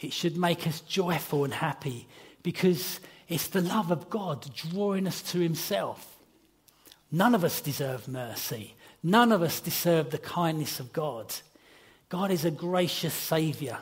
It 0.00 0.14
should 0.14 0.38
make 0.38 0.66
us 0.66 0.80
joyful 0.80 1.44
and 1.44 1.52
happy 1.52 2.08
because 2.42 2.98
it's 3.28 3.48
the 3.48 3.60
love 3.60 3.90
of 3.90 4.10
God 4.10 4.46
drawing 4.54 5.06
us 5.06 5.22
to 5.32 5.38
Himself. 5.38 6.16
None 7.10 7.34
of 7.34 7.44
us 7.44 7.60
deserve 7.60 8.08
mercy. 8.08 8.74
None 9.02 9.32
of 9.32 9.42
us 9.42 9.60
deserve 9.60 10.10
the 10.10 10.18
kindness 10.18 10.80
of 10.80 10.92
God. 10.92 11.34
God 12.08 12.30
is 12.30 12.44
a 12.44 12.50
gracious 12.50 13.14
Saviour. 13.14 13.78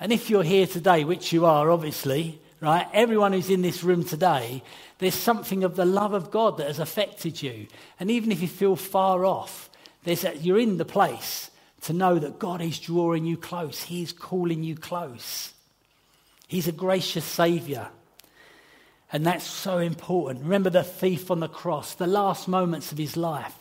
And 0.00 0.12
if 0.12 0.28
you're 0.28 0.42
here 0.42 0.66
today, 0.66 1.04
which 1.04 1.32
you 1.32 1.46
are 1.46 1.70
obviously, 1.70 2.40
right? 2.60 2.88
Everyone 2.92 3.32
who's 3.32 3.50
in 3.50 3.62
this 3.62 3.84
room 3.84 4.04
today, 4.04 4.62
there's 4.98 5.14
something 5.14 5.64
of 5.64 5.76
the 5.76 5.84
love 5.84 6.14
of 6.14 6.30
God 6.30 6.58
that 6.58 6.66
has 6.66 6.78
affected 6.78 7.42
you. 7.42 7.66
And 8.00 8.10
even 8.10 8.32
if 8.32 8.42
you 8.42 8.48
feel 8.48 8.76
far 8.76 9.24
off, 9.24 9.70
there's 10.04 10.24
a, 10.24 10.36
you're 10.36 10.58
in 10.58 10.78
the 10.78 10.84
place 10.84 11.50
to 11.82 11.92
know 11.92 12.18
that 12.18 12.38
God 12.38 12.60
is 12.60 12.78
drawing 12.78 13.24
you 13.24 13.36
close. 13.36 13.82
He's 13.82 14.12
calling 14.12 14.62
you 14.62 14.74
close. 14.74 15.52
He's 16.48 16.68
a 16.68 16.72
gracious 16.72 17.24
Saviour. 17.24 17.88
And 19.12 19.24
that's 19.24 19.44
so 19.44 19.78
important. 19.78 20.44
Remember 20.44 20.70
the 20.70 20.82
thief 20.82 21.30
on 21.30 21.40
the 21.40 21.48
cross, 21.48 21.94
the 21.94 22.06
last 22.06 22.48
moments 22.48 22.90
of 22.92 22.98
his 22.98 23.16
life. 23.16 23.54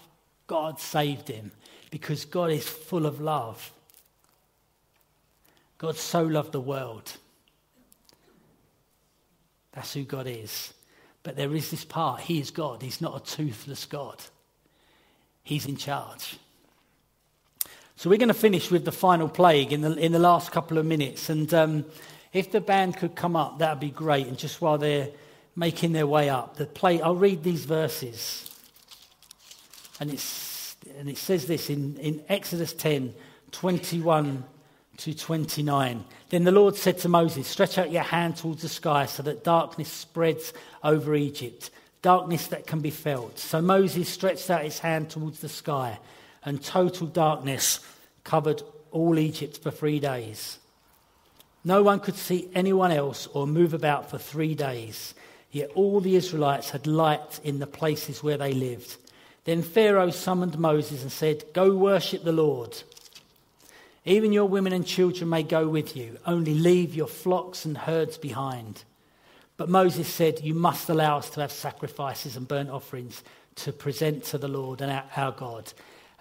God 0.47 0.79
saved 0.79 1.27
him 1.27 1.51
because 1.91 2.25
God 2.25 2.51
is 2.51 2.67
full 2.67 3.05
of 3.05 3.21
love. 3.21 3.71
God 5.77 5.95
so 5.97 6.23
loved 6.23 6.51
the 6.51 6.61
world. 6.61 7.17
That's 9.73 9.93
who 9.93 10.03
God 10.03 10.27
is. 10.27 10.73
But 11.23 11.35
there 11.35 11.53
is 11.53 11.71
this 11.71 11.85
part. 11.85 12.21
He 12.21 12.39
is 12.39 12.51
God. 12.51 12.81
He's 12.81 13.01
not 13.01 13.15
a 13.15 13.35
toothless 13.35 13.85
God. 13.85 14.21
He's 15.43 15.65
in 15.65 15.77
charge. 15.77 16.37
So 17.95 18.09
we're 18.09 18.17
going 18.17 18.27
to 18.27 18.33
finish 18.33 18.71
with 18.71 18.85
the 18.85 18.91
final 18.91 19.29
plague 19.29 19.71
in 19.71 19.81
the, 19.81 19.93
in 19.93 20.11
the 20.11 20.19
last 20.19 20.51
couple 20.51 20.77
of 20.77 20.85
minutes. 20.85 21.29
And 21.29 21.53
um, 21.53 21.85
if 22.33 22.51
the 22.51 22.61
band 22.61 22.97
could 22.97 23.15
come 23.15 23.35
up, 23.35 23.59
that 23.59 23.71
would 23.71 23.79
be 23.79 23.91
great. 23.91 24.27
And 24.27 24.37
just 24.37 24.61
while 24.61 24.77
they're 24.77 25.09
making 25.55 25.91
their 25.93 26.07
way 26.07 26.29
up, 26.29 26.55
the 26.57 26.65
plague, 26.65 27.01
I'll 27.01 27.15
read 27.15 27.43
these 27.43 27.65
verses. 27.65 28.49
And, 29.99 30.11
it's, 30.11 30.75
and 30.97 31.09
it 31.09 31.17
says 31.17 31.45
this 31.45 31.69
in, 31.69 31.97
in 31.97 32.23
Exodus 32.29 32.73
10 32.73 33.13
21 33.51 34.43
to 34.97 35.13
29. 35.13 36.03
Then 36.29 36.43
the 36.43 36.51
Lord 36.51 36.75
said 36.75 36.97
to 36.99 37.09
Moses, 37.09 37.47
Stretch 37.47 37.77
out 37.77 37.91
your 37.91 38.03
hand 38.03 38.35
towards 38.35 38.61
the 38.61 38.69
sky 38.69 39.05
so 39.05 39.23
that 39.23 39.43
darkness 39.43 39.89
spreads 39.89 40.53
over 40.83 41.15
Egypt, 41.15 41.69
darkness 42.01 42.47
that 42.47 42.67
can 42.67 42.79
be 42.79 42.89
felt. 42.89 43.39
So 43.39 43.61
Moses 43.61 44.09
stretched 44.09 44.49
out 44.49 44.63
his 44.63 44.79
hand 44.79 45.09
towards 45.09 45.39
the 45.39 45.49
sky, 45.49 45.99
and 46.43 46.63
total 46.63 47.07
darkness 47.07 47.79
covered 48.23 48.61
all 48.91 49.17
Egypt 49.17 49.59
for 49.61 49.71
three 49.71 49.99
days. 49.99 50.59
No 51.63 51.81
one 51.81 51.99
could 51.99 52.15
see 52.15 52.49
anyone 52.53 52.91
else 52.91 53.27
or 53.27 53.47
move 53.47 53.73
about 53.73 54.09
for 54.09 54.17
three 54.17 54.53
days. 54.53 55.13
Yet 55.53 55.69
all 55.75 56.01
the 56.01 56.15
Israelites 56.15 56.71
had 56.71 56.87
light 56.87 57.39
in 57.43 57.59
the 57.59 57.67
places 57.67 58.23
where 58.23 58.37
they 58.37 58.53
lived. 58.53 58.97
Then 59.45 59.61
Pharaoh 59.61 60.09
summoned 60.09 60.57
Moses 60.57 61.03
and 61.03 61.11
said, 61.11 61.45
Go 61.53 61.75
worship 61.75 62.23
the 62.23 62.31
Lord. 62.31 62.81
Even 64.03 64.33
your 64.33 64.47
women 64.47 64.73
and 64.73 64.85
children 64.85 65.29
may 65.29 65.43
go 65.43 65.67
with 65.67 65.95
you, 65.95 66.17
only 66.25 66.55
leave 66.55 66.95
your 66.95 67.07
flocks 67.07 67.65
and 67.65 67.77
herds 67.77 68.17
behind. 68.17 68.83
But 69.55 69.69
Moses 69.69 70.07
said, 70.07 70.41
You 70.41 70.55
must 70.55 70.89
allow 70.89 71.19
us 71.19 71.29
to 71.31 71.41
have 71.41 71.51
sacrifices 71.51 72.35
and 72.35 72.47
burnt 72.47 72.71
offerings 72.71 73.23
to 73.57 73.71
present 73.71 74.23
to 74.25 74.39
the 74.39 74.47
Lord 74.47 74.81
and 74.81 74.91
our, 74.91 75.03
our 75.15 75.31
God. 75.31 75.71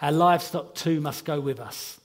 Our 0.03 0.12
livestock 0.12 0.74
too 0.74 1.01
must 1.01 1.24
go 1.24 1.41
with 1.41 1.59
us. 1.59 1.99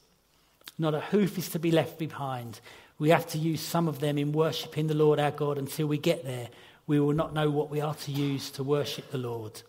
Not 0.79 0.95
a 0.95 1.01
hoof 1.01 1.37
is 1.37 1.49
to 1.49 1.59
be 1.59 1.71
left 1.71 1.99
behind. 1.99 2.61
We 2.99 3.09
have 3.09 3.27
to 3.27 3.37
use 3.37 3.59
some 3.59 3.89
of 3.89 3.99
them 3.99 4.17
in 4.17 4.31
worshipping 4.31 4.87
the 4.87 4.93
Lord 4.93 5.19
our 5.19 5.31
God 5.31 5.57
until 5.57 5.87
we 5.87 5.97
get 5.97 6.23
there. 6.23 6.47
We 6.87 6.99
will 6.99 7.13
not 7.13 7.33
know 7.33 7.49
what 7.49 7.69
we 7.69 7.81
are 7.81 7.95
to 7.95 8.11
use 8.11 8.49
to 8.51 8.63
worship 8.63 9.11
the 9.11 9.17
Lord. 9.17 9.61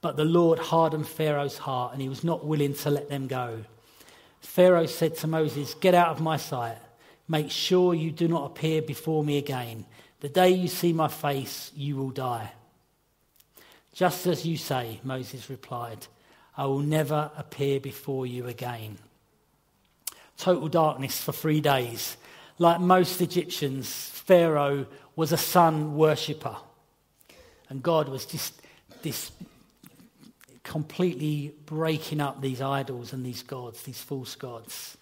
But 0.00 0.16
the 0.16 0.24
Lord 0.24 0.58
hardened 0.58 1.08
Pharaoh's 1.08 1.58
heart, 1.58 1.92
and 1.92 2.02
he 2.02 2.08
was 2.08 2.24
not 2.24 2.44
willing 2.44 2.74
to 2.74 2.90
let 2.90 3.08
them 3.08 3.28
go. 3.28 3.64
Pharaoh 4.40 4.86
said 4.86 5.16
to 5.16 5.26
Moses, 5.26 5.74
Get 5.74 5.94
out 5.94 6.08
of 6.08 6.20
my 6.20 6.36
sight. 6.36 6.78
Make 7.28 7.50
sure 7.50 7.94
you 7.94 8.10
do 8.10 8.28
not 8.28 8.46
appear 8.46 8.82
before 8.82 9.24
me 9.24 9.38
again. 9.38 9.86
The 10.20 10.28
day 10.28 10.50
you 10.50 10.68
see 10.68 10.92
my 10.92 11.08
face, 11.08 11.72
you 11.74 11.96
will 11.96 12.10
die. 12.10 12.52
Just 13.92 14.26
as 14.26 14.44
you 14.44 14.56
say, 14.56 15.00
Moses 15.02 15.48
replied, 15.50 16.06
I 16.56 16.66
will 16.66 16.80
never 16.80 17.30
appear 17.36 17.80
before 17.80 18.26
you 18.26 18.46
again. 18.46 18.98
Total 20.38 20.68
darkness 20.68 21.20
for 21.22 21.32
three 21.32 21.60
days. 21.60 22.16
Like 22.58 22.80
most 22.80 23.20
Egyptians, 23.20 23.90
Pharaoh 23.90 24.86
was 25.16 25.32
a 25.32 25.36
sun 25.36 25.96
worshipper. 25.96 26.56
And 27.68 27.82
God 27.82 28.08
was 28.08 28.26
just 28.26 28.60
this 29.02 29.32
completely 30.62 31.54
breaking 31.64 32.20
up 32.20 32.40
these 32.40 32.60
idols 32.60 33.12
and 33.12 33.24
these 33.24 33.42
gods, 33.42 33.82
these 33.82 34.00
false 34.00 34.34
gods. 34.34 34.96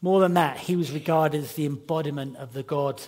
More 0.00 0.20
than 0.20 0.34
that, 0.34 0.56
he 0.56 0.74
was 0.74 0.90
regarded 0.90 1.42
as 1.42 1.54
the 1.54 1.66
embodiment 1.66 2.36
of 2.36 2.52
the 2.54 2.62
god, 2.62 3.00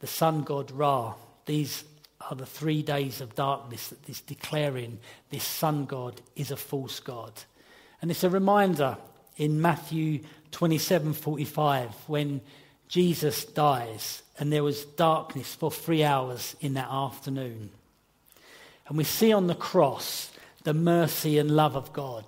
the 0.00 0.06
sun 0.06 0.42
god 0.42 0.70
Ra. 0.70 1.14
These 1.46 1.84
are 2.30 2.34
the 2.34 2.46
three 2.46 2.82
days 2.82 3.20
of 3.20 3.34
darkness 3.34 3.88
that 3.88 4.08
is 4.08 4.20
declaring 4.20 4.98
this 5.30 5.44
sun 5.44 5.86
god 5.86 6.20
is 6.34 6.50
a 6.50 6.56
false 6.56 7.00
god. 7.00 7.32
And 8.02 8.10
it's 8.10 8.24
a 8.24 8.30
reminder 8.30 8.96
in 9.36 9.60
Matthew 9.60 10.20
27:45 10.50 11.92
when 12.06 12.40
Jesus 12.88 13.44
dies 13.44 14.22
and 14.38 14.52
there 14.52 14.62
was 14.62 14.84
darkness 14.84 15.54
for 15.54 15.70
3 15.70 16.04
hours 16.04 16.56
in 16.60 16.74
that 16.74 16.88
afternoon. 16.90 17.70
And 18.88 18.96
we 18.96 19.04
see 19.04 19.32
on 19.32 19.46
the 19.46 19.54
cross 19.54 20.30
the 20.64 20.74
mercy 20.74 21.38
and 21.38 21.50
love 21.50 21.76
of 21.76 21.92
God. 21.92 22.24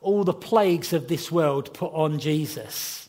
All 0.00 0.24
the 0.24 0.32
plagues 0.32 0.92
of 0.92 1.08
this 1.08 1.32
world 1.32 1.74
put 1.74 1.92
on 1.92 2.18
Jesus. 2.20 3.08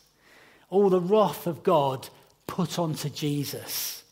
All 0.70 0.90
the 0.90 1.00
wrath 1.00 1.46
of 1.46 1.62
God 1.62 2.08
put 2.46 2.78
onto 2.78 3.08
Jesus. 3.08 4.02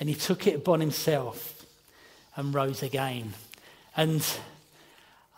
And 0.00 0.08
he 0.08 0.14
took 0.14 0.46
it 0.46 0.56
upon 0.56 0.80
himself 0.80 1.64
and 2.34 2.54
rose 2.54 2.82
again. 2.82 3.34
And 3.96 4.26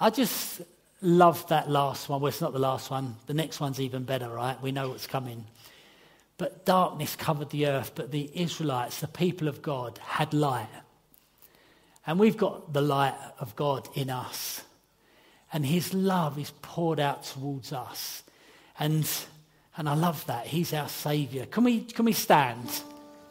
I 0.01 0.09
just 0.11 0.63
love 1.03 1.47
that 1.49 1.69
last 1.69 2.09
one. 2.09 2.23
Well, 2.23 2.29
it's 2.29 2.41
not 2.41 2.55
the 2.55 2.59
last 2.59 2.91
one. 2.91 3.17
The 3.27 3.35
next 3.35 3.61
one's 3.61 3.81
even 3.81 4.05
better, 4.05 4.29
right? 4.29 4.61
We 4.63 4.73
know 4.73 4.89
what's 4.89 5.07
coming. 5.07 5.45
But 6.37 6.65
darkness 6.65 7.15
covered 7.17 7.51
the 7.51 7.67
earth, 7.67 7.93
but 7.95 8.11
the 8.11 8.31
Israelites, 8.35 9.01
the 9.01 9.09
people 9.09 9.47
of 9.47 9.63
God, 9.63 9.99
had 9.99 10.35
light. 10.35 10.69
And 12.07 12.19
we've 12.19 12.37
got 12.37 12.73
the 12.73 12.81
light 12.81 13.15
of 13.39 13.55
God 13.57 13.89
in 13.95 14.11
us. 14.11 14.63
And 15.53 15.65
his 15.65 15.95
love 15.95 16.39
is 16.39 16.53
poured 16.63 16.99
out 16.99 17.25
towards 17.25 17.73
us. 17.73 18.25
And, 18.79 19.09
and 19.77 19.89
I 19.89 19.95
love 19.95 20.27
that. 20.27 20.47
He's 20.47 20.73
our 20.73 20.89
Saviour. 20.89 21.47
Can 21.47 21.63
we, 21.63 21.83
can 21.83 22.05
we 22.05 22.13
stand? 22.13 22.69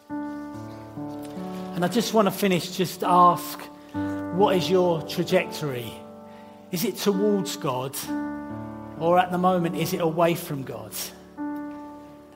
And 0.10 1.84
I 1.84 1.88
just 1.89 2.14
want 2.14 2.28
to 2.28 2.32
finish, 2.32 2.78
just 2.78 3.04
ask, 3.04 3.60
what 4.36 4.56
is 4.56 4.70
your 4.70 5.01
trajectory? 5.01 5.91
Is 6.72 6.86
it 6.86 6.95
towards 6.95 7.58
God? 7.58 7.95
Or 8.99 9.20
at 9.20 9.32
the 9.32 9.38
moment, 9.38 9.76
is 9.76 9.93
it 9.93 9.99
away 9.99 10.36
from 10.36 10.64
God? 10.64 10.93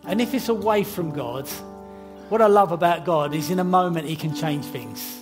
And 0.08 0.22
if 0.22 0.34
it's 0.34 0.50
away 0.50 0.84
from 0.84 1.12
God, 1.12 1.48
what 2.30 2.42
I 2.42 2.48
love 2.48 2.72
about 2.72 3.06
God 3.06 3.36
is 3.36 3.52
in 3.52 3.60
a 3.60 3.64
moment 3.64 4.08
he 4.08 4.16
can 4.16 4.34
change 4.34 4.66
things. 4.66 5.22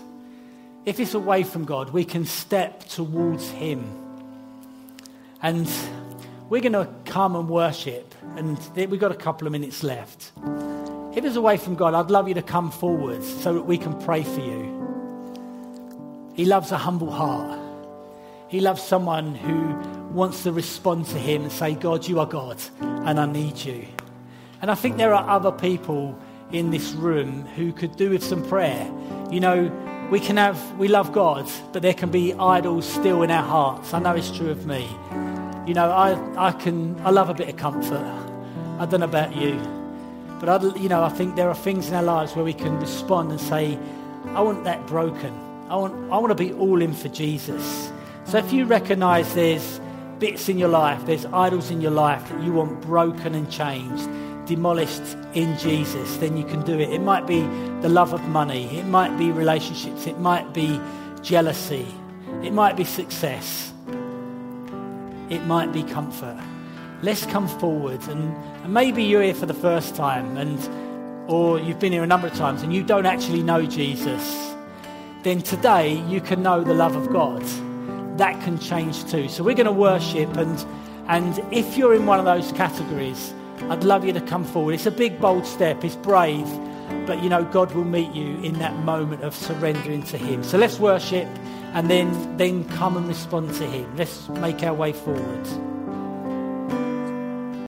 If 0.86 0.99
it's 0.99 1.15
away 1.15 1.43
from 1.43 1.65
God, 1.65 1.89
we 1.89 2.05
can 2.05 2.25
step 2.25 2.83
towards 2.83 3.49
him. 3.49 3.83
And 5.41 5.67
we're 6.49 6.61
going 6.61 6.73
to 6.73 6.88
come 7.05 7.36
and 7.36 7.49
worship. 7.49 8.13
And 8.36 8.59
we've 8.75 8.99
got 8.99 9.11
a 9.11 9.15
couple 9.15 9.47
of 9.47 9.51
minutes 9.51 9.81
left. 9.81 10.31
If 11.15 11.25
it's 11.25 11.36
away 11.36 11.57
from 11.57 11.75
God, 11.75 11.95
I'd 11.95 12.11
love 12.11 12.27
you 12.27 12.36
to 12.36 12.43
come 12.43 12.69
forward 12.69 13.23
so 13.23 13.55
that 13.55 13.63
we 13.63 13.79
can 13.79 13.99
pray 14.03 14.21
for 14.21 14.41
you. 14.41 14.71
He 16.36 16.45
loves 16.45 16.71
a 16.71 16.77
humble 16.77 17.09
heart. 17.09 17.59
He 18.49 18.59
loves 18.59 18.83
someone 18.83 19.33
who 19.33 19.73
wants 20.13 20.43
to 20.43 20.51
respond 20.51 21.07
to 21.07 21.17
him 21.17 21.41
and 21.41 21.51
say, 21.51 21.73
God, 21.73 22.07
you 22.07 22.19
are 22.19 22.27
God, 22.27 22.61
and 22.81 23.19
I 23.19 23.25
need 23.25 23.57
you. 23.57 23.88
And 24.62 24.72
I 24.72 24.76
think 24.76 24.97
there 24.97 25.14
are 25.14 25.30
other 25.30 25.51
people 25.51 26.18
in 26.51 26.72
this 26.72 26.91
room 26.93 27.45
who 27.56 27.74
could 27.74 27.95
do 27.95 28.10
with 28.10 28.24
some 28.24 28.47
prayer. 28.47 28.89
You 29.32 29.39
know, 29.39 30.08
we 30.12 30.20
can 30.20 30.38
have, 30.38 30.60
we 30.78 30.88
love 30.88 31.12
God, 31.12 31.49
but 31.74 31.82
there 31.82 31.93
can 31.93 32.12
be 32.12 32.34
idols 32.34 32.86
still 32.86 33.24
in 33.24 33.32
our 33.32 33.43
hearts. 33.43 33.93
I 33.93 33.99
know 33.99 34.14
it's 34.14 34.32
true 34.32 34.49
of 34.49 34.66
me. 34.66 34.88
You 35.68 35.74
know, 35.74 35.89
I, 35.89 36.49
I 36.49 36.51
can, 36.51 36.99
I 37.01 37.10
love 37.10 37.30
a 37.30 37.34
bit 37.34 37.49
of 37.49 37.58
comfort. 37.58 38.06
I 38.80 38.86
don't 38.86 38.99
know 38.99 39.08
about 39.08 39.36
you. 39.36 39.60
But, 40.39 40.49
I, 40.49 40.78
you 40.78 40.89
know, 40.89 41.03
I 41.03 41.10
think 41.10 41.36
there 41.36 41.49
are 41.49 41.56
things 41.56 41.88
in 41.88 41.95
our 41.95 42.03
lives 42.03 42.36
where 42.36 42.45
we 42.45 42.53
can 42.53 42.80
respond 42.80 43.32
and 43.32 43.41
say, 43.41 43.80
I 44.28 44.41
want 44.41 44.64
that 44.66 44.86
broken. 44.86 45.34
I 45.70 45.76
want, 45.76 46.12
I 46.12 46.18
want 46.20 46.30
to 46.30 46.36
be 46.36 46.53
all 46.53 46.82
in 46.82 46.93
for 46.93 47.10
Jesus. 47.10 47.91
So 48.26 48.38
if 48.38 48.53
you 48.53 48.66
recognize 48.66 49.34
there's 49.34 49.80
bits 50.20 50.49
in 50.49 50.60
your 50.60 50.70
life, 50.70 51.03
there's 51.06 51.26
idols 51.26 51.72
in 51.72 51.82
your 51.82 51.91
life 51.91 52.30
that 52.30 52.43
you 52.43 52.53
want 52.53 52.82
broken 52.82 53.34
and 53.34 53.49
changed, 53.51 54.08
demolished 54.46 55.18
in 55.34 55.58
Jesus, 55.58 56.18
then 56.18 56.38
you 56.38 56.43
can 56.46 56.62
do 56.64 56.80
it. 56.80 56.89
It 56.89 57.02
might 57.02 57.28
be 57.28 57.41
the 57.82 57.89
love 57.89 58.14
of 58.14 58.22
money, 58.28 58.78
it 58.78 58.86
might 58.86 59.18
be 59.18 59.32
relationships, 59.32 60.08
it 60.08 60.20
might 60.20 60.54
be 60.54 60.80
jealousy, 61.22 61.88
it 62.43 62.54
might 62.54 62.76
be 62.76 62.84
success, 62.84 63.74
it 65.30 65.43
might 65.46 65.72
be 65.74 65.84
comfort. 65.84 66.38
Let's 67.02 67.26
come 67.26 67.48
forward 67.48 68.02
and, 68.08 68.36
and 68.64 68.74
maybe 68.74 69.04
you're 69.04 69.24
here 69.24 69.36
for 69.36 69.46
the 69.46 69.54
first 69.54 69.96
time 69.96 70.38
and 70.38 70.58
or 71.30 71.60
you've 71.60 71.80
been 71.80 71.91
here 71.91 72.04
a 72.04 72.08
number 72.08 72.28
of 72.28 72.34
times 72.36 72.62
and 72.62 72.74
you 72.74 72.84
don't 72.84 73.06
actually 73.06 73.41
know 73.41 73.66
Jesus, 73.66 74.54
then 75.24 75.41
today 75.41 75.96
you 76.08 76.22
can 76.22 76.43
know 76.43 76.64
the 76.64 76.74
love 76.74 76.96
of 76.96 77.12
God. 77.12 77.43
That 78.18 78.41
can 78.43 78.60
change 78.60 79.04
too. 79.10 79.28
So 79.28 79.43
we're 79.43 79.56
going 79.56 79.66
to 79.66 79.72
worship 79.72 80.38
and 80.38 80.66
and 81.08 81.39
if 81.54 81.78
you're 81.78 81.93
in 81.93 82.08
one 82.08 82.18
of 82.18 82.26
those 82.26 82.52
categories, 82.54 83.34
I'd 83.70 83.84
love 83.84 84.06
you 84.06 84.14
to 84.14 84.22
come 84.22 84.43
forward. 84.43 84.74
It's 84.74 84.86
a 84.86 84.91
big, 84.91 85.20
bold 85.20 85.45
step. 85.45 85.84
It's 85.84 85.95
brave. 85.95 86.47
But, 87.08 87.24
you 87.24 87.30
know, 87.30 87.43
God 87.45 87.72
will 87.74 87.84
meet 87.84 88.14
you 88.14 88.38
in 88.41 88.60
that 88.60 88.76
moment 88.84 89.24
of 89.24 89.36
surrendering 89.36 90.03
to 90.03 90.18
Him. 90.18 90.43
So 90.43 90.58
let's 90.58 90.80
worship 90.80 91.28
and 91.74 91.89
then, 91.89 92.38
then 92.38 92.64
come 92.70 92.95
and 92.95 93.08
respond 93.08 93.53
to 93.56 93.66
Him. 93.66 93.95
Let's 93.95 94.30
make 94.30 94.64
our 94.64 94.74
way 94.74 94.93
forward. 94.93 95.47